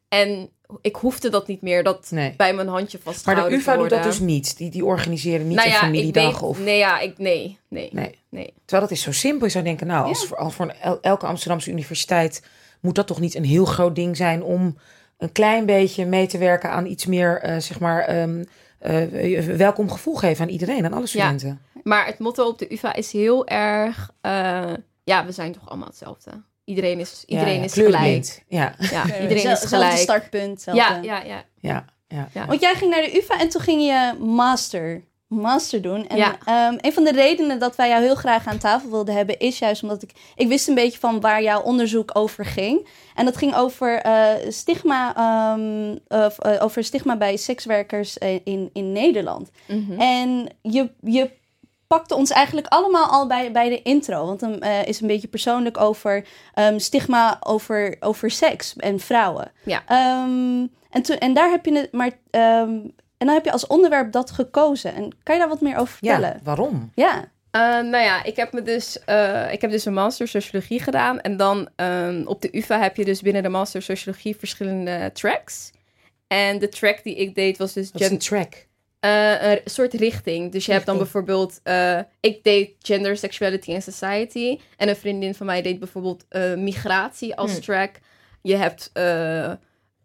En 0.08 0.50
ik 0.82 0.96
hoefde 0.96 1.30
dat 1.30 1.48
niet 1.48 1.62
meer, 1.62 1.84
dat 1.84 2.08
Nee. 2.12 2.34
bij 2.38 2.54
mijn 2.54 2.68
handje 2.68 3.00
Maar 3.04 3.14
vastgehouden 3.14 3.52
de 3.58 3.64
UvA 3.64 3.78
doet 3.78 3.90
dat 3.90 4.04
dus 4.04 4.20
niet. 4.20 4.58
Die, 4.58 4.70
die 4.70 4.86
organiseren 4.86 5.48
niet 5.48 5.56
nou 5.56 5.68
een 5.68 5.74
ja, 5.74 5.80
ik 5.80 5.86
familiedagen 5.86 6.32
weet, 6.32 6.42
of... 6.50 6.60
Nee, 6.60 6.78
ja, 6.78 7.00
ik, 7.00 7.18
nee, 7.18 7.58
nee, 7.68 7.90
Nee. 7.92 8.18
nee. 8.30 8.54
Terwijl 8.66 8.88
dat 8.88 8.98
is 8.98 9.04
zo 9.04 9.12
simpel. 9.12 9.46
Je 9.46 9.52
zou 9.52 9.64
denken, 9.64 9.88
nou, 9.88 10.06
als 10.08 10.26
voor, 10.28 10.38
als 10.38 10.54
voor 10.56 10.66
een 10.66 10.76
el- 10.76 11.02
elke 11.02 11.26
Amsterdamse 11.26 11.72
universiteit 11.72 12.44
moet 12.82 12.96
dat 12.96 13.08
toch 13.08 13.20
niet 13.20 13.36
een 13.36 13.46
heel 13.46 13.66
groot 13.66 13.96
ding 13.96 14.18
zijn 14.18 14.44
om 14.44 14.78
een 15.18 15.32
klein 15.32 15.66
beetje 15.66 16.06
mee 16.06 16.28
te 16.28 16.38
werken 16.38 16.70
aan 16.70 16.86
iets 16.86 17.06
meer, 17.06 17.40
eh, 17.42 17.58
zeg 17.60 17.80
maar, 17.80 18.02
ehm, 18.02 18.44
eh, 18.84 19.40
welkom 19.58 19.92
gevoel 19.92 20.16
geven 20.16 20.44
aan 20.46 20.52
iedereen, 20.52 20.86
aan 20.86 20.94
alle 20.94 21.08
studenten. 21.08 21.62
Maar 21.84 22.06
het 22.06 22.20
motto 22.20 22.48
op 22.48 22.58
de 22.60 22.74
UvA 22.74 22.94
is 22.94 23.12
heel 23.12 23.48
erg... 23.48 24.12
eh, 24.22 24.74
ja, 25.04 25.26
we 25.26 25.32
zijn 25.32 25.52
toch 25.52 25.70
allemaal 25.70 25.88
hetzelfde. 25.88 26.32
Iedereen 26.66 27.00
is, 27.00 27.24
iedereen 27.28 27.54
Ja, 27.54 27.60
ja, 27.60 27.66
is 27.66 27.74
gelijk. 27.74 28.44
Ja, 28.48 28.76
iedereen 29.22 29.36
is 29.36 29.42
zelfde 29.42 29.68
gelijk. 29.68 29.98
startpunt. 29.98 30.62
zelfde- 30.62 30.84
Ja, 30.84 31.00
ja, 31.02 31.24
ja. 31.24 31.44
ja, 31.60 31.86
ja. 32.08 32.30
ja. 32.34 32.46
Want 32.46 32.62
jij 32.62 32.76
ging 32.76 32.92
naar 32.92 33.02
de 33.02 33.18
UvA 33.18 33.40
en 33.40 33.50
toen 33.50 33.62
ging 33.62 33.82
je 33.82 34.14
master, 34.20 35.04
master 35.36 35.82
doen. 35.82 36.08
En 36.08 36.18
Ja. 36.18 36.36
ehm, 36.46 36.78
een 36.82 36.94
van 36.94 37.04
de 37.04 37.12
redenen 37.12 37.60
dat 37.60 37.76
wij 37.76 37.90
jou 37.90 38.04
heel 38.04 38.16
graag 38.16 38.48
aan 38.48 38.58
tafel 38.58 38.90
wilden 38.90 39.16
hebben... 39.16 39.40
is 39.40 39.60
juist 39.60 39.84
omdat 39.84 40.04
ik... 40.04 40.12
Ik 40.36 40.48
wist 40.48 40.68
een 40.68 40.76
beetje 40.76 41.00
van 41.00 41.20
waar 41.20 41.44
jouw 41.44 41.62
onderzoek 41.62 42.10
over 42.14 42.46
ging. 42.46 42.88
En 43.16 43.26
dat 43.26 43.38
ging 43.38 43.56
over 43.56 44.00
eh, 44.00 44.26
stigma... 44.48 45.10
of, 46.08 46.40
eh, 46.40 46.64
over 46.64 46.84
stigma 46.84 47.18
bij 47.18 47.38
sekswerkers 47.38 48.18
eh, 48.18 48.40
in, 48.44 48.70
in 48.74 48.92
Nederland. 48.92 49.50
Mhm. 49.68 50.00
En 50.00 50.50
je, 50.62 50.90
je 51.02 51.30
pakte 51.88 52.16
ons 52.16 52.30
eigenlijk 52.32 52.68
allemaal 52.68 53.06
al 53.06 53.28
bij, 53.28 53.52
bij 53.52 53.70
de 53.70 53.82
intro. 53.82 54.26
Want 54.26 54.40
dan 54.40 54.62
is 54.62 55.02
een 55.02 55.08
beetje 55.08 55.28
persoonlijk 55.28 55.80
over 55.80 56.26
ehm, 56.54 56.80
stigma 56.80 57.38
over, 57.40 57.96
over 58.00 58.32
seks 58.32 58.76
en 58.76 59.00
vrouwen. 59.00 59.52
Ja. 59.66 59.84
En, 60.90 61.02
toen, 61.02 61.18
en 61.18 61.34
daar 61.34 61.50
heb 61.50 61.66
je 61.66 61.74
het 61.78 61.92
maar. 61.92 62.12
En 63.24 63.30
dan 63.30 63.36
heb 63.38 63.46
je 63.46 63.52
als 63.52 63.68
onderwerp 63.68 64.12
dat 64.12 64.32
gekozen. 64.32 64.96
En 64.96 65.10
kan 65.24 65.36
je 65.36 65.42
daar 65.42 65.50
wat 65.50 65.62
meer 65.62 65.78
over 65.78 65.98
Ja, 66.02 66.12
vertellen? 66.14 66.40
waarom? 66.44 66.92
Ja. 66.96 67.32
Eh, 67.52 67.62
nou 67.62 67.98
ja, 67.98 68.24
ik 68.24 68.36
heb, 68.36 68.54
me 68.54 68.62
dus, 68.62 69.04
eh, 69.06 69.52
ik 69.52 69.62
heb 69.62 69.72
dus 69.72 69.86
een 69.86 69.94
master 69.94 70.28
sociologie 70.28 70.80
gedaan. 70.80 71.22
En 71.22 71.38
dan 71.38 71.70
ehm, 71.76 72.22
op 72.26 72.42
de 72.42 72.50
UvA 72.58 72.82
heb 72.82 72.96
je 72.96 73.06
dus 73.06 73.22
binnen 73.22 73.44
de 73.44 73.50
master 73.50 73.82
sociologie 73.82 74.36
verschillende 74.36 75.10
tracks. 75.14 75.72
En 76.28 76.60
de 76.60 76.70
track 76.70 77.04
die 77.04 77.16
ik 77.16 77.36
deed 77.36 77.58
was 77.58 77.74
dus 77.74 77.92
Dat 77.92 78.02
is 78.02 78.10
een 78.10 78.18
track. 78.18 78.68
eh, 79.00 79.52
een 79.52 79.60
soort 79.66 79.94
richting. 79.94 80.52
Dus 80.52 80.66
je 80.66 80.72
hebt 80.72 80.86
dan 80.86 80.98
bijvoorbeeld... 80.98 81.60
eh, 81.64 82.00
ik 82.20 82.44
deed 82.44 82.70
gender, 82.80 83.18
sexuality 83.18 83.74
and 83.74 83.84
society. 83.84 84.60
En 84.78 84.90
een 84.90 84.96
vriendin 84.96 85.36
van 85.36 85.46
mij 85.46 85.62
deed 85.62 85.80
bijvoorbeeld 85.80 86.26
eh, 86.30 86.54
migratie 86.54 87.36
als 87.36 87.52
Hmm. 87.52 87.62
track. 87.62 87.92
Je 88.42 88.56
hebt 88.56 88.90
eh, 88.94 89.52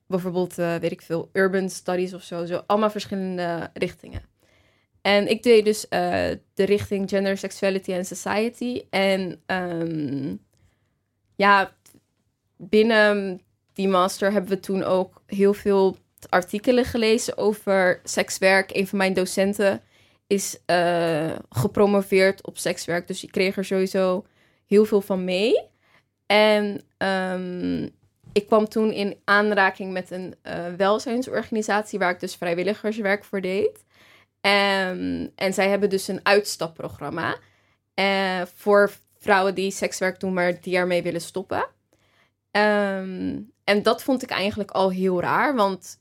bijvoorbeeld, 0.09 0.59
eh, 0.59 0.77
weet 0.77 0.93
ik 0.93 1.03
veel, 1.03 1.29
urban 1.33 1.71
studies 1.71 2.15
of 2.15 2.23
zo. 2.23 2.45
Zo 2.45 2.63
allemaal 2.67 2.91
verschillende 2.91 3.71
richtingen. 3.75 4.23
En 5.03 5.29
ik 5.29 5.43
deed 5.43 5.65
dus 5.65 5.89
eh, 5.89 6.31
de 6.55 6.65
richting 6.65 7.09
gender, 7.09 7.39
sexuality 7.39 7.95
and 7.95 8.07
society. 8.07 8.83
En 8.91 9.43
ehm, 9.47 10.37
ja, 11.37 11.77
binnen 12.57 13.41
die 13.73 13.89
master 13.89 14.33
hebben 14.33 14.51
we 14.51 14.61
toen 14.61 14.83
ook 14.83 15.23
heel 15.27 15.55
veel 15.55 15.97
artikelen 16.29 16.85
gelezen 16.85 17.37
over 17.37 18.01
sekswerk. 18.05 18.75
Een 18.75 18.87
van 18.87 18.99
mijn 18.99 19.15
docenten 19.15 19.81
is 20.27 20.59
eh, 20.67 21.37
gepromoveerd 21.49 22.47
op 22.47 22.59
sekswerk. 22.59 23.07
Dus 23.07 23.25
ik 23.25 23.31
kreeg 23.31 23.57
er 23.57 23.65
sowieso 23.65 24.27
heel 24.67 24.85
veel 24.85 25.01
van 25.01 25.25
mee. 25.25 25.63
En 26.27 26.81
ehm, 26.97 27.89
ik 28.33 28.47
kwam 28.47 28.69
toen 28.69 28.93
in 28.93 29.17
aanraking 29.25 29.93
met 29.93 30.11
een 30.11 30.35
eh, 30.43 30.65
welzijnsorganisatie... 30.77 31.99
waar 31.99 32.11
ik 32.11 32.21
dus 32.21 32.35
vrijwilligerswerk 32.35 33.25
voor 33.25 33.41
deed. 33.41 33.85
Ehm, 34.41 35.27
en 35.35 35.55
zij 35.55 35.69
hebben 35.69 35.91
dus 35.91 36.09
een 36.09 36.21
uitstapprogramma... 36.23 37.37
eh, 37.95 38.43
voor 38.55 38.91
vrouwen 39.19 39.55
die 39.55 39.71
sekswerk 39.71 40.21
doen, 40.21 40.33
maar 40.33 40.61
die 40.61 40.77
ermee 40.77 41.03
willen 41.03 41.21
stoppen. 41.21 41.67
Ehm, 42.51 43.39
en 43.65 43.83
dat 43.83 44.03
vond 44.03 44.23
ik 44.23 44.31
eigenlijk 44.31 44.71
al 44.71 44.91
heel 44.91 45.21
raar, 45.21 45.55
want 45.55 46.01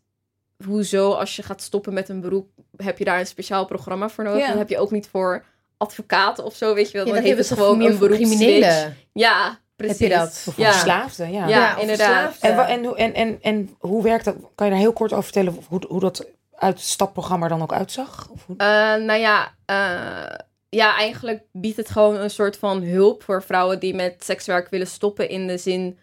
hoezo 0.65 1.11
als 1.11 1.35
je 1.35 1.43
gaat 1.43 1.61
stoppen 1.61 1.93
met 1.93 2.09
een 2.09 2.21
beroep, 2.21 2.49
heb 2.75 2.97
je 2.97 3.05
daar 3.05 3.19
een 3.19 3.27
speciaal 3.27 3.65
programma 3.65 4.09
voor 4.09 4.23
nodig? 4.23 4.47
Dat 4.47 4.57
heb 4.57 4.69
je 4.69 4.77
ook 4.77 4.91
niet 4.91 5.07
voor 5.07 5.43
advocaten 5.77 6.43
of 6.43 6.55
zo, 6.55 6.73
weet 6.73 6.91
je 6.91 6.97
wel. 6.97 7.07
Ja, 7.07 7.13
Dan 7.13 7.23
hebben 7.23 7.45
ze 7.45 7.53
gewoon 7.53 7.81
een 7.81 7.97
criminelen. 7.97 8.97
Ja, 9.13 9.59
precies. 9.77 9.99
Heb 9.99 10.09
je 10.09 10.15
dat? 10.17 10.43
Ja. 10.55 10.71
verslaafden, 10.71 11.31
ja. 11.31 11.47
Ja, 11.47 11.77
inderdaad. 11.77 12.37
En, 12.41 12.55
wa- 12.55 12.67
en, 12.67 12.85
hoe- 12.85 12.95
en, 12.97 13.13
en, 13.13 13.37
en 13.41 13.75
hoe 13.79 14.03
werkt 14.03 14.25
dat? 14.25 14.35
Kan 14.55 14.65
je 14.67 14.71
daar 14.71 14.81
heel 14.81 14.93
kort 14.93 15.11
over 15.11 15.23
vertellen 15.23 15.57
hoe, 15.67 15.85
hoe 15.87 15.99
dat 15.99 16.25
uitstapprogramma 16.55 17.43
er 17.43 17.49
dan 17.51 17.61
ook 17.61 17.73
uitzag? 17.73 18.29
Of 18.29 18.45
hoe... 18.45 18.55
Eh, 18.57 18.67
nou 19.05 19.13
ja, 19.19 19.53
eh, 19.65 20.35
ja, 20.69 20.95
eigenlijk 20.95 21.43
biedt 21.51 21.77
het 21.77 21.89
gewoon 21.89 22.15
een 22.15 22.29
soort 22.29 22.57
van 22.57 22.81
hulp 22.83 23.23
voor 23.23 23.43
vrouwen 23.43 23.79
die 23.79 23.93
met 23.95 24.23
sekswerk 24.23 24.69
willen 24.69 24.87
stoppen. 24.87 25.29
In 25.29 25.47
de 25.47 25.57
zin 25.57 25.99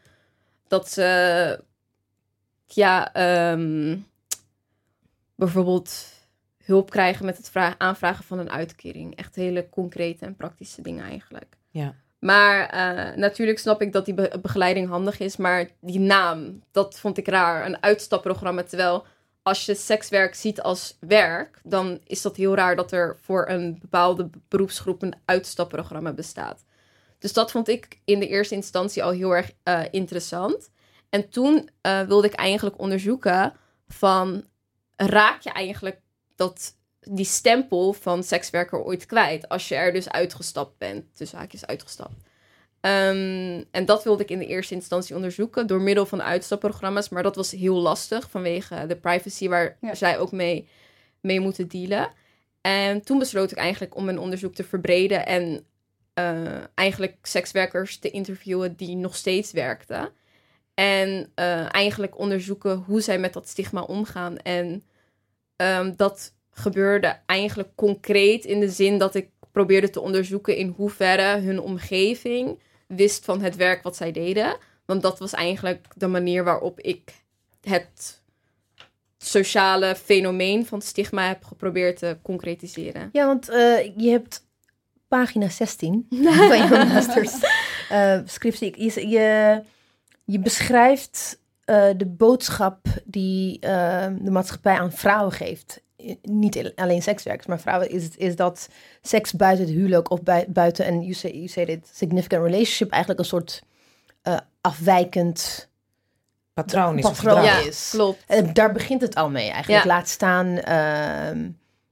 dat 0.68 0.90
ze, 0.90 1.60
ja, 2.66 3.12
ehm, 3.12 3.96
bijvoorbeeld 5.34 6.04
hulp 6.64 6.90
krijgen 6.90 7.24
met 7.24 7.36
het 7.36 7.50
vra- 7.50 7.74
aanvragen 7.78 8.24
van 8.24 8.38
een 8.38 8.50
uitkering. 8.50 9.16
Echt 9.16 9.34
hele 9.34 9.68
concrete 9.68 10.24
en 10.24 10.36
praktische 10.36 10.82
dingen 10.82 11.04
eigenlijk. 11.04 11.56
Ja. 11.70 11.94
Maar 12.24 12.66
eh, 12.66 13.16
natuurlijk 13.16 13.58
snap 13.58 13.82
ik 13.82 13.92
dat 13.92 14.04
die 14.04 14.14
be- 14.14 14.38
begeleiding 14.42 14.88
handig 14.88 15.18
is. 15.20 15.36
Maar 15.36 15.68
die 15.80 15.98
naam, 15.98 16.62
dat 16.70 16.98
vond 16.98 17.18
ik 17.18 17.28
raar. 17.28 17.66
Een 17.66 17.82
uitstapprogramma. 17.82 18.62
Terwijl 18.62 19.06
als 19.42 19.66
je 19.66 19.74
sekswerk 19.74 20.34
ziet 20.34 20.60
als 20.62 20.96
werk, 21.00 21.60
dan 21.62 22.00
is 22.04 22.22
dat 22.22 22.36
heel 22.36 22.54
raar 22.54 22.76
dat 22.76 22.92
er 22.92 23.16
voor 23.20 23.48
een 23.48 23.78
bepaalde 23.80 24.30
beroepsgroep 24.48 25.02
een 25.02 25.14
uitstapprogramma 25.24 26.12
bestaat. 26.12 26.64
Dus 27.18 27.32
dat 27.32 27.50
vond 27.50 27.68
ik 27.68 28.00
in 28.04 28.18
de 28.18 28.28
eerste 28.28 28.54
instantie 28.54 29.04
al 29.04 29.10
heel 29.10 29.30
erg 29.30 29.50
eh, 29.62 29.82
interessant. 29.90 30.70
En 31.08 31.28
toen 31.28 31.68
eh, 31.80 32.00
wilde 32.00 32.26
ik 32.26 32.34
eigenlijk 32.34 32.78
onderzoeken 32.78 33.52
van 33.88 34.44
raak 34.96 35.40
je 35.40 35.50
eigenlijk 35.50 36.00
dat 36.34 36.76
die 37.10 37.24
stempel 37.24 37.92
van 37.92 38.22
sekswerker 38.22 38.82
ooit 38.82 39.06
kwijt 39.06 39.48
als 39.48 39.68
je 39.68 39.74
er 39.74 39.92
dus 39.92 40.08
uitgestapt 40.08 40.78
bent, 40.78 41.04
tussen 41.16 41.38
haakjes 41.38 41.66
uitgestapt. 41.66 42.14
Ehm, 42.80 43.62
en 43.70 43.84
dat 43.84 44.04
wilde 44.04 44.22
ik 44.22 44.30
in 44.30 44.38
de 44.38 44.46
eerste 44.46 44.74
instantie 44.74 45.14
onderzoeken 45.14 45.66
door 45.66 45.80
middel 45.80 46.06
van 46.06 46.22
uitstapprogramma's, 46.22 47.08
maar 47.08 47.22
dat 47.22 47.36
was 47.36 47.50
heel 47.50 47.76
lastig 47.76 48.30
vanwege 48.30 48.86
de 48.86 48.96
privacy 48.96 49.48
waar 49.48 49.76
Ja. 49.80 49.94
zij 49.94 50.18
ook 50.18 50.32
mee, 50.32 50.68
mee 51.20 51.40
moeten 51.40 51.68
dealen. 51.68 52.08
En 52.60 53.02
toen 53.02 53.18
besloot 53.18 53.50
ik 53.50 53.58
eigenlijk 53.58 53.96
om 53.96 54.04
mijn 54.04 54.18
onderzoek 54.18 54.54
te 54.54 54.64
verbreden 54.64 55.26
en 55.26 55.66
eh, 56.14 56.62
eigenlijk 56.74 57.16
sekswerkers 57.22 57.98
te 57.98 58.10
interviewen 58.10 58.76
die 58.76 58.96
nog 58.96 59.16
steeds 59.16 59.52
werkten. 59.52 60.12
En 60.74 61.30
eh, 61.34 61.74
eigenlijk 61.74 62.18
onderzoeken 62.18 62.76
hoe 62.76 63.00
zij 63.00 63.18
met 63.18 63.32
dat 63.32 63.48
stigma 63.48 63.82
omgaan. 63.82 64.36
En 64.38 64.82
ehm, 65.56 65.92
dat 65.96 66.32
gebeurde 66.54 67.18
eigenlijk 67.26 67.68
concreet 67.74 68.44
in 68.44 68.60
de 68.60 68.70
zin 68.70 68.98
dat 68.98 69.14
ik 69.14 69.28
probeerde 69.52 69.90
te 69.90 70.00
onderzoeken 70.00 70.56
in 70.56 70.74
hoeverre 70.76 71.40
hun 71.40 71.60
omgeving 71.60 72.58
wist 72.86 73.24
van 73.24 73.40
het 73.40 73.56
werk 73.56 73.82
wat 73.82 73.96
zij 73.96 74.12
deden. 74.12 74.56
Want 74.84 75.02
dat 75.02 75.18
was 75.18 75.32
eigenlijk 75.32 75.86
de 75.96 76.06
manier 76.06 76.44
waarop 76.44 76.80
ik 76.80 77.12
het 77.60 78.22
sociale 79.18 79.94
fenomeen 79.94 80.66
van 80.66 80.82
stigma 80.82 81.26
heb 81.26 81.44
geprobeerd 81.44 81.98
te 81.98 82.16
concretiseren. 82.22 83.08
Ja, 83.12 83.26
want 83.26 83.48
eh, 83.48 83.96
je 83.96 84.10
hebt 84.10 84.46
pagina 85.08 85.48
16 85.48 86.06
van 86.48 86.58
je 86.58 86.90
masters 86.92 87.34
eh, 87.88 88.18
scriptie. 88.24 88.82
Je, 88.84 89.08
je, 89.08 89.62
je 90.24 90.38
beschrijft 90.38 91.40
eh, 91.64 91.88
de 91.96 92.06
boodschap 92.06 92.86
die 93.04 93.58
de 93.58 94.30
maatschappij 94.30 94.78
aan 94.78 94.92
vrouwen 94.92 95.32
geeft. 95.32 95.82
Niet 96.22 96.72
alleen 96.76 97.02
sekswerkers, 97.02 97.46
maar 97.46 97.60
vrouwen 97.60 97.90
is, 97.90 98.08
is 98.16 98.36
dat 98.36 98.68
seks 99.02 99.32
buiten 99.32 99.64
het 99.64 99.74
huwelijk 99.74 100.10
of 100.10 100.22
bui- 100.22 100.44
buiten 100.48 100.86
een, 100.86 101.00
you 101.00 101.12
say, 101.12 101.30
you 101.30 101.46
say 101.46 101.64
it, 101.64 101.90
significant 101.94 102.42
relationship 102.44 102.90
eigenlijk 102.90 103.20
een 103.22 103.26
soort 103.28 103.62
eh, 104.22 104.36
afwijkend 104.60 105.68
Patroon 106.54 106.98
is 106.98 107.04
patroon. 107.04 107.44
Ja, 107.44 107.58
is. 107.58 107.88
klopt. 107.92 108.22
Eh, 108.26 108.48
daar 108.52 108.72
begint 108.72 109.00
het 109.00 109.14
al 109.14 109.30
mee 109.30 109.50
eigenlijk. 109.50 109.84
Ja. 109.84 109.88
Laat 109.90 110.08
staan. 110.08 110.46
ehm, 110.58 111.38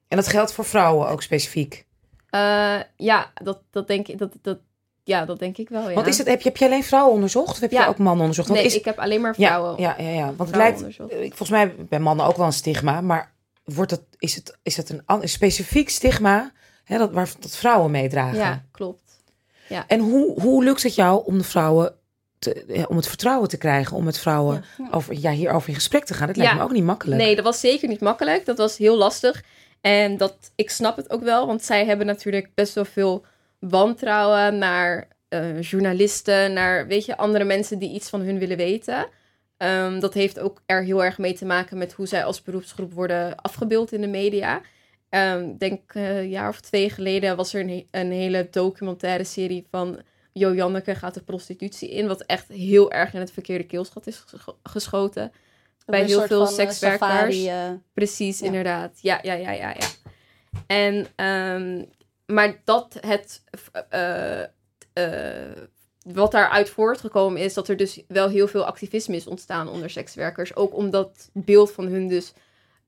En 0.09 0.17
dat 0.19 0.29
geldt 0.29 0.53
voor 0.53 0.65
vrouwen 0.65 1.09
ook 1.09 1.23
specifiek. 1.23 1.87
Eh, 2.31 2.79
ja, 2.97 3.33
dat, 3.43 3.63
dat 3.71 3.87
denk 3.87 4.09
ik. 4.09 4.19
Dat, 4.19 4.33
dat, 4.43 4.59
ja, 5.05 5.25
dat 5.25 5.39
denk 5.39 5.57
ik 5.59 5.69
wel, 5.69 5.89
ja. 5.89 5.95
Want 5.95 6.07
is 6.07 6.19
het, 6.19 6.27
heb, 6.29 6.41
je, 6.41 6.49
heb 6.49 6.57
je 6.57 6.65
alleen 6.65 6.85
vrouwen 6.85 7.15
onderzocht? 7.15 7.51
Of 7.51 7.61
heb 7.61 7.71
je 7.71 7.87
ook 7.87 7.99
mannen 7.99 8.21
onderzocht? 8.21 8.49
Want 8.49 8.61
nee, 8.61 8.69
is, 8.69 8.77
ik 8.77 8.85
heb 8.85 8.99
alleen 8.99 9.21
maar 9.21 9.35
vrouwen. 9.35 9.81
ja, 9.81 9.95
ja, 9.99 10.09
ja, 10.09 10.25
want 10.35 10.49
het 10.49 10.57
lijkt, 10.59 10.81
ik- 10.99 11.35
volgens 11.35 11.51
mij 11.51 11.75
bij 11.89 11.99
mannen 12.01 12.27
ook 12.27 12.37
wel 12.37 12.47
een 12.47 12.53
stigma, 12.53 13.01
maar 13.01 13.32
wordt 13.65 13.91
het, 13.91 14.03
is, 14.19 14.35
het, 14.35 14.59
is 14.63 14.77
het 14.77 14.91
een, 14.91 15.03
een 15.07 15.29
specifiek 15.29 15.89
stigma 15.91 16.53
hè, 16.85 16.99
dat, 16.99 17.13
waar 17.13 17.31
dat 17.41 17.57
vrouwen 17.57 17.91
meedragen? 17.91 18.39
Ja, 18.39 18.65
klopt. 18.71 19.01
En 19.87 20.01
hoe, 20.01 20.41
hoe 20.41 20.65
lukt 20.65 20.83
het 20.83 20.95
jou 20.95 21.25
om 21.27 21.39
de 21.39 21.45
vrouwen 21.45 21.95
te, 22.39 22.65
ja, 22.69 22.85
om 22.89 22.97
het 22.97 23.09
vertrouwen 23.09 23.49
te 23.49 23.57
krijgen, 23.57 23.97
om 23.97 24.05
met 24.05 24.19
vrouwen 24.19 24.65
over, 24.91 25.19
ja, 25.19 25.31
hierover 25.31 25.69
in 25.69 25.75
gesprek 25.75 26.05
te 26.05 26.15
gaan? 26.15 26.27
Dat 26.27 26.37
lijkt 26.37 26.53
Ja. 26.53 26.59
me 26.59 26.65
ook 26.65 26.73
niet 26.73 26.85
makkelijk. 26.85 27.21
Nee, 27.23 27.35
dat 27.35 27.45
was 27.45 27.61
zeker 27.61 27.89
niet 27.89 28.01
makkelijk. 28.01 28.45
Dat 28.47 28.59
was 28.59 28.77
heel 28.79 28.97
lastig. 28.97 29.43
En 29.81 30.17
dat, 30.17 30.35
ik 30.55 30.71
snap 30.71 30.97
het 30.97 31.11
ook 31.11 31.23
wel, 31.23 31.47
want 31.47 31.65
zij 31.65 31.85
hebben 31.87 32.07
natuurlijk 32.07 32.51
best 32.55 32.75
wel 32.75 32.85
veel 32.85 33.25
wantrouwen 33.59 34.59
naar 34.59 35.09
eh, 35.29 35.61
journalisten, 35.63 36.53
naar 36.53 36.87
weet 36.87 37.05
je, 37.05 37.17
andere 37.17 37.45
mensen 37.45 37.79
die 37.79 37.95
iets 37.95 38.09
van 38.09 38.21
hun 38.21 38.39
willen 38.39 38.57
weten. 38.57 39.07
Ehm, 39.63 40.01
dat 40.01 40.15
heeft 40.15 40.39
ook 40.39 40.63
er 40.67 40.83
heel 40.85 41.05
erg 41.05 41.19
mee 41.19 41.33
te 41.35 41.45
maken 41.45 41.79
met 41.79 41.93
hoe 41.93 42.07
zij 42.07 42.25
als 42.25 42.43
beroepsgroep 42.43 42.93
worden 42.93 43.37
afgebeeld 43.37 43.93
in 43.93 44.01
de 44.01 44.07
media. 44.07 44.61
Ehm, 45.09 45.43
Ik 45.49 45.59
denk 45.59 45.95
eh, 45.95 46.17
een 46.19 46.29
jaar 46.29 46.49
of 46.49 46.61
twee 46.61 46.91
geleden 46.91 47.37
was 47.37 47.55
er 47.55 47.61
een, 47.61 47.87
een 47.91 48.13
hele 48.13 48.49
documentaire 48.51 49.25
serie 49.25 49.67
van 49.71 50.01
Jo 50.33 50.55
Janneke 50.55 50.95
gaat 50.95 51.15
de 51.15 51.23
prostitutie 51.23 51.91
in, 51.91 52.07
wat 52.07 52.23
echt 52.23 52.49
heel 52.49 52.93
erg 52.93 53.15
in 53.15 53.21
het 53.21 53.33
verkeerde 53.33 53.65
keelschat 53.67 54.07
is 54.07 54.17
gescho- 54.27 54.59
geschoten. 54.63 55.33
Bij 55.87 56.05
heel 56.05 56.23
veel 56.27 56.47
eh, 56.47 56.53
sekswerkers. 56.53 57.09
safari, 57.11 57.49
eh, 57.49 57.71
Precies, 57.95 58.39
Ja. 58.39 58.47
inderdaad. 58.47 58.99
Ja, 59.03 59.19
ja, 59.23 59.33
ja, 59.35 59.51
ja, 59.51 59.69
ja. 59.79 59.87
En, 60.67 61.07
ehm, 61.17 61.85
maar 62.27 62.61
dat 62.65 62.99
het, 63.01 63.43
wat 66.05 66.31
daaruit 66.33 66.71
voortgekomen 66.71 67.41
is, 67.41 67.55
dat 67.55 67.69
er 67.69 67.77
dus 67.77 68.03
wel 68.09 68.29
heel 68.29 68.49
veel 68.49 68.65
activisme 68.65 69.17
is 69.17 69.27
ontstaan 69.27 69.69
onder 69.69 69.91
sekswerkers. 69.91 70.57
Ook 70.57 70.75
om 70.77 70.91
dat 70.91 71.31
beeld 71.33 71.73
van 71.73 71.87
hun 71.87 72.09
dus 72.09 72.33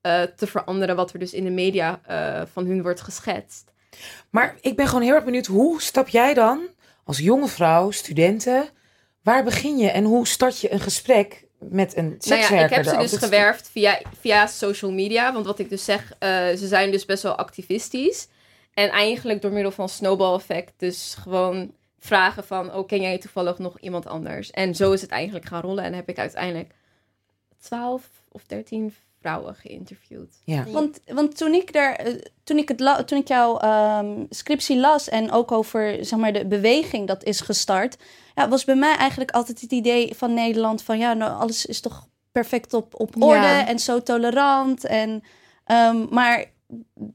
eh, 0.01 0.21
te 0.21 0.47
veranderen, 0.47 0.95
wat 0.95 1.13
er 1.13 1.19
dus 1.19 1.33
in 1.33 1.43
de 1.43 1.49
media 1.49 1.99
eh, 2.05 2.41
van 2.51 2.65
hun 2.65 2.81
wordt 2.81 3.01
geschetst. 3.01 3.71
Maar 4.29 4.55
ik 4.61 4.75
ben 4.75 4.87
gewoon 4.87 5.03
heel 5.03 5.13
erg 5.15 5.23
benieuwd, 5.23 5.45
hoe 5.45 5.81
stap 5.81 6.07
jij 6.07 6.33
dan 6.33 6.61
als 7.03 7.17
jonge 7.17 7.47
vrouw, 7.47 7.91
studenten, 7.91 8.69
waar 9.23 9.43
begin 9.43 9.77
je 9.77 9.89
en 9.89 10.03
hoe 10.03 10.27
start 10.27 10.59
je 10.59 10.71
een 10.71 10.79
gesprek 10.79 11.45
met 11.59 11.97
een 11.97 12.05
Nou 12.07 12.15
sekswerker? 12.19 12.57
ja, 12.57 12.63
ik 12.65 12.69
heb 12.73 12.85
ze 12.85 12.97
dus 12.97 13.11
Dat- 13.11 13.23
gewerfd 13.23 13.69
via, 13.69 14.01
via 14.19 14.47
social 14.47 14.91
media. 14.91 15.33
Want 15.33 15.45
wat 15.45 15.59
ik 15.59 15.69
dus 15.69 15.85
zeg, 15.85 16.13
eh, 16.19 16.29
ze 16.29 16.67
zijn 16.67 16.91
dus 16.91 17.05
best 17.05 17.23
wel 17.23 17.35
activistisch. 17.35 18.27
En 18.73 18.89
eigenlijk 18.89 19.41
door 19.41 19.51
middel 19.51 19.71
van 19.71 19.89
snowball 19.89 20.35
effect. 20.35 20.73
Dus 20.77 21.15
gewoon 21.21 21.73
vragen 22.05 22.43
van, 22.43 22.73
oh, 22.73 22.87
ken 22.87 23.01
jij 23.01 23.17
toevallig 23.17 23.57
nog 23.57 23.79
iemand 23.79 24.05
anders? 24.07 24.51
En 24.51 24.75
zo 24.75 24.91
is 24.91 25.01
het 25.01 25.09
eigenlijk 25.11 25.45
gaan 25.45 25.61
rollen. 25.61 25.83
En 25.83 25.93
heb 25.93 26.09
ik 26.09 26.19
uiteindelijk 26.19 26.73
12 27.59 28.09
of 28.31 28.43
13 28.45 28.93
vrouwen 29.21 29.55
geïnterviewd. 29.55 30.41
Ja. 30.43 30.63
Want, 30.63 30.99
want 31.05 31.37
toen 31.37 31.53
ik 31.53 31.75
er, 31.75 31.95
eh, 31.95 32.13
toen 32.43 32.57
ik 32.57 32.67
het 32.67 32.79
la- 32.79 33.03
toen 33.03 33.17
ik 33.17 33.27
jouw 33.27 33.57
ehm, 33.57 34.25
scriptie 34.29 34.77
las 34.77 35.09
en 35.09 35.31
ook 35.31 35.51
over 35.51 36.05
zeg 36.05 36.19
maar 36.19 36.33
de 36.33 36.45
beweging 36.47 37.07
dat 37.07 37.23
is 37.23 37.41
gestart, 37.41 37.97
ja, 38.35 38.49
was 38.49 38.65
bij 38.65 38.75
mij 38.75 38.95
eigenlijk 38.95 39.31
altijd 39.31 39.61
het 39.61 39.71
idee 39.71 40.15
van 40.15 40.33
Nederland 40.33 40.81
van 40.83 40.97
ja, 40.97 41.13
nou 41.13 41.39
alles 41.39 41.65
is 41.65 41.79
toch 41.81 42.07
perfect 42.31 42.73
op, 42.73 42.99
op 42.99 43.21
orde 43.23 43.35
Ja. 43.39 43.67
en 43.67 43.79
zo 43.79 44.01
tolerant 44.01 44.85
en 44.85 45.23
ehm, 45.65 46.05
maar 46.09 46.45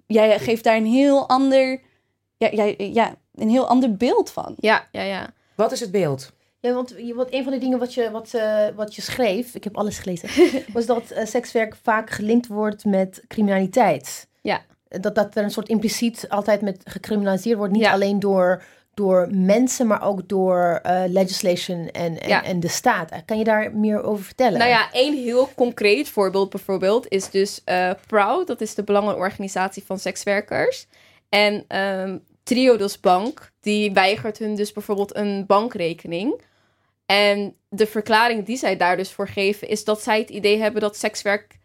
jij 0.07 0.39
geeft 0.39 0.65
daar 0.65 0.77
een 0.77 0.87
heel 0.87 1.29
ander, 1.29 1.81
ja, 2.37 2.51
jij, 2.51 2.75
ja, 2.93 3.15
een 3.41 3.49
heel 3.51 3.67
ander 3.69 3.97
beeld 3.97 4.31
van. 4.31 4.55
Ja, 4.59 4.87
ja, 4.93 5.03
ja. 5.03 5.31
Wat 5.55 5.73
is 5.73 5.81
het 5.81 5.91
beeld? 5.91 6.33
Ja, 6.61 6.73
want 6.73 6.95
je- 6.99 7.15
wat, 7.15 7.29
een 7.33 7.43
van 7.45 7.53
de 7.53 7.59
dingen 7.59 7.79
wat 7.79 7.95
je, 7.95 8.11
wat, 8.11 8.35
eh, 8.35 8.65
wat 8.77 8.95
je 8.95 9.03
schreef, 9.03 9.55
ik 9.55 9.65
heb 9.65 9.77
alles 9.77 9.99
gelezen, 9.99 10.29
was 10.73 10.87
dat 10.87 11.11
eh, 11.11 11.27
sekswerk 11.27 11.77
vaak 11.83 12.11
gelinkt 12.11 12.47
wordt 12.47 12.85
met 12.85 13.23
criminaliteit. 13.29 14.27
Ja. 14.41 14.61
Dat, 14.89 15.15
dat 15.15 15.37
er 15.37 15.43
een 15.45 15.51
soort 15.51 15.69
impliciet 15.69 16.27
altijd 16.29 16.61
met 16.61 16.81
gecriminaliseerd 16.85 17.57
wordt. 17.59 17.73
Niet 17.73 17.83
Ja. 17.83 17.93
alleen 17.93 18.19
door, 18.21 18.63
door 18.95 19.29
mensen, 19.33 19.87
maar 19.87 20.03
ook 20.03 20.29
door 20.29 20.81
eh, 20.83 21.03
legislation 21.07 21.89
en, 21.89 22.21
en, 22.21 22.29
Ja. 22.29 22.45
en 22.45 22.61
de 22.61 22.69
staat. 22.69 23.11
Eh, 23.11 23.19
Kan 23.25 23.39
je 23.39 23.45
daar 23.45 23.77
meer 23.77 24.03
over 24.03 24.25
vertellen? 24.25 24.59
Nou 24.59 24.71
ja, 24.71 24.93
één 24.93 25.17
heel 25.23 25.49
concreet 25.55 26.09
voorbeeld 26.09 26.51
bijvoorbeeld 26.51 27.09
is 27.09 27.31
dus 27.31 27.61
eh 27.65 27.91
Proud. 28.07 28.47
Dat 28.47 28.61
is 28.61 28.75
de 28.75 28.83
belangenorganisatie 28.83 29.83
van 29.87 29.99
sekswerkers. 29.99 30.87
En 31.29 31.65
ehm 31.69 32.19
Triodos 32.43 33.01
Bank, 33.01 33.53
die 33.61 33.93
weigert 33.93 34.39
hun 34.39 34.55
dus 34.55 34.73
bijvoorbeeld 34.73 35.17
een 35.17 35.47
bankrekening. 35.47 36.41
En 37.07 37.55
de 37.69 37.87
verklaring 37.87 38.47
die 38.47 38.57
zij 38.57 38.77
daar 38.77 38.97
dus 38.97 39.11
voor 39.11 39.29
geven... 39.29 39.69
is 39.69 39.85
dat 39.85 40.03
zij 40.03 40.19
het 40.19 40.31
idee 40.31 40.59
hebben 40.59 40.81
dat 40.81 40.97
sekswerk 40.97 41.59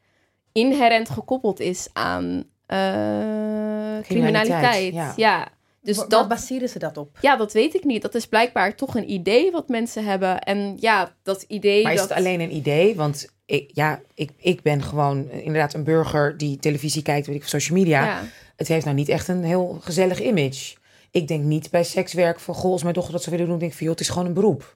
inherent 0.51 1.09
gekoppeld 1.09 1.59
is 1.59 1.87
aan 1.93 2.43
eh, 2.65 3.99
criminaliteit. 4.01 4.93
ja. 4.93 5.13
ja. 5.15 5.47
Dus 5.81 5.97
Wa- 5.97 6.05
dat, 6.07 6.27
baseren 6.27 6.69
ze 6.69 6.79
dat 6.79 6.97
op? 6.97 7.17
ja, 7.21 7.35
dat 7.35 7.53
weet 7.53 7.75
ik 7.75 7.83
niet. 7.83 8.01
Dat 8.01 8.15
is 8.15 8.27
blijkbaar 8.27 8.75
toch 8.75 8.95
een 8.95 9.11
idee 9.11 9.51
wat 9.51 9.69
mensen 9.69 10.05
hebben. 10.05 10.39
En 10.41 10.77
ja, 10.79 11.15
dat 11.23 11.41
idee. 11.47 11.83
Maar 11.83 11.93
is 11.93 11.99
dat... 11.99 12.09
het 12.09 12.17
alleen 12.17 12.39
een 12.39 12.55
idee? 12.55 12.95
Want 12.95 13.27
ik, 13.45 13.69
ja, 13.73 14.01
ik, 14.13 14.31
ik 14.37 14.61
ben 14.61 14.83
gewoon 14.83 15.29
inderdaad 15.29 15.73
een 15.73 15.83
burger 15.83 16.37
die 16.37 16.57
televisie 16.57 17.01
kijkt, 17.01 17.27
weet 17.27 17.35
ik, 17.35 17.41
of 17.41 17.47
social 17.47 17.77
media. 17.77 18.05
Ja. 18.05 18.21
Het 18.55 18.67
heeft 18.67 18.85
nou 18.85 18.97
niet 18.97 19.09
echt 19.09 19.27
een 19.27 19.43
heel 19.43 19.77
gezellig 19.81 20.21
image. 20.21 20.75
Ik 21.11 21.27
denk 21.27 21.43
niet 21.43 21.71
bij 21.71 21.83
sekswerk 21.83 22.39
van, 22.39 22.55
goh, 22.55 22.71
als 22.71 22.81
mijn 22.81 22.93
dochter 22.93 23.13
dat 23.13 23.23
zou 23.23 23.35
willen 23.35 23.49
doen, 23.51 23.59
denk 23.59 23.71
ik 23.71 23.77
van, 23.77 23.85
joh, 23.87 23.95
het 23.95 24.05
is 24.05 24.11
gewoon 24.11 24.27
een 24.27 24.33
beroep. 24.33 24.75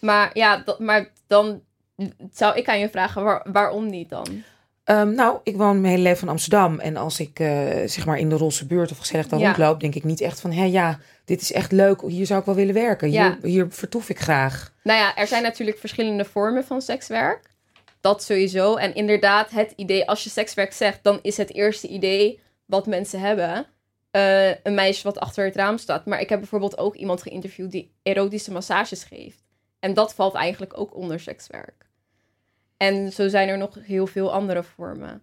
Maar 0.00 0.30
ja, 0.32 0.62
dat, 0.64 0.78
maar 0.78 1.08
dan 1.26 1.60
zou 2.32 2.56
ik 2.56 2.68
aan 2.68 2.78
je 2.78 2.88
vragen, 2.88 3.24
waar, 3.24 3.46
waarom 3.52 3.90
niet 3.90 4.10
dan? 4.10 4.42
Ehm, 4.84 5.14
nou, 5.14 5.38
ik 5.42 5.56
woon 5.56 5.80
mijn 5.80 5.92
hele 5.92 6.02
leven 6.02 6.22
in 6.22 6.28
Amsterdam. 6.28 6.78
En 6.78 6.96
als 6.96 7.20
ik 7.20 7.40
eh, 7.40 7.48
zeg 7.86 8.06
maar 8.06 8.18
in 8.18 8.28
de 8.28 8.36
Rosse 8.36 8.66
buurt 8.66 8.90
of 8.90 8.98
gezellig 8.98 9.28
daar 9.28 9.38
Ja. 9.40 9.46
rondloop, 9.46 9.80
denk 9.80 9.94
ik 9.94 10.04
niet 10.04 10.20
echt 10.20 10.40
van, 10.40 10.52
hé 10.52 10.64
ja, 10.64 10.98
dit 11.24 11.40
is 11.40 11.52
echt 11.52 11.72
leuk. 11.72 12.00
Hier 12.06 12.26
zou 12.26 12.40
ik 12.40 12.46
wel 12.46 12.54
willen 12.54 12.74
werken. 12.74 13.08
Hier, 13.08 13.16
Ja. 13.18 13.38
hier 13.42 13.66
vertoef 13.70 14.08
ik 14.08 14.18
graag. 14.20 14.72
Nou 14.82 14.98
ja, 14.98 15.16
er 15.16 15.26
zijn 15.26 15.42
natuurlijk 15.42 15.78
verschillende 15.78 16.24
vormen 16.24 16.64
van 16.64 16.82
sekswerk. 16.82 17.40
Dat 18.00 18.22
sowieso. 18.22 18.74
En 18.76 18.94
inderdaad, 18.94 19.50
het 19.50 19.72
idee, 19.76 20.08
als 20.08 20.24
je 20.24 20.30
sekswerk 20.30 20.72
zegt, 20.72 20.98
dan 21.02 21.18
is 21.22 21.36
het 21.36 21.54
eerste 21.54 21.88
idee 21.88 22.40
wat 22.66 22.86
mensen 22.86 23.20
hebben. 23.20 23.66
eh, 24.10 24.64
een 24.64 24.74
meisje 24.74 25.02
wat 25.02 25.18
achter 25.18 25.44
het 25.44 25.56
raam 25.56 25.78
staat. 25.78 26.06
Maar 26.06 26.20
ik 26.20 26.28
heb 26.28 26.38
bijvoorbeeld 26.38 26.78
ook 26.78 26.94
iemand 26.94 27.22
geïnterviewd 27.22 27.70
die 27.70 27.94
erotische 28.02 28.52
massages 28.52 29.04
geeft. 29.04 29.44
En 29.80 29.94
dat 29.94 30.14
valt 30.14 30.34
eigenlijk 30.34 30.78
ook 30.78 30.94
onder 30.94 31.20
sekswerk. 31.20 31.86
En 32.76 33.12
zo 33.12 33.28
zijn 33.28 33.48
er 33.48 33.58
nog 33.58 33.74
heel 33.80 34.06
veel 34.06 34.32
andere 34.32 34.62
vormen. 34.62 35.22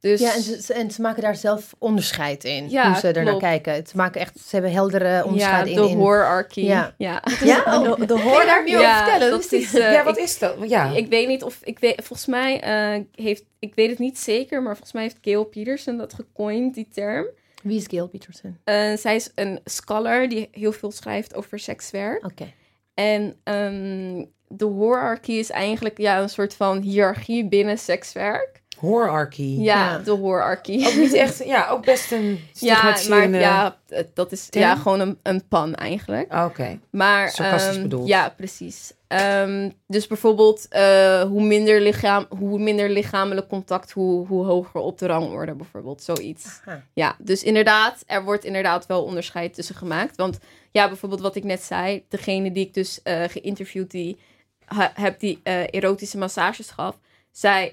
Dus 0.00 0.20
Ja, 0.20 0.34
en 0.34 0.42
ze, 0.42 0.72
en 0.72 0.90
ze 0.90 1.00
maken 1.02 1.22
daar 1.22 1.36
zelf 1.36 1.74
onderscheid 1.78 2.44
in. 2.44 2.70
Ja, 2.70 2.90
hoe 2.90 3.00
ze 3.00 3.08
er 3.12 3.24
naar 3.24 3.36
kijken. 3.38 3.86
Ze 3.86 3.96
maken 3.96 4.20
echt, 4.20 4.38
ze 4.38 4.48
hebben 4.50 4.72
heldere 4.72 5.24
onderscheid 5.24 5.68
ja, 5.68 5.74
in. 5.74 5.82
de 5.82 5.88
in. 5.88 5.96
hierarchy. 5.98 6.60
Ja. 6.60 6.94
ja. 6.98 7.22
Ja, 7.44 7.62
oh. 7.66 7.96
de, 7.96 8.06
de 8.06 8.20
hoor 8.20 8.44
daar 8.44 8.62
meer 8.62 8.74
over 8.76 8.88
Ja, 8.88 9.04
vertellen? 9.04 9.30
dat 9.30 9.52
is 9.52 9.74
eh, 9.74 9.92
ja, 9.92 10.04
wat 10.04 10.16
ik- 10.18 10.24
is 10.24 10.38
dat? 10.38 10.56
Ja. 10.66 10.90
Ik 10.96 11.06
weet 11.08 11.28
niet 11.28 11.42
of 11.42 11.58
ik 11.62 11.78
weet, 11.78 11.94
volgens 11.94 12.26
mij 12.26 12.60
eh, 12.60 13.02
heeft, 13.24 13.44
ik 13.58 13.74
weet 13.74 13.90
het 13.90 13.98
niet 13.98 14.18
zeker, 14.18 14.62
maar 14.62 14.72
volgens 14.72 14.92
mij 14.92 15.02
heeft 15.02 15.18
Gail 15.22 15.44
Peterson 15.44 15.96
dat 15.96 16.14
gecoind, 16.14 16.74
die 16.74 16.88
term. 16.92 17.26
Wie 17.62 17.76
is 17.76 17.86
Gail 17.86 18.08
Peterson? 18.08 18.58
Eh, 18.64 18.96
zij 18.96 19.14
is 19.16 19.30
een 19.34 19.60
scholar 19.64 20.28
die 20.28 20.48
heel 20.52 20.72
veel 20.72 20.90
schrijft 20.90 21.34
over 21.34 21.58
sekswerk. 21.58 22.24
Oké. 22.24 22.52
En 22.94 23.36
ehm, 23.44 24.24
de 24.48 24.66
hierarchy 24.66 25.32
is 25.32 25.50
eigenlijk 25.50 25.98
ja, 25.98 26.20
een 26.20 26.28
soort 26.28 26.54
van 26.54 26.80
hiërarchie 26.80 27.48
binnen 27.48 27.78
sekswerk. 27.78 28.57
Horarchy. 28.78 29.42
Ja, 29.60 29.90
Ja. 29.90 29.98
de 29.98 30.16
hierarchy. 30.16 30.86
Ook 30.86 30.94
niet 30.94 31.12
echt, 31.12 31.44
ja, 31.44 31.68
ook 31.68 31.84
best 31.84 32.12
een 32.12 32.20
Ja, 32.52 32.82
maar 32.82 32.98
stigmatiserende... 32.98 33.38
ja, 33.38 33.76
het- 33.88 34.10
dat 34.16 34.32
is 34.32 34.46
ja, 34.50 34.76
gewoon 34.76 35.00
een, 35.00 35.18
een 35.22 35.48
pan 35.48 35.74
eigenlijk. 35.74 36.32
Ah, 36.32 36.44
Oké. 36.44 36.78
Maar, 36.90 37.30
Sarcastisch 37.30 37.72
ehm, 37.74 37.82
bedoeld. 37.82 38.08
Ja, 38.08 38.28
precies. 38.36 38.92
Ehm, 39.08 39.70
dus 39.86 40.06
bijvoorbeeld, 40.06 40.66
eh, 40.68 41.22
hoe, 41.22 41.42
minder 41.42 41.80
lichaam, 41.80 42.26
hoe 42.38 42.58
minder 42.58 42.88
lichamelijk 42.90 43.48
contact, 43.48 43.90
hoe, 43.90 44.26
hoe 44.26 44.44
hoger 44.44 44.80
op 44.80 44.98
de 44.98 45.06
rangorde 45.06 45.54
bijvoorbeeld. 45.54 46.02
Zoiets. 46.02 46.60
Aha. 46.64 46.82
Ja, 46.92 47.16
dus 47.18 47.42
inderdaad, 47.42 48.02
er 48.06 48.24
wordt 48.24 48.44
inderdaad 48.44 48.86
wel 48.86 49.04
onderscheid 49.04 49.54
tussen 49.54 49.74
gemaakt. 49.74 50.16
Want 50.16 50.38
ja, 50.70 50.88
bijvoorbeeld 50.88 51.20
wat 51.20 51.36
ik 51.36 51.44
net 51.44 51.62
zei, 51.62 52.04
degene 52.08 52.52
die 52.52 52.66
ik 52.66 52.74
dus 52.74 53.00
eh 53.02 53.22
geïnterviewd 53.28 53.90
die 53.90 54.18
ha- 54.64 54.92
heb 54.94 55.20
die 55.20 55.40
eh, 55.42 55.62
erotische 55.70 56.18
massages 56.18 56.70
gaf, 56.70 56.98
zij 57.30 57.66
eh, 57.66 57.72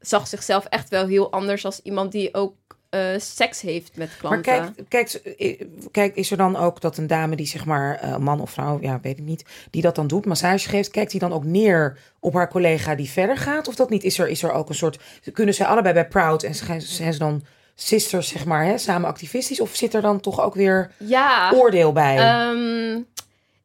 zag 0.00 0.26
zichzelf 0.26 0.64
echt 0.64 0.88
wel 0.88 1.06
heel 1.06 1.32
anders 1.32 1.64
als 1.64 1.80
iemand 1.82 2.12
die 2.12 2.34
ook 2.34 2.54
eh, 2.94 3.18
seks 3.18 3.60
heeft 3.60 3.96
met 3.96 4.08
Maar 4.22 4.40
klanten. 4.40 4.74
kijk, 4.88 4.88
kijk, 4.88 5.36
eh, 5.38 5.66
kijk, 5.90 6.16
is 6.16 6.30
er 6.30 6.36
dan 6.36 6.56
ook 6.56 6.80
dat 6.80 6.96
een 6.96 7.06
dame 7.06 7.36
die 7.36 7.46
zeg 7.46 7.64
maar, 7.64 7.98
eh, 7.98 8.16
man 8.16 8.40
of 8.40 8.50
vrouw, 8.50 8.78
ja, 8.80 8.98
weet 9.02 9.18
ik 9.18 9.24
niet, 9.24 9.44
die 9.70 9.82
dat 9.82 9.94
dan 9.94 10.06
doet, 10.06 10.26
massage 10.26 10.68
geeft, 10.68 10.90
kijkt 10.90 11.10
die 11.10 11.20
dan 11.20 11.32
ook 11.32 11.44
neer 11.44 11.98
op 12.20 12.34
haar 12.34 12.48
collega 12.48 12.94
die 12.94 13.10
verder 13.10 13.36
gaat? 13.36 13.68
Of 13.68 13.74
dat 13.74 13.90
niet? 13.90 14.04
Is 14.04 14.18
er, 14.18 14.28
is 14.28 14.42
er 14.42 14.52
ook 14.52 14.68
een 14.68 14.74
soort, 14.74 14.98
kunnen 15.32 15.54
zij 15.54 15.66
allebei 15.66 15.94
bij 15.94 16.08
Proud 16.08 16.42
en 16.42 16.54
zijn 16.54 16.82
zijn 16.82 17.12
ze 17.12 17.18
dan 17.18 17.44
sisters, 17.74 18.28
zeg 18.28 18.44
maar, 18.44 18.64
hè, 18.64 18.78
samen 18.78 19.08
activistisch? 19.08 19.60
Of 19.60 19.74
zit 19.74 19.94
er 19.94 20.02
dan 20.02 20.20
toch 20.20 20.40
ook 20.40 20.54
weer 20.54 20.90
ja, 20.98 21.52
oordeel 21.54 21.92
bij? 21.92 22.18
Ehm, 22.18 23.00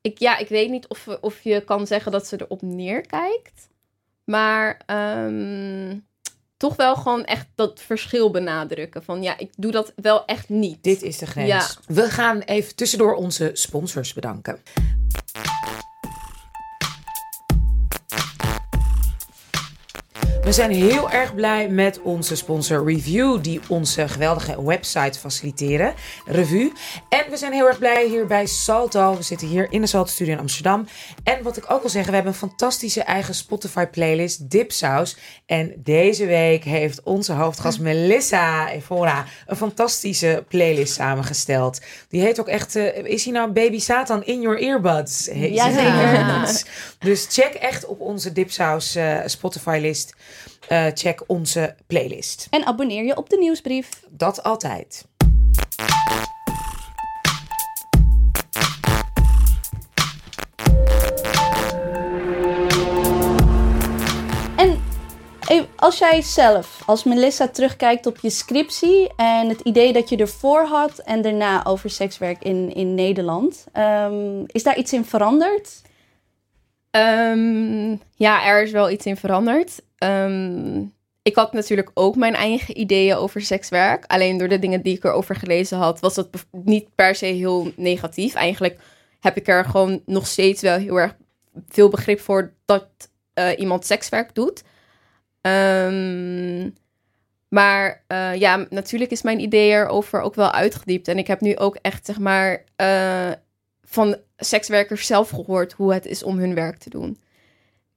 ik, 0.01 0.19
ja, 0.19 0.37
ik 0.37 0.47
weet 0.47 0.69
niet 0.69 0.87
of, 0.87 1.07
of 1.21 1.41
je 1.41 1.61
kan 1.61 1.87
zeggen 1.87 2.11
dat 2.11 2.27
ze 2.27 2.41
erop 2.41 2.61
neerkijkt. 2.61 3.68
Maar 4.29 4.81
ehm, 4.85 5.97
toch 6.57 6.75
wel 6.75 6.95
gewoon 6.95 7.25
echt 7.25 7.47
dat 7.55 7.81
verschil 7.81 8.31
benadrukken. 8.31 9.03
Van 9.03 9.21
ja, 9.21 9.37
ik 9.37 9.49
doe 9.57 9.71
dat 9.71 9.93
wel 9.95 10.25
echt 10.25 10.49
niet. 10.49 10.83
Dit 10.83 11.01
is 11.01 11.17
de 11.17 11.25
grens. 11.25 11.47
Ja. 11.47 11.67
We 11.87 12.09
gaan 12.09 12.39
even 12.39 12.75
tussendoor 12.75 13.13
onze 13.13 13.49
sponsors 13.53 14.13
bedanken. 14.13 14.59
We 20.49 20.55
zijn 20.55 20.71
heel 20.71 21.09
erg 21.09 21.35
blij 21.35 21.69
met 21.69 22.01
onze 22.01 22.35
sponsor 22.35 22.85
Review, 22.85 23.43
die 23.43 23.59
onze 23.67 24.07
geweldige 24.07 24.63
website 24.63 25.19
faciliteren. 25.19 25.93
Revue. 26.25 26.71
En 27.09 27.23
we 27.29 27.37
zijn 27.37 27.53
heel 27.53 27.67
erg 27.67 27.79
blij 27.79 28.07
hier 28.07 28.25
bij 28.25 28.45
Salto. 28.45 29.15
We 29.15 29.21
zitten 29.21 29.47
hier 29.47 29.67
in 29.71 29.81
de 29.81 29.87
Salto 29.87 30.11
Studio 30.11 30.33
in 30.33 30.39
Amsterdam. 30.39 30.87
En 31.23 31.43
wat 31.43 31.57
ik 31.57 31.71
ook 31.71 31.81
wil 31.81 31.89
zeggen, 31.89 32.09
we 32.09 32.15
hebben 32.15 32.33
een 32.33 32.49
fantastische 32.49 33.03
eigen 33.03 33.33
Spotify 33.33 33.85
playlist, 33.85 34.49
Dipsaus. 34.49 35.17
En 35.45 35.73
deze 35.77 36.25
week 36.25 36.63
heeft 36.63 37.03
onze 37.03 37.33
hoofdgast 37.33 37.79
Melissa 37.79 38.69
Evora 38.69 39.25
een 39.47 39.55
fantastische 39.55 40.43
playlist 40.47 40.93
samengesteld. 40.93 41.81
Die 42.09 42.21
heet 42.21 42.39
ook 42.39 42.47
echt, 42.47 42.75
eh, 42.75 43.03
is 43.03 43.23
hij 43.23 43.33
nou 43.33 43.51
Baby 43.51 43.79
Satan 43.79 44.23
in 44.23 44.41
your 44.41 44.61
earbuds? 44.61 45.29
Ja, 45.33 45.71
ze. 45.71 45.77
zeker. 45.77 46.77
Dus 46.99 47.27
check 47.29 47.53
echt 47.53 47.85
op 47.85 47.99
onze 47.99 48.31
Dipsaus 48.31 48.95
eh, 48.95 49.17
Spotify 49.25 49.79
list. 49.81 50.15
Eh, 50.69 50.85
check 50.93 51.23
onze 51.27 51.75
playlist. 51.87 52.47
En 52.49 52.65
abonneer 52.65 53.03
je 53.03 53.17
op 53.17 53.29
de 53.29 53.37
nieuwsbrief. 53.37 53.89
Dat 54.09 54.43
altijd. 54.43 55.07
En 64.55 64.79
eh, 65.47 65.61
als 65.75 65.97
jij 65.97 66.21
zelf, 66.21 66.81
als 66.85 67.03
Melissa, 67.03 67.47
terugkijkt 67.47 68.05
op 68.05 68.17
je 68.17 68.29
scriptie 68.29 69.11
en 69.15 69.49
het 69.49 69.59
idee 69.59 69.93
dat 69.93 70.09
je 70.09 70.17
ervoor 70.17 70.65
had 70.65 70.97
en 70.97 71.21
daarna 71.21 71.65
over 71.65 71.89
sekswerk 71.89 72.43
in, 72.43 72.73
in 72.73 72.95
Nederland, 72.95 73.65
ehm, 73.71 74.43
is 74.45 74.63
daar 74.63 74.77
iets 74.77 74.93
in 74.93 75.05
veranderd? 75.05 75.81
Ehm, 76.91 77.95
ja, 78.15 78.45
er 78.45 78.63
is 78.63 78.71
wel 78.71 78.89
iets 78.89 79.05
in 79.05 79.17
veranderd. 79.17 79.87
Ehm, 79.99 80.81
ik 81.21 81.35
had 81.35 81.53
natuurlijk 81.53 81.91
ook 81.93 82.15
mijn 82.15 82.35
eigen 82.35 82.79
ideeën 82.79 83.15
over 83.15 83.41
sekswerk. 83.41 84.05
Alleen 84.05 84.37
door 84.37 84.47
de 84.47 84.59
dingen 84.59 84.81
die 84.81 84.95
ik 84.95 85.03
erover 85.03 85.35
gelezen 85.35 85.77
had, 85.77 85.99
was 85.99 86.15
dat 86.15 86.29
niet 86.51 86.95
per 86.95 87.15
se 87.15 87.25
heel 87.25 87.71
negatief. 87.75 88.33
Eigenlijk 88.33 88.79
heb 89.19 89.37
ik 89.37 89.47
er 89.47 89.65
gewoon 89.65 90.01
nog 90.05 90.27
steeds 90.27 90.61
wel 90.61 90.77
heel 90.77 90.99
erg 90.99 91.15
veel 91.67 91.89
begrip 91.89 92.19
voor 92.19 92.53
dat 92.65 92.87
eh, 93.33 93.59
iemand 93.59 93.85
sekswerk 93.85 94.35
doet. 94.35 94.63
Ehm, 95.41 96.69
maar 97.47 98.03
eh, 98.07 98.35
ja, 98.35 98.65
natuurlijk 98.69 99.11
is 99.11 99.21
mijn 99.21 99.39
idee 99.39 99.71
erover 99.71 100.21
ook 100.21 100.35
wel 100.35 100.51
uitgediept. 100.51 101.07
En 101.07 101.17
ik 101.17 101.27
heb 101.27 101.41
nu 101.41 101.57
ook 101.57 101.75
echt, 101.81 102.05
zeg 102.05 102.19
maar, 102.19 102.63
eh, 102.75 103.31
van 103.83 104.17
sekswerkers 104.37 105.05
zelf 105.05 105.29
gehoord 105.29 105.73
hoe 105.73 105.93
het 105.93 106.05
is 106.05 106.23
om 106.23 106.37
hun 106.37 106.53
werk 106.55 106.77
te 106.77 106.89
doen. 106.89 107.17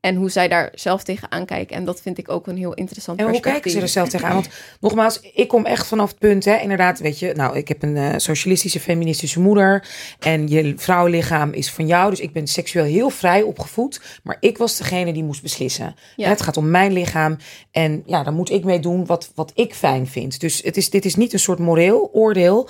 En 0.03 0.17
hoe 0.17 0.31
zij 0.31 0.49
daar 0.49 0.71
zelf 0.75 1.03
tegenaan 1.03 1.45
kijken. 1.45 1.77
En 1.77 1.85
dat 1.85 2.01
vind 2.01 2.19
ik 2.19 2.31
ook 2.31 2.47
een 2.47 2.57
heel 2.57 2.75
interessant 2.75 3.19
En 3.19 3.25
hoe 3.25 3.33
perspectief. 3.33 3.63
kijken 3.63 3.81
ze 3.81 3.87
er 3.87 3.93
zelf 3.93 4.09
tegenaan? 4.09 4.35
Want 4.35 4.49
nogmaals, 4.81 5.21
ik 5.21 5.49
kom 5.49 5.67
echt 5.67 5.87
vanaf 5.87 6.09
het 6.09 6.19
punt, 6.19 6.45
hè, 6.45 6.57
inderdaad, 6.57 6.99
weet 6.99 7.19
je, 7.19 7.33
nou, 7.35 7.57
ik 7.57 7.69
heb 7.69 7.83
een 7.83 7.97
eh, 7.97 8.15
socialistische, 8.17 8.81
feministische 8.81 9.41
moeder. 9.41 9.89
En 10.19 10.49
je 10.49 10.75
vrouwenlichaam 10.77 11.53
is 11.53 11.71
van 11.71 11.87
jou. 11.87 12.11
Dus 12.11 12.21
ik 12.21 12.33
ben 12.33 12.47
seksueel 12.47 12.85
heel 12.85 13.11
vrij 13.11 13.43
opgevoed. 13.43 14.01
Maar 14.23 14.37
ik 14.41 14.59
was 14.59 14.77
degene 14.77 15.13
die 15.13 15.25
moest 15.25 15.43
beslissen. 15.43 15.95
Ja. 16.17 16.29
Het 16.29 16.43
gaat 16.43 16.57
om 16.57 16.71
mijn 16.71 16.93
lichaam. 16.93 17.37
En 17.71 18.03
ja, 18.07 18.23
daar 18.23 18.33
moet 18.33 18.51
ik 18.51 18.65
mee 18.65 18.81
doen 18.81 19.07
wat, 19.07 19.33
wat 19.35 19.53
ik 19.55 19.75
fijn 19.75 20.07
vind. 20.07 20.41
Dus 20.41 20.63
het 20.63 20.77
is, 20.77 20.91
dit 20.91 21.05
is 21.05 21.15
niet 21.15 21.33
een 21.33 21.39
soort 21.39 21.59
moreel 21.59 22.11
oordeel. 22.13 22.69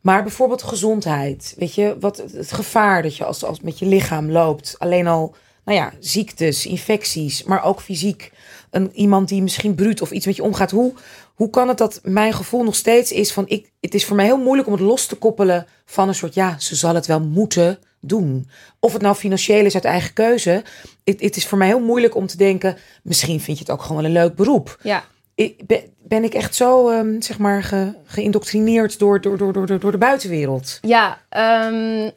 Maar 0.00 0.22
bijvoorbeeld 0.22 0.62
gezondheid. 0.62 1.54
Weet 1.58 1.74
je, 1.74 1.96
wat, 2.00 2.16
het 2.32 2.52
gevaar 2.52 3.02
dat 3.02 3.16
je 3.16 3.24
als, 3.24 3.44
als 3.44 3.60
met 3.60 3.78
je 3.78 3.86
lichaam 3.86 4.30
loopt. 4.30 4.74
Alleen 4.78 5.06
al, 5.06 5.34
nou 5.68 5.80
ja, 5.80 5.92
ziektes, 6.00 6.66
infecties, 6.66 7.42
maar 7.42 7.64
ook 7.64 7.80
fysiek. 7.80 8.32
Een, 8.70 8.90
iemand 8.94 9.28
die 9.28 9.42
misschien 9.42 9.74
bruut 9.74 10.02
of 10.02 10.10
iets 10.10 10.26
met 10.26 10.36
je 10.36 10.42
omgaat. 10.42 10.70
Hoe, 10.70 10.92
hoe 11.34 11.50
kan 11.50 11.68
het 11.68 11.78
dat 11.78 12.00
mijn 12.02 12.32
gevoel 12.32 12.62
nog 12.62 12.74
steeds 12.74 13.12
is 13.12 13.32
van... 13.32 13.44
Ik, 13.48 13.70
het 13.80 13.94
is 13.94 14.04
voor 14.04 14.16
mij 14.16 14.24
heel 14.24 14.42
moeilijk 14.42 14.66
om 14.68 14.74
het 14.74 14.82
los 14.82 15.06
te 15.06 15.16
koppelen 15.16 15.66
van 15.84 16.08
een 16.08 16.14
soort... 16.14 16.34
Ja, 16.34 16.58
ze 16.58 16.76
zal 16.76 16.94
het 16.94 17.06
wel 17.06 17.20
moeten 17.20 17.78
doen. 18.00 18.48
Of 18.80 18.92
het 18.92 19.02
nou 19.02 19.14
financieel 19.14 19.64
is 19.64 19.74
uit 19.74 19.84
eigen 19.84 20.12
keuze. 20.12 20.62
Het, 21.04 21.20
het 21.20 21.36
is 21.36 21.46
voor 21.46 21.58
mij 21.58 21.66
heel 21.66 21.80
moeilijk 21.80 22.14
om 22.14 22.26
te 22.26 22.36
denken... 22.36 22.76
Misschien 23.02 23.40
vind 23.40 23.58
je 23.58 23.64
het 23.64 23.72
ook 23.72 23.82
gewoon 23.82 24.04
een 24.04 24.12
leuk 24.12 24.34
beroep 24.34 24.78
Ja, 24.82 25.04
ik, 25.34 25.66
ben, 25.66 25.80
ben 25.98 26.24
ik 26.24 26.34
echt 26.34 26.54
zo, 26.54 26.88
ehm, 26.88 27.20
zeg 27.20 27.38
maar, 27.38 27.62
ge, 27.62 27.94
geïndoctrineerd 28.04 28.98
door, 28.98 29.20
door, 29.20 29.38
door, 29.38 29.52
door, 29.52 29.66
door, 29.66 29.78
door 29.78 29.92
de 29.92 29.98
buitenwereld. 29.98 30.78
ja 30.82 31.18
ehm, 31.28 32.10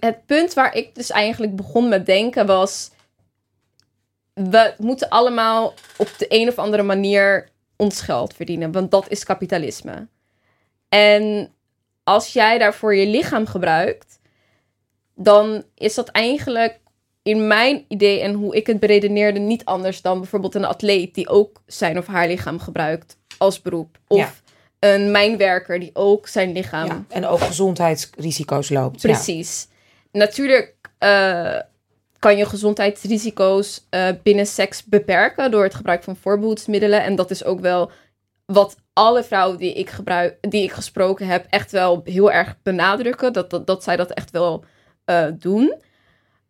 het 0.00 0.26
punt 0.26 0.54
waar 0.54 0.74
ik 0.74 0.94
dus 0.94 1.10
eigenlijk 1.10 1.56
begon 1.56 1.88
met 1.88 2.06
denken 2.06 2.46
was... 2.46 2.90
We 4.32 4.74
moeten 4.78 5.08
allemaal 5.08 5.74
op 5.96 6.14
de 6.18 6.26
een 6.28 6.48
of 6.48 6.58
andere 6.58 6.82
manier 6.82 7.48
ons 7.76 8.00
geld 8.00 8.34
verdienen. 8.34 8.72
Want 8.72 8.90
dat 8.90 9.08
is 9.08 9.24
kapitalisme. 9.24 10.08
En 10.88 11.54
als 12.04 12.32
jij 12.32 12.58
daarvoor 12.58 12.94
je 12.94 13.06
lichaam 13.06 13.46
gebruikt... 13.46 14.20
dan 15.14 15.64
is 15.74 15.94
dat 15.94 16.08
eigenlijk 16.08 16.80
in 17.22 17.46
mijn 17.46 17.84
idee 17.88 18.20
en 18.20 18.32
hoe 18.32 18.56
ik 18.56 18.66
het 18.66 18.80
beredeneerde 18.80 19.38
niet 19.38 19.64
anders 19.64 20.02
dan 20.02 20.20
bijvoorbeeld 20.20 20.54
een 20.54 20.64
atleet 20.64 21.14
die 21.14 21.28
ook 21.28 21.62
zijn 21.66 21.98
of 21.98 22.06
haar 22.06 22.26
lichaam 22.26 22.58
gebruikt 22.58 23.16
als 23.38 23.62
beroep. 23.62 23.98
Of 24.06 24.18
Ja. 24.18 24.32
Een 24.84 25.10
mijnwerker 25.10 25.80
die 25.80 25.90
ook 25.92 26.28
zijn 26.28 26.52
lichaam. 26.52 26.86
Ja, 26.86 27.04
en 27.08 27.26
ook 27.26 27.40
gezondheidsrisico's 27.40 28.70
loopt. 28.70 29.02
Ja. 29.02 29.12
Precies. 29.12 29.68
Natuurlijk 30.12 30.74
eh, 30.98 31.58
kan 32.18 32.36
je 32.36 32.46
gezondheidsrisico's 32.46 33.86
eh, 33.90 34.08
binnen 34.22 34.46
seks 34.46 34.84
beperken 34.84 35.50
door 35.50 35.62
het 35.62 35.74
gebruik 35.74 36.02
van 36.02 36.16
voorbehoedsmiddelen. 36.16 37.02
En 37.02 37.16
dat 37.16 37.30
is 37.30 37.44
ook 37.44 37.60
wel 37.60 37.90
wat 38.46 38.76
alle 38.92 39.24
vrouwen 39.24 39.58
die 39.58 39.72
ik, 39.72 39.90
gebruik, 39.90 40.36
die 40.40 40.62
ik 40.62 40.72
gesproken 40.72 41.26
heb 41.26 41.46
echt 41.50 41.70
wel 41.70 42.00
heel 42.04 42.32
erg 42.32 42.56
benadrukken. 42.62 43.32
Dat, 43.32 43.50
dat, 43.50 43.66
dat 43.66 43.82
zij 43.82 43.96
dat 43.96 44.10
echt 44.10 44.30
wel 44.30 44.64
eh, 45.04 45.26
doen. 45.38 45.74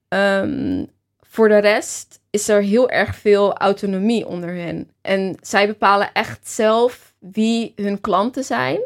Ehm, 0.09 0.85
voor 1.21 1.49
de 1.49 1.59
rest 1.59 2.21
is 2.31 2.49
er 2.49 2.63
heel 2.63 2.91
erg 2.91 3.17
veel 3.17 3.55
autonomie 3.57 4.27
onder 4.27 4.55
hen. 4.55 4.91
En 5.01 5.37
zij 5.41 5.67
bepalen 5.67 6.13
echt 6.13 6.49
zelf 6.49 7.12
wie 7.23 7.73
hun 7.77 8.01
klanten 8.01 8.45
zijn, 8.45 8.81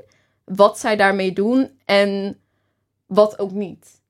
wat 0.44 0.79
zij 0.79 0.96
daarmee 0.96 1.33
doen 1.33 1.81
en 1.85 2.40
wat 3.07 3.38
ook 3.38 3.51
niet. 3.51 4.01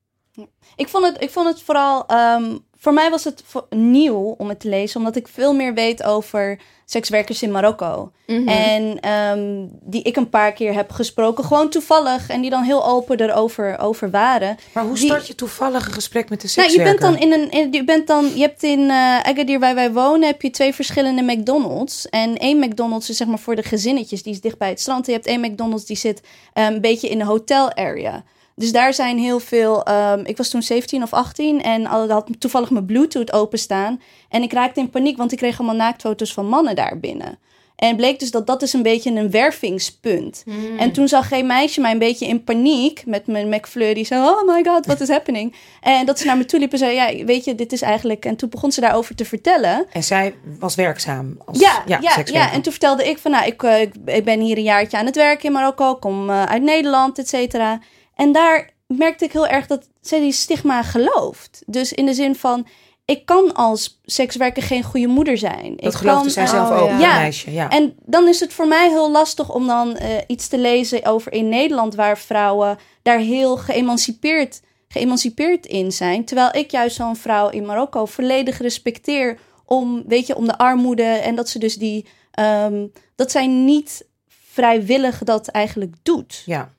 Ik 0.76 0.88
vond 0.88 1.04
het, 1.04 1.22
ik 1.22 1.30
vond 1.30 1.46
het 1.48 1.62
vooral. 1.62 2.06
ehm, 2.06 2.58
voor 2.78 2.92
mij 2.92 3.10
was 3.10 3.24
het 3.24 3.42
nieuw 3.70 4.34
om 4.38 4.48
het 4.48 4.60
te 4.60 4.68
lezen, 4.68 4.98
omdat 5.00 5.16
ik 5.16 5.28
veel 5.28 5.54
meer 5.54 5.74
weet 5.74 6.02
over 6.02 6.58
sekswerkers 6.84 7.42
in 7.42 7.50
Marokko. 7.50 8.12
Mhm. 8.26 8.48
En 8.48 9.00
ehm, 9.00 9.66
die 9.80 10.02
ik 10.02 10.16
een 10.16 10.28
paar 10.30 10.52
keer 10.52 10.74
heb 10.74 10.90
gesproken, 10.90 11.44
gewoon 11.44 11.68
toevallig. 11.70 12.28
En 12.28 12.40
die 12.40 12.50
dan 12.50 12.62
heel 12.62 12.86
open 12.86 13.20
erover 13.20 13.78
over 13.78 14.10
waren. 14.10 14.56
Maar 14.74 14.84
hoe 14.84 14.94
Die- 14.94 15.04
start 15.06 15.26
je 15.26 15.34
toevallig 15.34 15.86
een 15.86 15.92
gesprek 15.92 16.28
met 16.28 16.40
de 16.40 16.52
Nou, 16.56 16.68
je 16.68 16.74
sekswerker? 16.74 17.00
bent 17.08 17.20
dan 17.20 17.30
in 17.30 17.40
een. 17.40 17.50
in- 17.50 17.72
Je, 17.72 17.84
bent 17.84 18.06
dan, 18.06 18.30
je 18.34 18.40
hebt 18.40 18.62
in 18.62 18.90
eh 18.90 19.18
Agadir, 19.22 19.58
waar 19.58 19.74
wij 19.74 19.92
wonen, 19.92 20.26
heb 20.28 20.42
je 20.42 20.50
twee 20.50 20.74
verschillende 20.74 21.22
McDonald's. 21.22 22.08
En 22.08 22.36
één 22.36 22.58
McDonald's 22.58 23.08
is 23.08 23.16
zeg 23.16 23.26
maar 23.26 23.38
voor 23.38 23.56
de 23.56 23.62
gezinnetjes, 23.62 24.22
die 24.22 24.32
is 24.32 24.40
dicht 24.40 24.58
bij 24.58 24.68
het 24.68 24.80
strand. 24.80 25.06
En 25.06 25.12
je 25.12 25.18
hebt 25.18 25.30
één 25.30 25.40
McDonald's 25.40 25.84
die 25.84 25.96
zit 25.96 26.20
eh, 26.52 26.64
een 26.64 26.80
beetje 26.80 27.08
in 27.08 27.18
de 27.18 27.24
hotel 27.24 27.74
area. 27.74 28.24
Dus 28.58 28.72
daar 28.72 28.94
zijn 28.94 29.18
heel 29.18 29.40
veel. 29.40 29.84
ehm, 29.84 30.20
ik 30.24 30.36
was 30.36 30.48
toen 30.48 30.62
17 30.62 31.02
of 31.02 31.12
18 31.12 31.62
en 31.62 31.86
al- 31.86 32.08
had 32.08 32.28
toevallig 32.38 32.70
mijn 32.70 32.86
Bluetooth 32.86 33.32
openstaan. 33.32 34.00
En 34.28 34.42
ik 34.42 34.52
raakte 34.52 34.80
in 34.80 34.90
paniek, 34.90 35.16
want 35.16 35.32
ik 35.32 35.38
kreeg 35.38 35.58
allemaal 35.58 35.76
naaktfoto's 35.76 36.32
van 36.32 36.48
mannen 36.48 36.74
daar 36.76 36.98
binnen. 37.00 37.38
En 37.76 37.88
het 37.88 37.96
bleek 37.96 38.18
dus 38.18 38.30
dat 38.30 38.46
dat 38.46 38.62
is 38.62 38.72
een 38.72 38.82
beetje 38.82 39.10
een 39.10 39.30
wervingspunt. 39.30 40.44
En 40.78 40.92
toen 40.92 41.08
zag 41.08 41.28
geen 41.28 41.46
meisje 41.46 41.80
mij 41.80 41.90
een 41.92 41.98
beetje 41.98 42.26
in 42.26 42.44
paniek 42.44 43.02
met 43.06 43.26
mijn 43.26 43.48
McFlurry. 43.48 44.04
Zo, 44.04 44.26
oh 44.26 44.46
my 44.54 44.64
god, 44.64 44.86
what 44.86 45.00
is 45.00 45.08
happening? 45.08 45.54
En 45.80 46.06
dat 46.06 46.18
ze 46.18 46.26
naar 46.26 46.36
me 46.36 46.44
toe 46.44 46.58
liep 46.60 46.72
en 46.72 46.78
zei, 46.78 46.94
ja, 46.94 47.24
weet 47.24 47.44
je, 47.44 47.54
dit 47.54 47.72
is 47.72 47.82
eigenlijk... 47.82 48.24
En 48.24 48.36
toen 48.36 48.48
begon 48.48 48.72
ze 48.72 48.80
daarover 48.80 49.14
te 49.14 49.24
vertellen. 49.24 49.86
En 49.92 50.02
zij 50.04 50.34
was 50.58 50.74
werkzaam 50.74 51.36
als 51.44 51.58
Ja, 51.58 51.82
ja, 51.86 51.98
ja, 52.34 52.52
en 52.52 52.62
toen 52.62 52.72
vertelde 52.72 53.08
ik 53.08 53.18
van, 53.18 53.30
nou, 53.30 53.46
ik, 53.46 53.62
eh, 53.62 53.80
ik, 53.80 53.94
ik 54.04 54.24
ben 54.24 54.40
hier 54.40 54.56
een 54.56 54.62
jaartje 54.62 54.96
aan 54.98 55.06
het 55.06 55.16
werken 55.16 55.44
in 55.46 55.52
Marokko. 55.52 55.94
Kom 55.94 56.30
eh, 56.30 56.42
uit 56.44 56.62
Nederland, 56.62 57.18
et 57.18 57.28
cetera. 57.28 57.80
En 58.16 58.32
daar 58.32 58.70
merkte 58.86 59.24
ik 59.24 59.32
heel 59.32 59.46
erg 59.46 59.66
dat 59.66 59.88
zij 60.00 60.20
die 60.20 60.32
stigma 60.32 60.82
gelooft. 60.82 61.62
Dus 61.66 61.92
in 61.92 62.06
de 62.06 62.14
zin 62.14 62.34
van, 62.34 62.66
ik 63.04 63.26
kan 63.26 63.54
als 63.54 64.00
sekswerker 64.04 64.62
geen 64.62 64.82
goede 64.82 65.06
moeder 65.06 65.38
zijn. 65.38 65.76
Dat 65.76 65.92
ik 65.92 65.98
geloofde 65.98 66.22
kan, 66.22 66.30
zij 66.30 66.46
zelf 66.46 66.70
oh, 66.70 66.82
ook, 66.82 66.88
ja. 66.88 66.94
een 66.94 67.00
Ja. 67.00 67.18
meisje. 67.18 67.52
Ja. 67.52 67.70
en 67.70 67.96
dan 68.04 68.28
is 68.28 68.40
het 68.40 68.52
voor 68.52 68.68
mij 68.68 68.88
heel 68.88 69.10
lastig 69.10 69.54
om 69.54 69.66
dan 69.66 69.96
eh, 69.96 70.16
iets 70.26 70.48
te 70.48 70.58
lezen 70.58 71.04
over 71.04 71.32
in 71.32 71.48
Nederland, 71.48 71.94
waar 71.94 72.18
vrouwen 72.18 72.78
daar 73.02 73.18
heel 73.18 73.56
geëmancipeerd 73.56 74.60
geëmancipeerd 74.88 75.66
in 75.66 75.92
zijn. 75.92 76.24
Terwijl 76.24 76.48
ik 76.54 76.70
juist 76.70 76.96
zo'n 76.96 77.16
vrouw 77.16 77.48
in 77.48 77.64
Marokko 77.64 78.06
volledig 78.06 78.58
respecteer 78.58 79.38
om, 79.64 80.02
weet 80.06 80.26
je, 80.26 80.36
om 80.36 80.46
de 80.46 80.58
armoede 80.58 81.02
en 81.02 81.34
dat 81.34 81.48
ze 81.48 81.58
dus 81.58 81.76
die, 81.76 82.06
ehm, 82.30 82.86
dat 83.14 83.30
zij 83.30 83.46
niet 83.46 84.06
vrijwillig 84.28 85.18
dat 85.18 85.48
eigenlijk 85.48 85.94
doet. 86.02 86.42
Ja. 86.46 86.74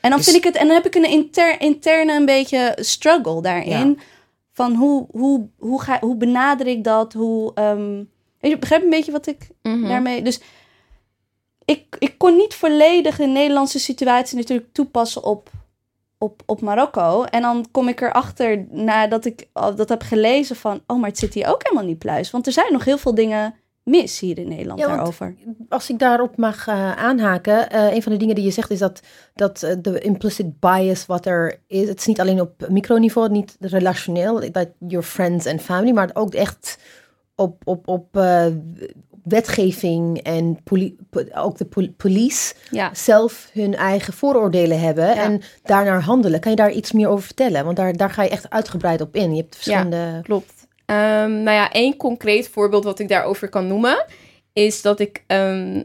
En 0.00 0.10
dan 0.10 0.18
Dus- 0.18 0.24
vind 0.30 0.36
ik 0.36 0.44
het, 0.44 0.56
en 0.56 0.66
dan 0.66 0.76
heb 0.76 0.86
ik 0.86 0.94
een 0.94 1.10
inter, 1.10 1.60
interne 1.60 2.14
een 2.16 2.24
beetje 2.26 2.76
struggle 2.80 3.42
daarin. 3.42 3.88
Ja. 3.88 3.94
Van 4.52 4.74
hoe, 4.74 5.06
hoe, 5.10 5.48
hoe, 5.58 5.82
ga, 5.82 5.98
hoe 6.00 6.16
benader 6.16 6.66
ik 6.66 6.84
dat? 6.84 7.12
Hoe, 7.12 7.52
weet 8.40 8.50
je, 8.50 8.58
begrijp 8.58 8.82
een 8.82 8.90
beetje 8.90 9.12
wat 9.12 9.26
ik 9.26 9.48
Mhm. 9.62 9.88
daarmee. 9.88 10.22
Dus 10.22 10.40
ik, 11.64 11.96
ik 11.98 12.14
kon 12.18 12.36
niet 12.36 12.54
volledig 12.54 13.16
de 13.16 13.26
Nederlandse 13.26 13.78
situatie 13.78 14.36
natuurlijk 14.36 14.72
toepassen 14.72 15.24
op, 15.24 15.50
op, 16.18 16.42
op 16.46 16.60
Marokko. 16.60 17.22
En 17.24 17.42
dan 17.42 17.66
kom 17.70 17.88
ik 17.88 18.00
erachter 18.00 18.66
nadat 18.70 19.24
ik 19.24 19.48
dat 19.52 19.88
heb 19.88 20.02
gelezen 20.02 20.56
van, 20.56 20.80
oh, 20.86 20.98
maar 21.00 21.08
het 21.08 21.18
zit 21.18 21.34
hier 21.34 21.48
ook 21.48 21.62
helemaal 21.62 21.84
niet 21.88 21.98
pluis. 21.98 22.30
Want 22.30 22.46
er 22.46 22.52
zijn 22.52 22.72
nog 22.72 22.84
heel 22.84 22.98
veel 22.98 23.14
dingen 23.14 23.54
mis 23.90 24.20
hier 24.20 24.38
in 24.38 24.48
Nederland 24.48 24.78
Ja, 24.80 24.86
daarover. 24.86 25.34
Als 25.68 25.90
ik 25.90 25.98
daarop 25.98 26.36
mag 26.36 26.66
eh, 26.66 26.92
aanhaken, 26.92 27.70
eh, 27.70 27.94
een 27.94 28.02
van 28.02 28.12
de 28.12 28.18
dingen 28.18 28.34
die 28.34 28.44
je 28.44 28.50
zegt 28.50 28.70
is 28.70 28.78
dat, 28.78 29.00
dat 29.34 29.62
eh, 29.62 29.74
de 29.82 29.98
implicit 30.00 30.60
bias 30.60 31.06
wat 31.06 31.26
er 31.26 31.60
is, 31.66 31.88
het 31.88 31.98
is 31.98 32.06
niet 32.06 32.20
alleen 32.20 32.40
op 32.40 32.66
microniveau, 32.68 33.30
niet 33.30 33.56
relationeel, 33.60 34.52
dat 34.52 34.68
your 34.78 35.04
friends 35.04 35.46
and 35.46 35.62
family, 35.62 35.92
maar 35.92 36.10
ook 36.14 36.34
echt 36.34 36.78
op, 37.34 37.62
op, 37.64 37.88
op 37.88 38.08
wetgeving 39.24 40.18
en 40.18 40.58
ook 41.34 41.58
de 41.58 41.64
pol- 41.64 41.92
police 41.96 42.54
Ja. 42.70 42.90
zelf 42.94 43.50
hun 43.52 43.74
eigen 43.74 44.12
vooroordelen 44.12 44.80
hebben 44.80 45.04
Ja. 45.04 45.14
en 45.22 45.40
daarnaar 45.62 46.02
handelen. 46.02 46.40
Kan 46.40 46.50
je 46.50 46.56
daar 46.56 46.72
iets 46.72 46.92
meer 46.92 47.08
over 47.08 47.24
vertellen? 47.24 47.64
Want 47.64 47.76
daar, 47.76 47.96
daar 47.96 48.10
ga 48.10 48.22
je 48.22 48.28
echt 48.28 48.50
uitgebreid 48.50 49.00
op 49.00 49.14
in. 49.14 49.30
Je 49.34 49.40
hebt 49.40 49.54
verschillende... 49.54 50.20
Klopt. 50.22 50.55
Ehm, 50.86 51.42
nou 51.42 51.56
ja, 51.56 51.72
één 51.72 51.96
concreet 51.96 52.48
voorbeeld 52.48 52.84
wat 52.84 52.98
ik 52.98 53.08
daarover 53.08 53.48
kan 53.48 53.66
noemen, 53.66 54.04
is 54.52 54.82
dat 54.82 55.00
ik 55.00 55.24
ehm, 55.26 55.84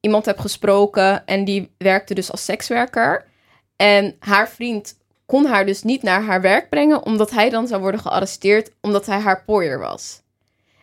iemand 0.00 0.24
heb 0.24 0.38
gesproken 0.38 1.26
en 1.26 1.44
die 1.44 1.70
werkte 1.78 2.14
dus 2.14 2.30
als 2.30 2.44
sekswerker. 2.44 3.24
En 3.76 4.16
haar 4.18 4.48
vriend 4.48 4.96
kon 5.26 5.46
haar 5.46 5.66
dus 5.66 5.82
niet 5.82 6.02
naar 6.02 6.22
haar 6.22 6.40
werk 6.40 6.68
brengen, 6.68 7.04
omdat 7.04 7.30
hij 7.30 7.50
dan 7.50 7.66
zou 7.66 7.80
worden 7.80 8.00
gearresteerd, 8.00 8.70
omdat 8.80 9.06
hij 9.06 9.18
haar 9.18 9.44
pooier 9.44 9.78
was. 9.78 10.22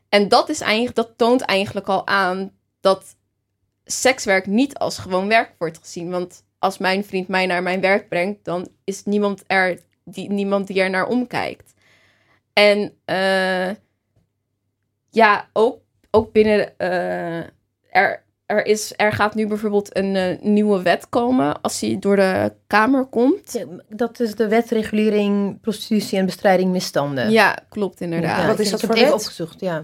En 0.09 0.27
dat, 0.27 0.49
is 0.49 0.61
eigenlijk, 0.61 0.95
dat 0.95 1.17
toont 1.17 1.41
eigenlijk 1.41 1.87
al 1.87 2.07
aan 2.07 2.51
dat 2.81 3.15
sekswerk 3.85 4.45
niet 4.45 4.77
als 4.77 4.97
gewoon 4.97 5.27
werk 5.27 5.51
wordt 5.57 5.77
gezien. 5.77 6.09
Want 6.09 6.43
als 6.59 6.77
mijn 6.77 7.05
vriend 7.05 7.27
mij 7.27 7.45
naar 7.45 7.63
mijn 7.63 7.81
werk 7.81 8.09
brengt, 8.09 8.45
dan 8.45 8.67
is 8.83 9.03
niemand 9.03 9.43
er 9.47 9.79
die, 10.03 10.31
niemand 10.31 10.67
die 10.67 10.81
er 10.81 10.89
naar 10.89 11.07
omkijkt. 11.07 11.73
En 12.53 12.93
eh, 13.05 13.69
ja, 15.09 15.47
ook, 15.53 15.79
ook 16.11 16.31
binnen. 16.31 16.77
eh, 16.77 17.37
er, 17.91 18.23
er, 18.45 18.65
is, 18.65 18.93
er 18.95 19.11
gaat 19.13 19.35
nu 19.35 19.47
bijvoorbeeld 19.47 19.97
een 19.97 20.15
eh, 20.15 20.39
nieuwe 20.41 20.81
wet 20.81 21.09
komen 21.09 21.61
als 21.61 21.79
die 21.79 21.99
door 21.99 22.15
de 22.15 22.53
Kamer 22.67 23.05
komt. 23.05 23.53
Ja, 23.53 23.65
Dat 23.89 24.19
is 24.19 24.35
de 24.35 24.47
wetregulering 24.47 25.61
prostitutie 25.61 26.17
en 26.17 26.25
bestrijding 26.25 26.71
misstanden. 26.71 27.31
Ja, 27.31 27.57
klopt 27.69 28.01
inderdaad. 28.01 28.41
Ja, 28.41 28.47
Wat 28.47 28.59
is 28.59 28.69
dat 28.69 28.81
ik 28.81 28.87
heb 28.87 28.97
voor 28.97 29.05
het 29.05 29.13
even 29.13 29.17
wet? 29.17 29.21
opgezocht, 29.27 29.59
ja. 29.59 29.83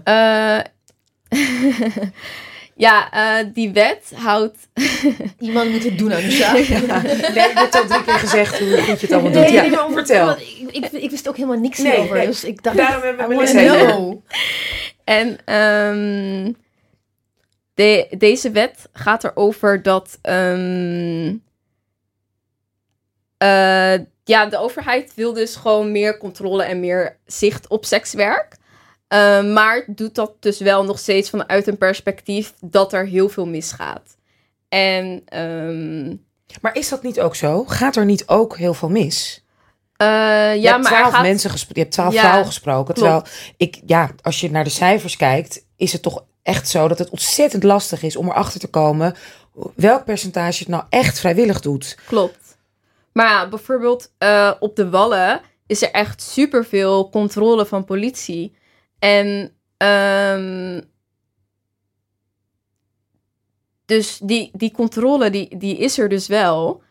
Ja, 2.78 3.10
eh, 3.12 3.46
die 3.54 3.72
wet 3.72 4.12
houdt. 4.14 4.68
Iemand 5.38 5.70
moet 5.70 5.84
het 5.84 5.98
doen, 5.98 6.12
Anusha. 6.12 6.52
Nee, 6.56 6.64
je 6.66 7.50
hebt 7.54 7.74
al 7.74 7.86
drie 7.86 8.04
keer 8.04 8.14
gezegd 8.18 8.58
hoe 8.58 8.76
goed 8.76 9.00
je 9.00 9.06
het 9.06 9.12
allemaal 9.12 9.32
doet. 9.32 9.40
Nee, 9.42 9.52
Ja, 9.52 9.60
nee, 9.62 9.70
maar 9.70 9.84
om- 9.86 9.92
vertel. 9.92 10.30
Ik, 10.30 10.68
ik, 10.70 10.84
ik 10.92 11.10
wist 11.10 11.28
ook 11.28 11.36
helemaal 11.36 11.58
niks 11.58 11.78
Nee, 11.78 12.10
nee. 12.10 12.26
Dus 12.26 12.44
ik 12.44 12.62
dacht, 12.62 12.76
Daarom 12.76 13.02
hebben 13.02 13.28
we 13.28 13.34
Melissa. 13.34 14.16
En 15.04 15.38
ehm, 15.44 16.52
de, 17.74 18.06
deze 18.18 18.50
wet 18.50 18.88
gaat 18.92 19.24
erover 19.24 19.82
dat. 19.82 20.18
ehm, 20.22 21.34
eh, 23.38 23.94
ja, 24.24 24.46
de 24.46 24.58
overheid 24.58 25.12
wil 25.14 25.32
dus 25.32 25.56
gewoon 25.56 25.92
meer 25.92 26.18
controle 26.18 26.62
en 26.64 26.80
meer 26.80 27.16
zicht 27.26 27.68
op 27.68 27.84
sekswerk. 27.84 28.56
Eh, 29.16 29.52
maar 29.52 29.84
doet 29.86 30.14
dat 30.14 30.32
dus 30.40 30.58
wel 30.58 30.84
nog 30.84 30.98
steeds 30.98 31.30
vanuit 31.30 31.66
een 31.66 31.78
perspectief 31.78 32.54
dat 32.60 32.92
er 32.92 33.06
heel 33.06 33.28
veel 33.28 33.46
misgaat. 33.46 34.16
En 34.68 35.22
ehm, 35.24 36.14
Maar 36.60 36.76
is 36.76 36.88
dat 36.88 37.02
niet 37.02 37.20
ook 37.20 37.34
zo? 37.34 37.64
Gaat 37.64 37.96
er 37.96 38.04
niet 38.04 38.28
ook 38.28 38.56
heel 38.56 38.74
veel 38.74 38.88
mis? 38.88 39.44
je 39.98 40.04
ja, 40.04 40.52
hebt 40.52 40.62
maar 40.62 40.76
er 40.76 40.82
twaalf 40.98 41.12
gaat, 41.14 41.22
mensen 41.22 41.50
gesproken, 41.50 41.76
je 41.76 41.82
hebt 41.82 41.94
twaalf 41.94 42.14
Ja, 42.14 42.20
vrouwen 42.20 42.46
gesproken. 42.46 42.94
klopt. 42.94 42.98
Terwijl 42.98 43.22
ik, 43.56 43.80
ja, 43.86 44.10
als 44.22 44.40
je 44.40 44.50
naar 44.50 44.64
de 44.64 44.70
cijfers 44.70 45.16
kijkt, 45.16 45.64
is 45.76 45.92
het 45.92 46.02
toch 46.02 46.24
echt 46.42 46.68
zo 46.68 46.88
dat 46.88 46.98
het 46.98 47.10
ontzettend 47.10 47.62
lastig 47.62 48.02
is 48.02 48.16
om 48.16 48.28
erachter 48.28 48.60
te 48.60 48.68
komen 48.68 49.14
welk 49.74 50.04
percentage 50.04 50.58
het 50.58 50.68
nou 50.68 50.84
echt 50.88 51.18
vrijwillig 51.18 51.60
doet. 51.60 51.98
Klopt. 52.06 52.56
Maar 53.12 53.26
ja, 53.26 53.48
bijvoorbeeld 53.48 54.12
eh, 54.18 54.52
op 54.60 54.76
de 54.76 54.90
Wallen 54.90 55.40
is 55.66 55.82
er 55.82 55.90
echt 55.90 56.22
superveel 56.22 57.10
controle 57.10 57.66
van 57.66 57.84
politie. 57.84 58.56
En 58.98 59.56
ehm, 59.76 60.80
dus 63.86 64.18
die, 64.22 64.50
die 64.52 64.72
controle 64.72 65.30
die, 65.30 65.56
die 65.56 65.76
is 65.76 65.98
er 65.98 66.08
dus 66.08 66.26
wel. 66.26 66.82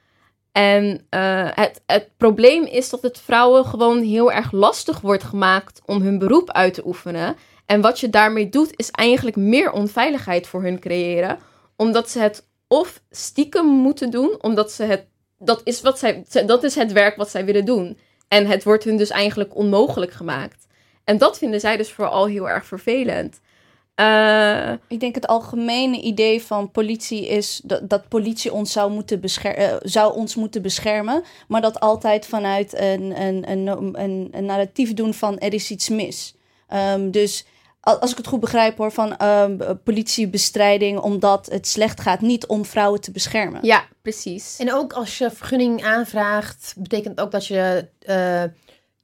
En 0.52 1.06
eh, 1.10 1.48
het, 1.54 1.82
het 1.86 2.10
probleem 2.18 2.64
is 2.64 2.90
dat 2.90 3.02
het 3.02 3.20
vrouwen 3.20 3.66
gewoon 3.66 4.02
heel 4.02 4.32
erg 4.32 4.52
lastig 4.52 5.02
wordt 5.02 5.24
gemaakt 5.24 5.82
om 5.86 6.02
hun 6.02 6.20
beroep 6.20 6.52
uit 6.52 6.74
te 6.74 6.86
oefenen. 6.86 7.36
En 7.66 7.82
wat 7.82 8.00
je 8.00 8.10
daarmee 8.10 8.50
doet, 8.50 8.74
is 8.76 8.92
eigenlijk 8.92 9.36
meer 9.36 9.72
onveiligheid 9.72 10.48
voor 10.48 10.62
hun 10.64 10.80
creëren. 10.80 11.40
Omdat 11.76 12.10
ze 12.10 12.20
het 12.20 12.48
of 12.68 13.02
stiekem 13.10 13.66
moeten 13.66 14.10
doen, 14.10 14.36
omdat 14.42 14.72
ze 14.72 14.84
het. 14.84 15.08
Dat 15.38 15.62
is, 15.64 15.82
wat 15.82 16.00
zij, 16.00 16.26
dat 16.46 16.64
is 16.64 16.76
het 16.76 16.92
werk 16.92 17.16
wat 17.16 17.30
zij 17.30 17.46
willen 17.46 17.66
doen. 17.66 17.98
En 18.28 18.48
het 18.48 18.64
wordt 18.64 18.84
hun 18.84 18.98
dus 18.98 19.10
eigenlijk 19.10 19.56
onmogelijk 19.56 20.12
gemaakt. 20.12 20.65
En 21.06 21.18
dat 21.18 21.38
vinden 21.38 21.60
zij 21.60 21.78
dus 21.78 21.92
vooral 21.92 22.26
heel 22.26 22.50
erg 22.50 22.66
vervelend. 22.66 23.40
Eh, 23.96 24.72
Ik 24.88 25.00
denk 25.00 25.16
het 25.16 25.28
algemene 25.28 26.02
idee 26.02 26.42
van 26.44 26.72
politie 26.72 27.28
is 27.28 27.62
dat, 27.64 27.90
dat 27.90 28.08
politie 28.08 28.54
ons 28.54 28.72
zou, 28.72 28.92
moeten 28.92 29.20
bescher- 29.20 29.56
eh, 29.56 29.76
zou 29.82 30.16
ons 30.16 30.36
moeten 30.36 30.62
beschermen. 30.62 31.24
Maar 31.48 31.62
dat 31.62 31.80
altijd 31.80 32.26
vanuit 32.26 32.80
een, 32.80 33.22
een, 33.22 33.52
een, 33.52 33.68
een, 34.02 34.28
een 34.32 34.46
narratief 34.46 34.94
doen 34.94 35.14
van 35.14 35.40
er 35.40 35.54
is 35.54 35.72
iets 35.72 35.90
mis. 35.90 36.36
Ehm, 36.68 37.12
dus 37.12 37.46
al- 37.80 38.00
als 38.00 38.12
ik 38.12 38.18
het 38.18 38.28
goed 38.28 38.40
begrijp 38.40 38.78
hoor, 38.78 38.92
van 38.92 39.18
ehm, 39.18 39.76
politiebestrijding 39.84 41.00
omdat 41.00 41.46
het 41.52 41.68
slecht 41.68 42.02
gaat, 42.02 42.22
niet 42.22 42.46
om 42.46 42.66
vrouwen 42.66 43.02
te 43.02 43.12
beschermen. 43.12 43.60
ja, 43.66 43.86
precies. 44.02 44.56
En 44.60 44.74
ook 44.74 44.94
als 44.94 45.18
je 45.18 45.32
vergunning 45.32 45.84
aanvraagt, 45.84 46.74
betekent 46.78 47.20
ook 47.22 47.32
dat 47.32 47.48
je, 47.48 47.88
eh 48.00 48.44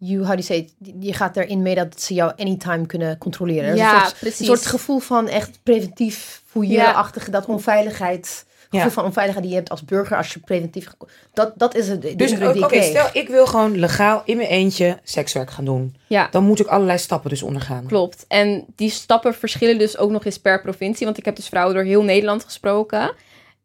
you, 0.03 0.19
how 0.25 0.27
do 0.35 0.41
you 0.41 0.43
say, 0.43 0.57
it? 0.57 0.73
je 0.99 1.13
gaat 1.13 1.37
erin 1.37 1.61
mee 1.61 1.75
dat 1.75 2.01
ze 2.01 2.13
jou 2.13 2.31
anytime 2.37 2.85
kunnen 2.85 3.17
controleren. 3.17 3.69
Dus 3.71 3.79
Ja, 3.79 3.95
een, 3.95 4.01
soort, 4.05 4.19
precies. 4.19 4.39
een 4.39 4.45
soort 4.45 4.65
gevoel 4.65 4.99
van 4.99 5.27
echt 5.27 5.59
preventief 5.63 6.41
fouilleren-achtige, 6.45 7.31
dat 7.31 7.45
onveiligheid, 7.45 8.45
Ja. 8.69 8.77
gevoel 8.77 8.91
van 8.91 9.03
onveiligheid 9.05 9.43
die 9.45 9.53
je 9.53 9.59
hebt 9.59 9.71
als 9.71 9.85
burger 9.85 10.17
als 10.17 10.33
je 10.33 10.39
preventief, 10.39 10.87
dat, 11.33 11.51
dat 11.55 11.75
is 11.75 11.87
het. 11.87 12.01
de 12.01 12.15
Dus 12.15 12.33
oké, 12.33 12.81
stel 12.81 13.09
ik 13.13 13.27
wil 13.27 13.45
gewoon 13.47 13.79
legaal 13.79 14.21
in 14.25 14.37
mijn 14.37 14.49
eentje 14.49 14.99
sekswerk 15.03 15.51
gaan 15.51 15.65
doen. 15.65 15.95
Ja. 16.07 16.27
Dan 16.31 16.43
moet 16.43 16.59
ik 16.59 16.67
allerlei 16.67 16.97
stappen 16.97 17.29
dus 17.29 17.43
ondergaan. 17.43 17.85
Klopt. 17.85 18.25
En 18.27 18.65
die 18.75 18.89
stappen 18.89 19.33
verschillen 19.33 19.77
dus 19.77 19.97
ook 19.97 20.11
nog 20.11 20.25
eens 20.25 20.37
per 20.39 20.61
provincie. 20.61 21.05
Want 21.05 21.17
ik 21.17 21.25
heb 21.25 21.35
dus 21.35 21.47
vrouwen 21.47 21.75
door 21.75 21.83
heel 21.83 22.03
Nederland 22.03 22.43
gesproken. 22.43 23.13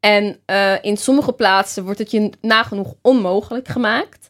En 0.01 0.39
eh, 0.45 0.73
in 0.85 0.97
sommige 0.97 1.33
plaatsen 1.33 1.85
wordt 1.85 1.99
het 1.99 2.11
je 2.11 2.31
nagenoeg 2.41 2.95
onmogelijk 3.03 3.69
gemaakt. 3.69 4.29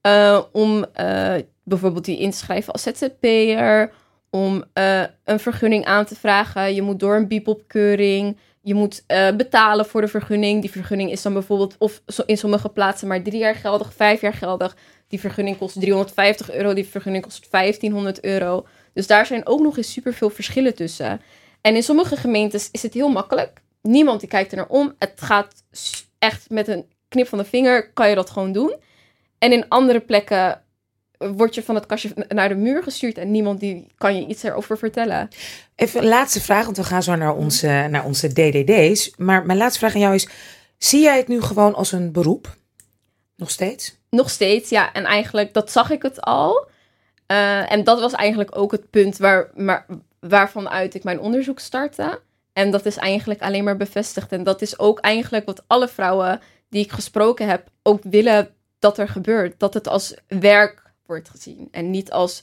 Eh, 0.00 0.40
om 0.52 0.84
eh, 0.92 1.34
bijvoorbeeld 1.64 2.04
die 2.04 2.18
in 2.18 2.30
te 2.30 2.36
schrijven 2.36 2.72
als 2.72 2.82
ZZP'er. 2.82 3.92
Om 4.30 4.64
eh, 4.72 5.02
een 5.24 5.40
vergunning 5.40 5.84
aan 5.84 6.04
te 6.04 6.14
vragen. 6.14 6.74
Je 6.74 6.82
moet 6.82 7.00
door 7.00 7.16
een 7.16 7.28
biepopkeuring. 7.28 8.36
Je 8.62 8.74
moet 8.74 9.04
betalen 9.36 9.86
voor 9.86 10.00
de 10.00 10.08
vergunning. 10.08 10.60
Die 10.60 10.70
vergunning 10.70 11.10
is 11.10 11.22
dan 11.22 11.32
bijvoorbeeld 11.32 11.76
of 11.78 12.02
in 12.26 12.36
sommige 12.36 12.68
plaatsen 12.68 13.08
maar 13.08 13.22
drie 13.22 13.38
jaar 13.38 13.54
geldig, 13.54 13.92
vijf 13.94 14.20
jaar 14.20 14.32
geldig. 14.32 14.76
Die 15.08 15.20
vergunning 15.20 15.58
kost 15.58 15.80
350 15.80 16.52
euro, 16.52 16.74
die 16.74 16.86
vergunning 16.86 17.24
kost 17.24 17.50
1500 17.50 18.24
euro. 18.24 18.66
Dus 18.92 19.06
daar 19.06 19.26
zijn 19.26 19.46
ook 19.46 19.60
nog 19.60 19.76
eens 19.76 19.92
superveel 19.92 20.30
verschillen 20.30 20.74
tussen. 20.74 21.20
En 21.60 21.74
in 21.74 21.82
sommige 21.82 22.16
gemeentes 22.16 22.68
is 22.72 22.82
het 22.82 22.94
heel 22.94 23.08
makkelijk. 23.08 23.60
Niemand 23.82 24.20
die 24.20 24.28
kijkt 24.28 24.50
er 24.50 24.56
naar 24.56 24.68
om. 24.68 24.94
Het 24.98 25.12
gaat 25.16 25.54
echt 26.18 26.50
met 26.50 26.68
een 26.68 26.84
knip 27.08 27.28
van 27.28 27.38
de 27.38 27.44
vinger, 27.44 27.92
kan 27.92 28.08
je 28.08 28.14
dat 28.14 28.30
gewoon 28.30 28.52
doen. 28.52 28.76
En 29.40 29.52
in 29.52 29.68
andere 29.68 30.00
plekken 30.00 30.62
word 31.18 31.54
je 31.54 31.62
van 31.62 31.74
het 31.74 31.86
kastje 31.86 32.26
naar 32.28 32.48
de 32.48 32.54
muur 32.54 32.82
gestuurd 32.82 33.18
en 33.18 33.30
niemand 33.30 33.60
die 33.60 33.86
kan 33.96 34.16
je 34.16 34.26
iets 34.26 34.42
erover 34.42 34.78
vertellen. 34.78 35.28
Even 35.74 36.02
een 36.02 36.08
laatste 36.08 36.40
vraag, 36.40 36.64
want 36.64 36.76
we 36.76 36.84
gaan 36.84 37.02
zo 37.02 37.14
naar 37.14 37.34
onze, 37.34 37.86
naar 37.90 38.04
onze 38.04 38.28
DDD's. 38.28 39.12
Maar 39.16 39.46
mijn 39.46 39.58
laatste 39.58 39.78
vraag 39.78 39.94
aan 39.94 40.00
jou 40.00 40.14
is, 40.14 40.28
zie 40.78 41.02
jij 41.02 41.16
het 41.16 41.28
nu 41.28 41.40
gewoon 41.40 41.74
als 41.74 41.92
een 41.92 42.12
beroep? 42.12 42.56
Nog 43.36 43.50
steeds? 43.50 43.98
nog 44.10 44.30
steeds, 44.30 44.68
ja. 44.70 44.92
En 44.92 45.04
eigenlijk, 45.04 45.54
dat 45.54 45.70
zag 45.70 45.90
ik 45.90 46.02
het 46.02 46.20
al. 46.20 46.68
Eh, 47.26 47.72
en 47.72 47.84
dat 47.84 48.00
was 48.00 48.12
eigenlijk 48.12 48.58
ook 48.58 48.72
het 48.72 48.90
punt 48.90 49.18
waar, 49.18 49.50
maar, 49.54 49.86
waarvan 50.20 50.68
uit 50.68 50.94
ik 50.94 51.04
mijn 51.04 51.20
onderzoek 51.20 51.58
startte. 51.58 52.20
En 52.52 52.70
dat 52.70 52.86
is 52.86 52.96
eigenlijk 52.96 53.42
alleen 53.42 53.64
maar 53.64 53.76
bevestigd. 53.76 54.32
En 54.32 54.42
dat 54.42 54.62
is 54.62 54.78
ook 54.78 54.98
eigenlijk 54.98 55.46
wat 55.46 55.64
alle 55.66 55.88
vrouwen 55.88 56.40
die 56.68 56.84
ik 56.84 56.92
gesproken 56.92 57.48
heb 57.48 57.68
ook 57.82 58.02
willen 58.02 58.54
dat 58.80 58.98
er 58.98 59.08
gebeurt. 59.08 59.60
Dat 59.60 59.74
het 59.74 59.88
als 59.88 60.14
werk 60.28 60.82
wordt 61.06 61.28
gezien. 61.28 61.68
En 61.70 61.90
niet 61.90 62.10
als 62.10 62.42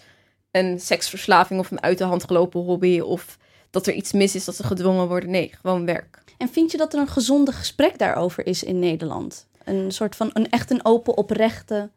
een 0.51 0.79
seksverslaving 0.79 1.59
of 1.59 1.71
een 1.71 1.81
uit 1.81 1.97
de 1.97 2.03
hand 2.03 2.23
gelopen 2.23 2.61
hobby. 2.61 2.99
Of 2.99 3.37
dat 3.69 3.87
er 3.87 3.93
iets 3.93 4.11
mis 4.11 4.35
is 4.35 4.45
dat 4.45 4.55
ze 4.55 4.63
gedwongen 4.63 5.07
worden. 5.07 5.29
Nee, 5.29 5.51
gewoon 5.61 5.85
werk. 5.85 6.23
En 6.37 6.49
vind 6.49 6.71
je 6.71 6.77
dat 6.77 6.93
er 6.93 6.99
een 6.99 7.07
gezonde 7.07 7.51
gesprek 7.51 7.97
daarover 7.97 8.45
is 8.47 8.63
in 8.63 8.79
Nederland? 8.79 9.47
Een 9.63 9.91
soort 9.91 10.15
van 10.15 10.29
een 10.33 10.49
echt 10.49 10.71
een 10.71 10.85
open, 10.85 11.17
oprechte 11.17 11.89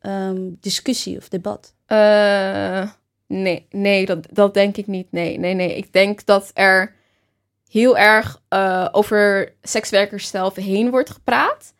ehm, 0.00 0.50
discussie 0.60 1.16
of 1.16 1.28
debat? 1.28 1.74
Eh, 1.86 2.90
nee, 3.26 3.66
nee 3.70 4.06
dat, 4.06 4.26
dat 4.30 4.54
denk 4.54 4.76
ik 4.76 4.86
niet. 4.86 5.12
Nee, 5.12 5.38
nee, 5.38 5.54
nee. 5.54 5.76
Ik 5.76 5.92
denk 5.92 6.24
dat 6.24 6.50
er 6.54 6.94
heel 7.68 7.98
erg 7.98 8.42
eh, 8.48 8.88
over 8.92 9.52
sekswerkers 9.62 10.28
zelf 10.28 10.54
heen 10.54 10.90
wordt 10.90 11.10
gepraat. 11.10 11.73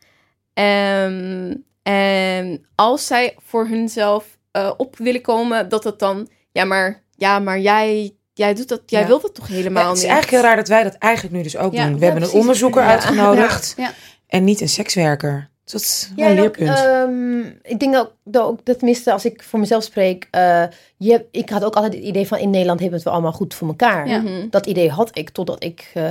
Ehm, 0.55 1.55
en 1.83 2.67
als 2.75 3.07
zij 3.07 3.37
voor 3.47 3.67
hunzelf 3.67 4.39
eh, 4.51 4.71
op 4.77 4.97
willen 4.97 5.21
komen, 5.21 5.69
dat 5.69 5.85
het 5.85 5.99
dan, 5.99 6.29
ja, 6.53 6.65
maar, 6.65 7.03
ja, 7.17 7.39
maar 7.39 7.59
jij, 7.61 8.15
jij 8.35 8.55
doet 8.55 8.69
dat, 8.69 8.83
jij 8.87 9.01
Ja. 9.01 9.07
wilt 9.07 9.23
dat 9.23 9.35
toch 9.35 9.47
helemaal 9.49 9.83
Ja, 9.83 9.89
het 9.89 9.97
is 9.97 10.03
niet. 10.03 10.13
eigenlijk 10.13 10.43
heel 10.43 10.51
raar 10.51 10.61
dat 10.61 10.69
wij 10.69 10.83
dat 10.83 10.95
eigenlijk 10.95 11.35
nu 11.35 11.43
dus 11.43 11.57
ook 11.57 11.73
Ja. 11.73 11.85
doen. 11.85 11.93
We 11.95 11.99
Ja, 11.99 12.05
hebben 12.05 12.23
een 12.23 12.35
onderzoeker 12.39 12.83
Ja. 12.83 12.89
uitgenodigd 12.89 13.75
Ja. 13.77 13.93
en 14.27 14.45
niet 14.45 14.61
een 14.61 14.69
sekswerker. 14.69 15.53
Dus 15.65 15.73
dat 15.73 15.81
is 15.83 16.13
wel 16.17 16.27
Ja, 16.27 16.33
een 16.33 16.39
ook, 16.47 16.59
leerpunt. 16.59 16.79
ehm, 16.79 17.41
ik 17.73 17.79
denk 17.81 17.97
ook, 17.97 18.13
dat 18.25 18.43
ook, 18.45 18.65
dat 18.65 18.77
tenminste 18.79 19.13
als 19.13 19.25
ik 19.25 19.43
voor 19.43 19.59
mezelf 19.61 19.83
spreek, 19.85 20.29
eh, 20.31 20.63
je, 20.97 21.25
ik 21.31 21.51
had 21.51 21.65
ook 21.65 21.75
altijd 21.75 21.95
het 21.95 22.03
idee 22.03 22.27
van 22.27 22.39
in 22.39 22.51
Nederland 22.51 22.81
hebben 22.81 22.99
we 22.99 23.05
het 23.05 23.05
wel 23.05 23.13
allemaal 23.13 23.39
goed 23.39 23.55
voor 23.55 23.69
elkaar. 23.69 24.09
Ja. 24.09 24.19
Mhm. 24.21 24.49
Dat 24.51 24.67
idee 24.67 24.91
had 24.91 25.19
ik 25.19 25.31
totdat 25.31 25.65
ik 25.65 25.91
eh, 25.95 26.05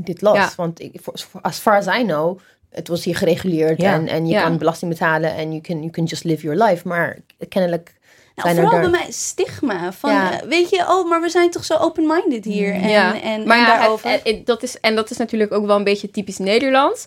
dit 0.00 0.20
las. 0.22 0.36
Ja. 0.36 0.50
Want 0.56 0.80
ik, 0.80 0.98
voor- 1.02 1.40
as 1.42 1.58
far 1.58 1.76
as 1.76 1.86
I 1.86 2.02
know, 2.04 2.38
het 2.70 2.88
was 2.88 3.04
hier 3.04 3.16
gereguleerd 3.16 3.80
Ja. 3.80 3.92
en, 3.94 4.08
en 4.08 4.26
je 4.26 4.32
Ja. 4.32 4.42
kan 4.42 4.58
belasting 4.58 4.90
betalen 4.90 5.34
en 5.34 5.48
you 5.50 5.60
can, 5.60 5.78
you 5.78 5.90
can 5.90 6.04
just 6.04 6.24
live 6.24 6.42
your 6.42 6.64
life. 6.64 6.88
Maar 6.88 7.18
kennelijk 7.48 7.98
Nou, 8.34 8.48
zijn 8.48 8.56
er 8.56 8.70
vooral 8.70 8.80
daar... 8.82 8.90
bij 8.90 9.00
mij 9.00 9.10
stigma. 9.12 9.92
Van, 9.92 10.10
Ja. 10.12 10.40
eh, 10.40 10.48
weet 10.48 10.70
je, 10.70 10.78
oh, 10.88 11.08
maar 11.08 11.20
we 11.20 11.28
zijn 11.28 11.50
toch 11.50 11.64
zo 11.64 11.76
open-minded 11.76 12.44
hier. 12.44 12.72
En, 12.74 12.88
ja, 12.88 13.20
en, 13.22 13.46
maar 13.46 13.58
en 13.58 13.64
daarover. 13.66 14.10
het- 14.10 14.20
het- 14.24 14.46
dat 14.46 14.62
is, 14.62 14.80
en 14.80 14.94
dat 14.94 15.10
is 15.10 15.16
natuurlijk 15.16 15.52
ook 15.52 15.66
wel 15.66 15.76
een 15.76 15.84
beetje 15.84 16.10
typisch 16.10 16.38
Nederlands. 16.38 17.06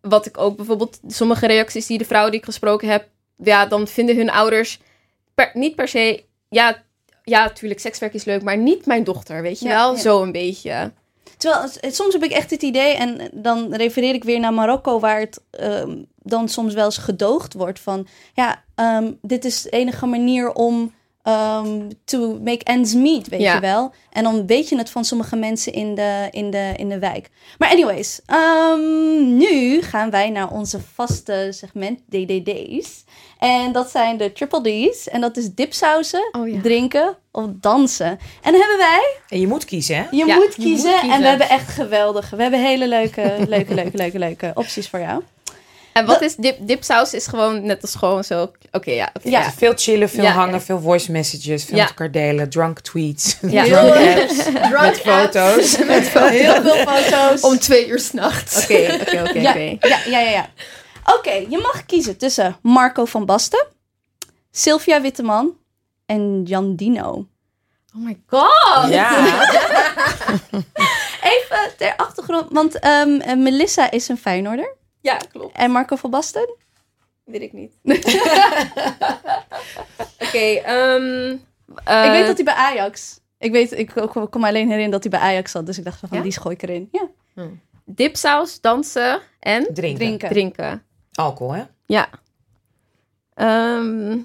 Wat 0.00 0.26
ik 0.26 0.38
ook 0.38 0.56
bijvoorbeeld, 0.56 1.00
sommige 1.06 1.46
reacties 1.46 1.86
die 1.86 1.98
de 1.98 2.04
vrouwen 2.04 2.30
die 2.30 2.40
ik 2.40 2.46
gesproken 2.46 2.88
heb, 2.88 3.08
ja, 3.36 3.66
dan 3.66 3.86
vinden 3.88 4.16
hun 4.16 4.30
ouders 4.30 4.80
per, 5.34 5.50
niet 5.54 5.74
per 5.76 5.88
se, 5.88 6.24
ja, 6.48 6.82
ja, 7.24 7.44
natuurlijk, 7.44 7.80
sekswerk 7.80 8.14
is 8.14 8.24
leuk, 8.24 8.42
maar 8.42 8.56
niet 8.58 8.86
mijn 8.86 9.04
dochter, 9.04 9.42
weet 9.42 9.58
je 9.60 9.68
Ja, 9.68 9.74
wel? 9.74 9.92
ja. 9.94 10.00
Zo 10.00 10.22
een 10.22 10.32
beetje. 10.32 10.92
Terwijl 11.38 11.70
soms 11.80 12.12
heb 12.12 12.22
ik 12.22 12.30
echt 12.30 12.50
het 12.50 12.62
idee, 12.62 12.94
en 12.94 13.30
dan 13.32 13.74
refereer 13.74 14.14
ik 14.14 14.24
weer 14.24 14.40
naar 14.40 14.54
Marokko, 14.54 15.00
waar 15.00 15.20
het 15.20 15.42
ehm, 15.50 15.96
dan 16.16 16.48
soms 16.48 16.74
wel 16.74 16.84
eens 16.84 16.98
gedoogd 16.98 17.54
wordt 17.54 17.80
van, 17.80 18.06
ja, 18.34 18.64
ehm, 18.74 19.12
dit 19.22 19.44
is 19.44 19.62
de 19.62 19.70
enige 19.70 20.06
manier 20.06 20.52
om 20.52 20.92
ehm, 21.22 21.90
to 22.04 22.38
make 22.44 22.64
ends 22.64 22.94
meet, 22.94 23.28
weet 23.28 23.40
Ja. 23.40 23.54
je 23.54 23.60
wel. 23.60 23.92
En 24.12 24.22
dan 24.22 24.46
weet 24.46 24.68
je 24.68 24.76
het 24.78 24.90
van 24.90 25.04
sommige 25.04 25.36
mensen 25.36 25.72
in 25.72 25.94
de, 25.94 26.28
in 26.30 26.50
de, 26.50 26.72
in 26.76 26.88
de 26.88 26.98
wijk. 26.98 27.30
Maar 27.58 27.70
anyways, 27.70 28.20
ehm, 28.26 29.36
nu 29.36 29.82
gaan 29.82 30.10
wij 30.10 30.30
naar 30.30 30.50
onze 30.50 30.80
vaste 30.94 31.46
segment 31.50 31.98
DDD's. 32.08 33.04
En 33.38 33.72
dat 33.72 33.90
zijn 33.90 34.16
de 34.16 34.32
triple 34.32 34.88
D's. 34.90 35.08
En 35.08 35.20
dat 35.20 35.36
is 35.36 35.54
dipsausen, 35.54 36.28
Oh 36.32 36.48
ja. 36.48 36.60
drinken 36.60 37.16
of 37.32 37.46
dansen. 37.52 38.06
En 38.42 38.52
dan 38.52 38.60
hebben 38.60 38.78
wij 38.78 39.16
En 39.28 39.40
je 39.40 39.46
moet 39.46 39.64
kiezen, 39.64 39.96
hè? 39.96 40.02
je, 40.10 40.16
Ja, 40.16 40.24
moet, 40.24 40.34
je 40.34 40.40
moet 40.40 40.54
kiezen. 40.54 41.00
En 41.00 41.20
we 41.20 41.26
hebben 41.26 41.48
echt 41.48 41.68
geweldige. 41.68 42.36
We 42.36 42.42
hebben 42.42 42.60
hele 42.64 42.88
leuke, 42.88 43.34
leuke, 43.48 43.74
leuke, 43.74 43.96
leuke, 43.96 44.18
leuke 44.18 44.50
opties 44.54 44.88
voor 44.88 45.00
jou. 45.00 45.22
En 45.92 46.06
wat 46.06 46.20
is 46.22 46.34
dip, 46.36 46.56
dipsaus? 46.60 47.14
Is 47.14 47.26
gewoon 47.26 47.66
net 47.66 47.82
als 47.82 47.94
gewoon 47.94 48.24
zo, 48.24 48.52
oké, 48.72 48.90
ja, 48.90 49.12
Ja. 49.22 49.30
ja. 49.30 49.52
Veel 49.52 49.72
chillen, 49.76 50.08
veel 50.08 50.22
Ja. 50.24 50.30
hangen, 50.32 50.62
veel 50.62 50.80
voice 50.80 51.12
messages, 51.12 51.64
veel 51.64 51.76
Ja. 51.76 51.80
met 51.82 51.88
elkaar 51.90 52.10
delen, 52.10 52.50
drunk 52.50 52.80
tweets, 52.80 53.36
Ja. 53.40 53.64
drunk 53.68 53.94
apps, 54.18 54.44
Drunk 54.44 54.78
met 54.80 54.98
foto's. 54.98 55.76
Heel 56.30 56.62
veel 56.62 56.76
foto's. 56.86 57.40
Om 57.40 57.58
twee 57.58 57.88
uur 57.88 57.98
s'nachts. 58.00 58.62
Oké, 58.62 58.98
oké, 59.00 59.22
oké, 59.28 59.38
ja, 59.46 59.50
oké. 59.50 59.76
ja, 59.88 59.98
ja, 60.06 60.18
ja, 60.20 60.30
ja. 60.30 60.48
Oké, 61.16 61.30
je 61.32 61.58
mag 61.62 61.86
kiezen 61.86 62.16
tussen 62.16 62.56
Marco 62.62 63.04
van 63.04 63.26
Basten, 63.26 63.66
Sylvia 64.50 65.00
Witteman 65.00 65.56
en 66.06 66.42
Jan 66.44 66.76
Dino. 66.76 67.26
Oh 67.96 68.04
my 68.04 68.18
god! 68.26 68.90
Ja, 68.90 69.10
Even 71.22 71.72
ter 71.76 71.94
achtergrond, 71.96 72.46
want 72.50 72.78
ehm, 72.78 73.20
eh, 73.20 73.36
Melissa 73.36 73.90
is 73.90 74.08
een 74.08 74.18
Feyenoorder. 74.18 74.76
Ja, 75.00 75.16
klopt. 75.32 75.56
En 75.56 75.70
Marco 75.70 75.96
van 75.96 76.10
Basten? 76.10 76.54
Weet 77.24 77.42
ik 77.42 77.52
niet. 77.52 77.72
Oké, 80.18 80.38
ehm, 80.38 81.36
eh, 81.84 82.04
ik 82.04 82.10
weet 82.10 82.26
dat 82.26 82.36
hij 82.36 82.44
bij 82.44 82.54
Ajax... 82.54 83.20
Ik, 83.38 83.52
weet, 83.52 83.72
ik 83.78 83.94
me 83.94 84.28
alleen 84.30 84.52
herinneren 84.54 84.90
dat 84.90 85.02
hij 85.02 85.10
bij 85.10 85.20
Ajax 85.20 85.50
zat. 85.50 85.66
Dus 85.66 85.78
ik 85.78 85.84
dacht 85.84 85.98
van, 85.98 86.08
Ja? 86.12 86.20
die 86.20 86.32
gooi 86.40 86.54
ik 86.54 86.62
erin. 86.62 86.88
Ja, 86.92 87.08
dipsaus, 87.84 88.60
dansen 88.60 89.20
en 89.40 89.66
drinken. 89.74 89.98
drinken. 89.98 90.28
drinken. 90.28 90.82
Alcohol, 91.12 91.52
hè? 91.54 91.62
Ja. 91.86 92.08
Ehm, 93.34 94.18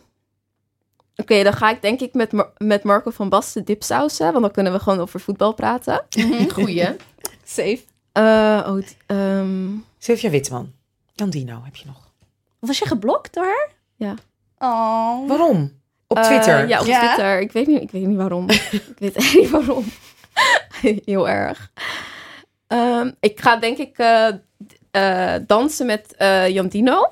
Oké, 1.16 1.44
dan 1.44 1.54
ga 1.54 1.70
ik 1.70 1.82
denk 1.82 2.00
ik 2.00 2.14
met, 2.14 2.32
Mar- 2.32 2.52
met 2.58 2.84
Marco 2.84 3.12
van 3.12 3.30
Basten 3.30 3.66
dipsausen. 3.66 4.32
Want 4.32 4.44
dan 4.44 4.52
kunnen 4.52 4.74
we 4.74 4.80
gewoon 4.80 5.00
over 5.00 5.20
voetbal 5.20 5.54
praten. 5.54 6.06
Goeie. 6.54 6.96
Safe. 7.44 7.80
Eh, 8.12 8.64
oh, 8.68 8.82
ehm, 9.06 9.70
Sylvia 10.04 10.30
Witman. 10.30 10.74
Jan 11.14 11.30
Dino 11.30 11.62
heb 11.64 11.76
je 11.76 11.86
nog. 11.86 12.12
Was 12.60 12.80
je 12.80 12.86
geblokt 12.86 13.34
door 13.34 13.44
haar? 13.44 13.70
Ja. 13.96 14.16
Oh. 14.58 15.28
Waarom? 15.28 15.82
Op 16.08 16.18
eh, 16.18 16.24
Twitter? 16.24 16.68
ja, 16.68 16.80
op 16.80 16.86
Ja? 16.86 17.00
Twitter. 17.00 17.40
Ik 17.40 17.52
weet, 17.52 17.68
niet, 17.68 17.82
ik 17.82 17.92
weet 17.92 18.06
niet 18.06 18.18
waarom. 18.18 18.50
ik 18.94 18.96
weet 18.98 19.16
echt 19.16 19.36
niet 19.36 19.50
waarom. 19.50 19.86
Heel 21.06 21.30
erg. 21.30 21.72
Ehm, 22.68 23.12
ik 23.20 23.40
ga 23.40 23.56
denk 23.56 23.78
ik 23.78 23.98
eh, 23.98 24.28
eh, 24.92 25.42
dansen 25.48 25.86
met 25.86 26.16
eh 26.16 26.50
Jan 26.50 26.68
Dino. 26.68 27.12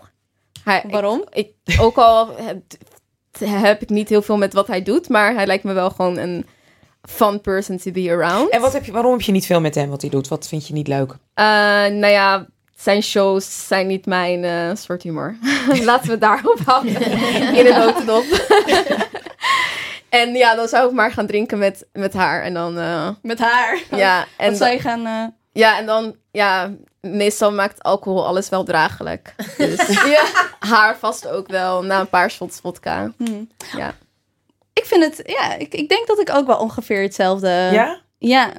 Hij, 0.64 0.84
Waarom? 0.90 1.26
Ik, 1.32 1.54
ik, 1.64 1.82
ook 1.82 1.98
al 1.98 2.36
heb, 2.36 2.62
heb 3.40 3.82
ik 3.82 3.90
niet 3.90 4.10
heel 4.10 4.22
veel 4.22 4.38
met 4.38 4.54
wat 4.54 4.68
hij 4.68 4.84
doet, 4.84 5.10
maar 5.10 5.34
hij 5.34 5.46
lijkt 5.46 5.64
me 5.64 5.74
wel 5.74 5.90
gewoon 5.90 6.18
een 6.18 6.46
fun 7.02 7.42
person 7.42 7.78
to 7.78 7.92
be 7.92 8.10
around. 8.10 8.50
En 8.50 8.62
wat 8.62 8.74
heb 8.74 8.86
je, 8.86 8.92
waarom 8.92 9.12
heb 9.12 9.22
je 9.22 9.32
niet 9.32 9.46
veel 9.46 9.62
met 9.62 9.76
hem 9.76 9.90
wat 9.90 10.02
hij 10.02 10.10
doet? 10.10 10.28
Wat 10.28 10.48
vind 10.48 10.68
je 10.68 10.74
niet 10.74 10.88
leuk? 10.88 11.12
Eh, 11.34 11.46
nou 11.86 12.08
ja, 12.08 12.48
zijn 12.82 13.04
shows 13.04 13.68
zijn 13.68 13.88
niet 13.88 14.06
mijn 14.06 14.44
eh, 14.44 14.76
soort 14.76 15.04
humor. 15.04 15.36
Laten 15.84 16.06
we 16.06 16.12
het 16.12 16.22
daarop 16.22 16.60
houden. 16.66 17.02
In 17.60 17.66
een 17.66 17.80
notendop. 17.80 18.24
en 20.10 20.34
ja, 20.34 20.56
dan 20.56 20.68
zou 20.68 20.88
ik 20.88 20.94
maar 20.94 21.12
gaan 21.12 21.28
drinken 21.28 21.58
met, 21.58 21.86
met 21.94 22.14
haar. 22.14 22.44
En 22.44 22.54
dan, 22.54 22.78
eh, 22.80 23.10
Met 23.22 23.40
haar. 23.40 23.84
ja, 23.92 24.26
en, 24.38 24.56
zou 24.56 24.72
je 24.72 24.80
gaan... 24.80 25.06
eh, 25.06 25.24
ja, 25.54 25.78
en 25.78 25.86
dan, 25.86 26.16
ja, 26.32 26.72
meestal 27.02 27.52
maakt 27.52 27.84
alcohol 27.84 28.26
alles 28.26 28.50
wel 28.50 28.64
draaglijk. 28.64 29.36
Dus 29.58 29.88
ja. 29.88 30.24
haar 30.60 30.98
vast 30.98 31.28
ook 31.28 31.48
wel 31.48 31.84
na 31.84 32.00
een 32.00 32.10
paar 32.10 32.32
shots 32.32 32.60
vodka. 32.60 33.12
Hm. 33.18 33.44
Ja. 33.78 33.94
Ik 34.74 34.86
vind 34.86 35.04
het... 35.04 35.22
Ja, 35.26 35.56
ik, 35.56 35.74
ik 35.74 35.90
denk 35.90 36.08
dat 36.08 36.20
ik 36.20 36.30
ook 36.30 36.48
wel 36.48 36.58
ongeveer 36.58 37.02
hetzelfde... 37.02 37.48
ja? 37.72 38.02
Ja. 38.18 38.54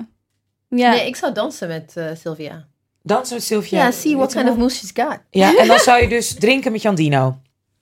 Ja. 0.68 0.90
Nee, 0.90 1.06
ik 1.06 1.16
zou 1.16 1.32
dansen 1.32 1.68
met 1.68 1.92
eh, 1.96 2.06
Sylvia. 2.14 2.66
Dansen 3.02 3.34
met 3.34 3.44
Sylvia 3.44 3.84
Ja, 3.84 3.90
see 3.90 4.16
what 4.16 4.32
kind 4.34 4.48
of 4.48 4.56
moves 4.56 4.78
she's 4.78 4.90
got. 4.94 5.18
Ja, 5.30 5.56
en 5.58 5.66
dan 5.66 5.78
zou 5.88 6.02
je 6.02 6.08
dus 6.08 6.34
drinken 6.34 6.72
met 6.72 6.82
Jan 6.82 6.94
Dino. 6.94 7.38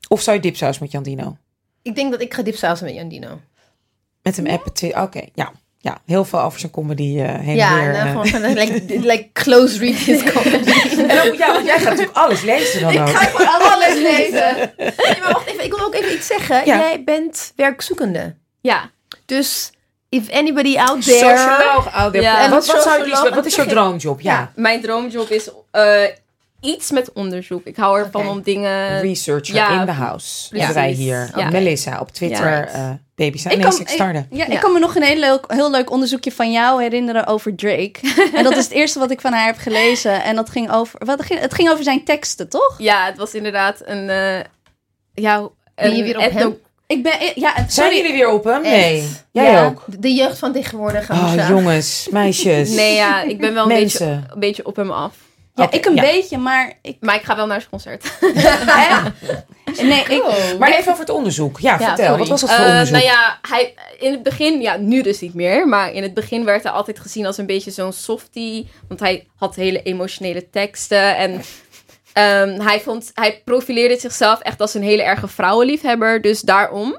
Of 0.09 0.21
zou 0.23 0.37
je 0.37 0.43
dipsaus 0.43 0.79
met 0.79 0.91
Jan 0.91 1.03
Dino? 1.03 1.37
Ik 1.83 1.95
denk 1.95 2.11
dat 2.11 2.21
ik 2.21 2.35
ga 2.35 2.43
dipsausen 2.43 2.87
met 2.87 2.95
Jandino. 2.95 3.41
Met 4.23 4.37
hem 4.37 4.47
appen. 4.47 5.03
Oké, 5.03 5.21
ja. 5.35 5.53
Ja, 5.83 5.99
heel 6.07 6.25
veel 6.25 6.41
over 6.41 6.61
zijn 6.61 6.73
comedy 6.73 7.18
eh, 7.21 7.39
heen 7.39 7.57
Ja, 7.57 7.71
en 7.79 7.85
weer. 7.85 7.93
dan 7.93 8.03
eh. 8.07 8.11
gewoon 8.11 8.27
van, 8.27 8.41
like, 8.53 8.99
like 9.12 9.29
close 9.33 9.79
read 9.79 9.95
his 9.95 10.23
comedy. 10.33 10.71
En 11.01 11.09
dan- 11.16 11.37
ja, 11.37 11.53
want 11.53 11.66
jij 11.66 11.79
gaat 11.79 11.89
natuurlijk 11.91 12.16
alles 12.16 12.43
lezen 12.43 12.81
dan 12.81 12.99
ook. 12.99 13.09
gewoon 13.09 13.73
alles 13.73 13.95
lezen. 13.95 14.73
Nee, 14.77 15.21
maar 15.23 15.33
wacht 15.33 15.47
even, 15.47 15.64
ik 15.64 15.71
wil 15.75 15.85
ook 15.87 15.95
even 15.95 16.12
iets 16.14 16.27
zeggen. 16.27 16.57
Ja. 16.57 16.64
Jij 16.79 17.05
bent 17.05 17.53
werkzoekende. 17.57 18.37
Ja. 18.61 18.91
Dus 19.27 19.73
if 20.11 20.31
anybody 20.31 20.77
out 20.79 21.05
there... 21.05 21.19
Socioloog 21.19 21.93
out 21.93 22.13
there. 22.13 22.23
Ja. 22.25 22.45
En 22.45 22.51
wat, 22.51 22.67
wat, 22.67 22.83
zou 22.83 23.07
je 23.09 23.31
wat 23.35 23.47
is 23.47 23.55
jouw 23.55 23.67
droomjob? 23.75 24.21
Ja. 24.21 24.53
Mijn 24.55 24.81
droomjob 24.81 25.29
is 25.31 25.51
eh, 25.71 26.03
iets 26.61 26.91
met 26.91 27.13
onderzoek. 27.13 27.65
Ik 27.65 27.77
hou 27.77 27.99
ervan 27.99 28.21
Oké. 28.21 28.31
om 28.31 28.43
dingen... 28.43 29.01
Researcher 29.01 29.55
ja, 29.55 29.81
in 29.81 29.87
the 29.87 29.93
house. 29.93 30.49
precies. 30.49 30.67
Hebben 30.67 30.83
wij 30.85 30.93
hier. 30.93 31.31
Melissa 31.51 32.01
op 32.01 32.11
Twitter. 32.11 32.47
Ja. 32.51 32.67
eh 32.67 32.91
baby 33.15 33.39
zijn. 33.39 33.55
Ik 33.55 33.61
Nee, 33.61 33.77
kan, 33.77 33.87
starten. 33.87 34.27
ik, 34.31 34.37
ja, 34.37 34.47
ik 34.47 34.61
kan 34.61 34.73
me 34.73 34.79
nog 34.79 34.97
een 34.97 35.03
heel 35.03 35.17
leuk, 35.19 35.45
heel 35.49 35.71
leuk 35.71 35.91
onderzoekje 35.91 36.33
van 36.33 36.53
jou 36.53 36.83
herinneren 36.83 37.27
over 37.27 37.55
Drake. 37.57 37.93
en 38.35 38.45
dat 38.45 38.57
is 38.57 38.65
het 38.65 38.73
eerste 38.73 38.99
wat 38.99 39.11
ik 39.11 39.21
van 39.21 39.33
haar 39.33 39.47
heb 39.47 39.59
gelezen. 39.59 40.23
En 40.23 40.37
dat 40.37 40.51
ging 40.51 40.71
over, 40.73 41.05
wat, 41.07 41.23
ging- 41.23 41.41
het 41.41 41.55
ging 41.55 41.71
over 41.71 41.85
zijn 41.85 42.05
teksten, 42.05 42.49
toch? 42.49 42.75
Ja, 42.79 43.05
het 43.07 43.17
was 43.17 43.35
inderdaad 43.35 43.81
een, 43.85 44.09
eh, 44.11 44.41
ja, 45.15 45.49
Ben 45.75 45.97
je 45.97 46.03
weer 46.03 46.47
op? 46.47 46.57
Ik 46.91 47.03
ben... 47.03 47.12
Ja, 47.34 47.53
Zijn 47.55 47.70
sorry. 47.70 47.97
jullie 47.97 48.12
weer 48.12 48.28
op 48.28 48.45
hem? 48.45 48.62
Nee. 48.62 48.99
Echt? 49.01 49.24
Jij 49.32 49.51
Ja, 49.51 49.64
ook? 49.66 49.84
De, 49.86 50.14
jeugd 50.14 50.38
van 50.38 50.53
tegenwoordig. 50.53 51.11
Oh, 51.11 51.22
Amsha. 51.32 51.49
jongens, 51.49 52.07
meisjes. 52.11 52.70
Nee, 52.70 52.95
ja, 52.95 53.22
ik 53.22 53.38
ben 53.38 53.55
wel 53.55 53.62
een 53.62 53.68
beetje, 53.68 54.05
een 54.05 54.41
beetje 54.41 54.66
op 54.66 54.76
hem 54.76 54.91
af. 54.91 55.14
Ja, 55.55 55.70
ik 55.70 55.84
een 55.84 55.95
ja. 55.95 56.01
beetje, 56.03 56.38
maar 56.38 56.72
ik... 56.82 56.97
Maar 57.01 57.14
ik 57.14 57.22
ga 57.22 57.36
wel 57.36 57.47
naar 57.47 57.59
zijn 57.59 57.70
concert. 57.70 58.05
Nee, 59.82 60.01
ik... 60.05 60.22
Maar 60.59 60.70
even 60.70 60.88
over 60.93 60.99
het 61.05 61.11
onderzoek. 61.11 61.61
Ja, 61.61 61.76
Ja, 61.78 61.86
vertel. 61.86 62.05
sorry. 62.05 62.18
Wat 62.18 62.28
was 62.28 62.41
dat 62.41 62.51
voor 62.51 62.59
Eh, 62.64 62.70
onderzoek? 62.70 62.93
nou 62.97 63.05
ja, 63.07 63.38
hij, 63.49 63.74
in 63.99 64.12
het 64.12 64.22
begin, 64.22 64.61
ja, 64.61 64.76
nu 64.76 65.03
dus 65.03 65.20
niet 65.20 65.34
meer. 65.34 65.68
Maar 65.68 65.93
in 65.93 66.03
het 66.03 66.14
begin 66.14 66.45
werd 66.45 66.62
hij 66.62 66.72
altijd 66.72 66.99
gezien 67.01 67.26
als 67.26 67.38
een 67.38 67.47
beetje 67.47 67.70
zo'n 67.70 67.93
softie. 67.93 68.68
Want 68.88 69.01
hij 69.01 69.26
had 69.36 69.55
hele 69.55 69.82
emotionele 69.82 70.51
teksten. 70.51 71.16
En 71.16 71.43
ehm, 72.13 72.61
hij, 72.61 72.81
vond, 72.81 73.11
hij 73.15 73.43
profileerde 73.45 73.99
zichzelf 73.99 74.41
echt 74.41 74.61
als 74.61 74.75
een 74.75 74.83
hele 74.83 75.03
erge 75.03 75.29
vrouwenliefhebber. 75.29 76.21
Dus 76.21 76.41
daarom. 76.41 76.99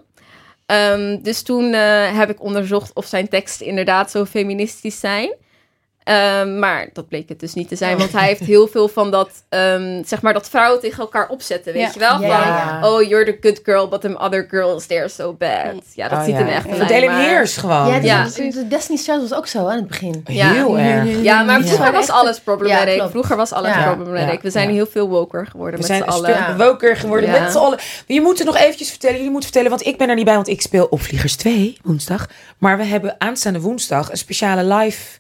Ehm, 0.66 1.22
dus 1.22 1.42
toen 1.42 1.74
eh, 1.74 2.18
heb 2.18 2.30
ik 2.30 2.44
onderzocht 2.44 2.94
of 2.94 3.06
zijn 3.06 3.28
teksten 3.28 3.66
inderdaad 3.66 4.12
zo 4.12 4.26
feministisch 4.26 5.00
zijn. 5.00 5.36
Ehm, 6.04 6.60
maar 6.60 6.90
dat 6.94 7.08
bleek 7.08 7.30
het 7.30 7.40
dus 7.40 7.54
niet 7.54 7.68
te 7.68 7.76
zijn. 7.76 7.94
Oh. 7.94 8.00
Want 8.00 8.12
hij 8.12 8.28
heeft 8.28 8.40
heel 8.40 8.68
veel 8.68 8.88
van 8.88 9.12
dat, 9.12 9.30
ehm, 9.50 10.04
zeg 10.06 10.22
maar, 10.22 10.34
dat 10.34 10.50
vrouwen 10.50 10.80
tegen 10.82 11.00
elkaar 11.00 11.28
opzetten. 11.30 11.74
Weet 11.74 11.82
Ja. 11.82 11.90
je 11.94 12.00
wel? 12.00 12.10
Ja, 12.10 12.18
Van, 12.18 12.28
ja, 12.28 12.80
ja. 12.82 12.90
oh, 12.92 13.02
you're 13.08 13.26
the 13.26 13.38
good 13.48 13.60
girl, 13.64 13.88
but 13.88 14.02
them 14.02 14.16
other 14.16 14.46
girls, 14.50 14.86
they're 14.86 15.08
so 15.10 15.34
bad. 15.34 15.74
Ja, 15.96 16.08
dat 16.08 16.18
Oh, 16.18 16.24
ziet 16.26 16.34
ja. 16.34 16.40
er 16.40 16.48
echt 16.48 16.70
uit. 16.70 17.06
Maar- 17.06 17.20
Heers 17.22 17.58
gewoon. 17.58 17.88
Ja, 17.88 17.96
Ja. 18.02 18.24
de, 18.36 18.48
de 18.54 18.68
Destiny's 18.68 19.04
Child 19.06 19.22
was 19.30 19.34
ook 19.38 19.48
zo 19.48 19.68
aan 19.68 19.76
het 19.76 19.88
begin. 19.88 20.24
Ja. 20.28 20.52
Heel 20.54 20.78
erg. 20.78 21.22
Ja, 21.22 21.44
maar 21.44 21.60
Ja. 21.60 21.66
vroeger 21.66 21.92
was 21.92 22.10
alles 22.10 22.40
problematic. 22.40 23.04
Vroeger 23.10 23.36
was 23.38 23.52
alles 23.52 23.74
Ja. 23.74 23.94
problematic. 23.94 24.42
We 24.42 24.50
zijn 24.50 24.68
Ja. 24.68 24.74
heel 24.74 24.88
veel 24.88 25.10
woker 25.10 25.48
geworden 25.48 25.80
We 25.82 25.88
met 25.88 25.98
z'n 25.98 26.04
een 26.04 26.10
allen. 26.10 26.58
woker 26.58 26.96
geworden 26.98 27.32
Ja. 27.32 27.40
met 27.42 27.52
z'n 27.52 27.58
allen. 27.58 27.80
Je 28.08 28.22
moet 28.22 28.40
er 28.40 28.46
nog 28.46 28.58
eventjes 28.58 28.90
vertellen. 28.90 29.16
Jullie 29.16 29.32
moeten 29.32 29.50
vertellen, 29.52 29.70
want 29.78 29.86
ik 29.86 29.98
ben 29.98 30.10
er 30.10 30.16
niet 30.16 30.26
bij, 30.26 30.36
want 30.36 30.48
ik 30.48 30.62
speel 30.62 30.86
op 30.90 31.02
Vliegers 31.02 31.36
2 31.36 31.78
woensdag. 31.84 32.28
Maar 32.58 32.78
we 32.78 32.84
hebben 32.84 33.16
aanstaande 33.18 33.60
woensdag 33.60 34.12
een 34.12 34.18
speciale 34.18 34.64
live 34.76 35.20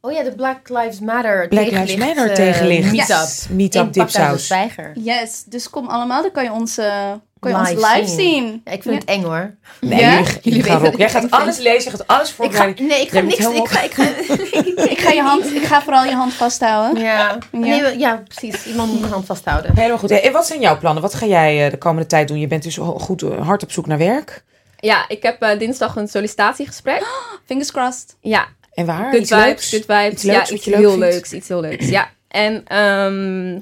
Oh 0.00 0.12
ja, 0.12 0.22
de 0.22 0.32
Black 0.34 0.68
Lives 0.68 1.00
Matter 1.00 1.48
Black 1.48 1.64
tegenlicht, 1.64 1.88
Lives 1.98 2.06
Matter 2.06 2.28
eh, 2.30 2.34
tegenlicht. 2.34 2.92
meetup. 2.92 3.56
Meetup 3.56 3.92
Dipsaus. 3.92 4.46
Zwijger. 4.46 4.92
Yes, 4.94 5.42
dus 5.46 5.70
kom 5.70 5.88
allemaal. 5.88 6.22
Dan 6.22 6.30
kan 6.30 6.44
je 6.44 6.52
ons, 6.52 6.78
eh, 6.78 7.12
kan 7.40 7.50
je 7.50 7.56
ons 7.56 7.68
Live 7.70 7.86
live 7.94 8.06
zien. 8.08 8.16
zien. 8.18 8.60
Ja, 8.64 8.72
ik 8.72 8.82
vind 8.82 8.94
het 8.94 9.04
eng 9.04 9.22
hoor. 9.22 9.54
Nee, 9.80 10.00
Ja? 10.00 10.16
jullie, 10.18 10.38
jullie 10.42 10.62
gaan 10.62 10.82
dat 10.82 10.96
Jij 10.96 11.10
gaat 11.10 11.30
alles 11.30 11.58
lezen, 11.58 11.90
je 11.90 11.96
gaat 11.96 12.06
alles 12.06 12.28
Ik 12.28 12.34
ga, 12.36 12.42
voorbereiden. 12.42 12.86
nee, 12.86 13.00
ik 13.00 13.08
ga 13.10 13.20
niks. 13.20 13.38
Ik 13.38 13.68
ga, 13.68 13.82
ik 13.82 13.92
ga, 13.94 14.02
Ik 14.92 14.98
ga, 15.00 15.10
je 15.10 15.22
hand, 15.22 15.54
ik 15.54 15.62
ga 15.64 15.82
vooral 15.82 16.04
je 16.04 16.14
hand 16.14 16.34
vasthouden. 16.34 17.02
ja. 17.02 17.38
Nee, 17.50 17.98
ja, 17.98 18.22
precies. 18.28 18.66
Iemand 18.66 18.90
moet 18.90 19.00
mijn 19.00 19.12
hand 19.12 19.26
vasthouden. 19.26 19.74
Helemaal 19.76 19.98
goed. 19.98 20.10
En 20.10 20.32
wat 20.32 20.46
zijn 20.46 20.60
jouw 20.60 20.78
plannen? 20.78 21.02
Wat 21.02 21.14
ga 21.14 21.26
jij 21.26 21.64
eh, 21.64 21.70
de 21.70 21.78
komende 21.78 22.08
tijd 22.08 22.28
doen? 22.28 22.38
Je 22.38 22.46
bent 22.46 22.62
dus 22.62 22.76
goed 22.96 23.22
eh, 23.22 23.46
hard 23.46 23.62
op 23.62 23.72
zoek 23.72 23.86
naar 23.86 23.98
werk. 23.98 24.44
Ja, 24.80 25.04
ik 25.08 25.22
heb 25.22 25.42
eh, 25.42 25.58
dinsdag 25.58 25.96
een 25.96 26.08
sollicitatiegesprek. 26.08 27.06
Fingers 27.46 27.72
crossed. 27.72 28.16
Ja, 28.20 28.46
En 28.78 28.86
waar? 28.86 29.10
good 29.10 29.20
Iets 29.20 29.30
vibes, 29.30 29.44
leuks? 29.46 29.70
good 29.70 29.84
vibes. 29.84 30.12
Iets 30.12 30.22
leuks 30.22 30.48
ja, 30.48 30.54
iets 30.54 30.64
leuk 30.64 30.76
heel 30.78 30.98
leuks, 30.98 31.32
iets 31.32 31.48
heel 31.48 31.60
leuks. 31.60 31.88
Ja, 31.88 32.10
en 32.28 32.64
ehm, 32.66 33.60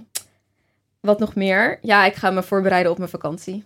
wat 1.01 1.19
nog 1.19 1.35
meer? 1.35 1.79
Ja, 1.83 2.05
ik 2.05 2.14
ga 2.14 2.31
me 2.31 2.43
voorbereiden 2.43 2.93
op 2.93 2.99
mijn 2.99 3.11
vakantie. 3.11 3.64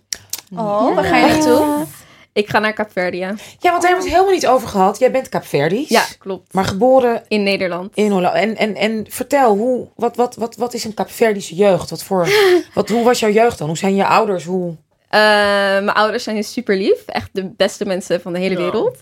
Oh, 0.55 0.95
waar 0.95 1.03
ga 1.03 1.17
je 1.17 1.25
naartoe? 1.27 1.85
Ik 2.33 2.49
ga 2.49 2.59
naar 2.59 2.73
Kaapverdië. 2.73 3.17
Ja, 3.19 3.25
want 3.35 3.41
daar 3.59 3.71
hebben 3.71 3.89
we 3.89 4.03
het 4.03 4.09
helemaal 4.11 4.33
niet 4.33 4.47
over 4.47 4.67
gehad. 4.67 4.99
Jij 4.99 5.11
bent 5.11 5.29
Kaapverdisch. 5.29 5.89
Ja, 5.89 6.03
klopt. 6.19 6.53
Maar 6.53 6.65
geboren 6.65 7.23
In 7.27 7.43
Nederland. 7.43 7.95
in 7.95 8.11
Holland. 8.11 8.35
En, 8.35 8.57
en, 8.57 8.75
en 8.75 9.05
vertel, 9.09 9.55
hoe, 9.57 9.87
wat, 9.95 10.15
wat, 10.15 10.35
wat, 10.35 10.55
wat 10.55 10.73
is 10.73 10.83
een 10.83 10.93
Kaapverdische 10.93 11.55
jeugd? 11.55 11.89
Wat 11.89 12.03
voor, 12.03 12.27
wat, 12.73 12.89
hoe 12.89 13.03
was 13.03 13.19
jouw 13.19 13.29
jeugd 13.31 13.57
dan? 13.57 13.67
Hoe 13.67 13.77
zijn 13.77 13.95
je 13.95 14.05
ouders? 14.05 14.43
Hoe... 14.45 14.75
Eh, 15.09 15.19
mijn 15.19 15.89
ouders 15.91 16.23
zijn 16.23 16.43
super 16.43 16.75
lief. 16.77 17.05
Echt 17.05 17.29
de 17.31 17.43
beste 17.57 17.85
mensen 17.85 18.21
van 18.21 18.33
de 18.33 18.39
hele 18.39 18.55
Ja. 18.57 18.61
wereld. 18.61 18.97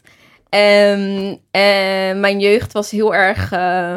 En, 0.50 1.40
en 1.52 2.20
mijn 2.20 2.40
jeugd 2.40 2.74
was 2.74 2.92
heel 2.92 3.16
erg... 3.16 3.52
eh, 3.52 3.96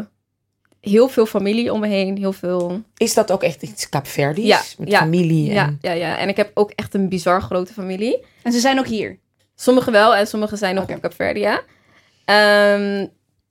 heel 0.80 1.08
veel 1.08 1.26
familie 1.26 1.72
om 1.72 1.80
me 1.80 1.86
heen. 1.86 2.16
Heel 2.18 2.32
veel... 2.32 2.82
Is 2.96 3.14
dat 3.14 3.32
ook 3.32 3.42
echt 3.42 3.62
iets 3.62 3.88
Kaapverdisch? 3.88 4.46
Ja, 4.46 4.60
Met 4.78 4.90
ja, 4.90 4.98
familie 4.98 5.48
en... 5.48 5.54
Ja, 5.54 5.76
ja, 5.80 5.92
ja. 5.92 6.18
En 6.18 6.28
ik 6.28 6.36
heb 6.36 6.50
ook 6.54 6.70
echt 6.70 6.94
een 6.94 7.08
bizar 7.08 7.42
grote 7.42 7.72
familie. 7.72 8.24
En 8.42 8.52
ze 8.52 8.58
zijn 8.60 8.78
ook 8.78 8.86
hier. 8.86 9.18
Sommigen 9.54 9.92
wel 9.92 10.14
en 10.14 10.26
sommigen 10.26 10.58
zijn 10.58 10.74
nog 10.74 10.84
Oké. 10.84 10.92
op 10.94 11.00
Kaapverdia. 11.00 11.60
Ehm 12.24 13.06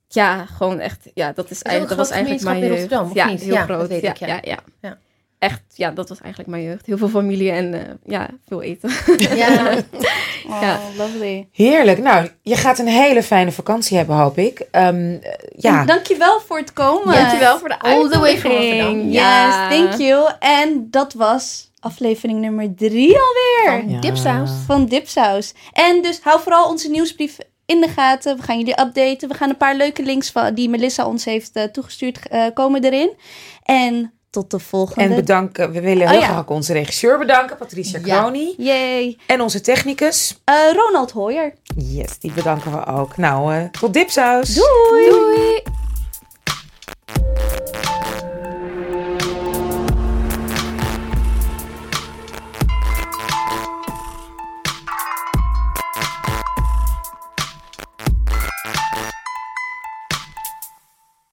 ja, 0.08 0.46
gewoon 0.46 0.80
echt... 0.80 1.10
Ja, 1.14 1.32
dat, 1.32 1.50
is 1.50 1.58
ook 1.58 1.62
eigenlijk, 1.66 1.98
dat 1.98 2.08
was 2.08 2.16
eigenlijk 2.16 2.44
mijn 2.44 2.74
jeugd. 2.74 3.14
Ja, 3.14 3.26
niet? 3.26 3.40
heel 3.40 3.54
Ja, 3.54 3.64
groot. 3.64 3.78
dat 3.80 3.88
weet 3.88 4.02
ja, 4.02 4.10
ik, 4.10 4.16
ja. 4.16 4.26
ja. 4.26 4.40
Ja, 4.42 4.58
Ja. 4.80 4.98
Echt, 5.42 5.62
ja, 5.74 5.90
dat 5.90 6.08
was 6.08 6.20
eigenlijk 6.20 6.50
mijn 6.50 6.62
jeugd. 6.62 6.86
Heel 6.86 6.98
veel 6.98 7.08
familie 7.08 7.50
en 7.50 7.74
eh, 7.74 7.80
ja, 8.04 8.28
veel 8.48 8.62
eten. 8.62 8.90
Ja. 9.36 9.72
Oh, 10.48 10.60
Ja. 10.60 10.78
lovely. 10.96 11.48
Heerlijk. 11.52 11.98
Nou, 11.98 12.28
je 12.42 12.56
gaat 12.56 12.78
een 12.78 12.86
hele 12.86 13.22
fijne 13.22 13.52
vakantie 13.52 13.96
hebben, 13.96 14.16
hoop 14.16 14.38
ik. 14.38 14.60
Ehm, 14.70 15.16
eh, 15.22 15.32
ja, 15.56 15.84
dankjewel 15.84 16.40
voor 16.40 16.58
het 16.58 16.72
komen. 16.72 17.14
Dankjewel 17.14 17.58
voor 17.58 17.68
de 17.68 17.80
All 17.80 18.08
the 18.08 18.18
way 18.18 18.38
from 18.38 18.50
uitnodiging. 18.52 19.04
Yes, 19.04 19.12
Ja. 19.22 19.68
thank 19.68 19.92
you. 19.92 20.30
En 20.38 20.86
dat 20.90 21.12
was 21.12 21.70
aflevering 21.80 22.40
nummer 22.40 22.74
drie 22.74 23.16
alweer 23.18 23.80
Van 23.80 23.90
Ja. 23.90 24.00
Dipsaus. 24.00 24.50
van 24.66 24.86
Dipsaus. 24.86 25.52
En 25.72 26.02
dus 26.02 26.20
hou 26.22 26.40
vooral 26.40 26.68
onze 26.68 26.90
nieuwsbrief 26.90 27.38
in 27.66 27.80
de 27.80 27.88
gaten. 27.88 28.36
We 28.36 28.42
gaan 28.42 28.58
jullie 28.58 28.80
updaten. 28.80 29.28
We 29.28 29.34
gaan 29.34 29.48
een 29.48 29.56
paar 29.56 29.76
leuke 29.76 30.02
links 30.02 30.30
van, 30.30 30.54
die 30.54 30.68
Melissa 30.68 31.06
ons 31.06 31.24
heeft 31.24 31.50
eh, 31.56 31.64
toegestuurd 31.64 32.28
eh, 32.28 32.44
komen 32.54 32.84
erin. 32.84 33.12
En 33.62 34.12
tot 34.32 34.50
de 34.50 34.58
volgende. 34.58 35.08
en 35.08 35.14
bedanken. 35.14 35.72
We 35.72 35.80
willen 35.80 36.06
Oh, 36.06 36.10
heel 36.12 36.20
graag 36.20 36.46
onze 36.48 36.72
regisseur 36.72 37.18
bedanken, 37.18 37.56
Patricia 37.56 37.98
Ja. 38.04 38.30
Yay. 38.56 39.18
En 39.26 39.40
onze 39.40 39.60
technicus. 39.60 40.40
Eh, 40.44 40.54
Ronald 40.72 41.10
Hoyer. 41.10 41.54
Yes, 41.76 42.18
die 42.18 42.32
bedanken 42.32 42.72
we 42.72 42.86
ook. 42.86 43.16
Nou, 43.16 43.54
eh, 43.54 43.64
tot 43.80 43.92
dipsaus. 43.92 44.54
Doei. 44.54 45.08
Doei! 45.08 45.62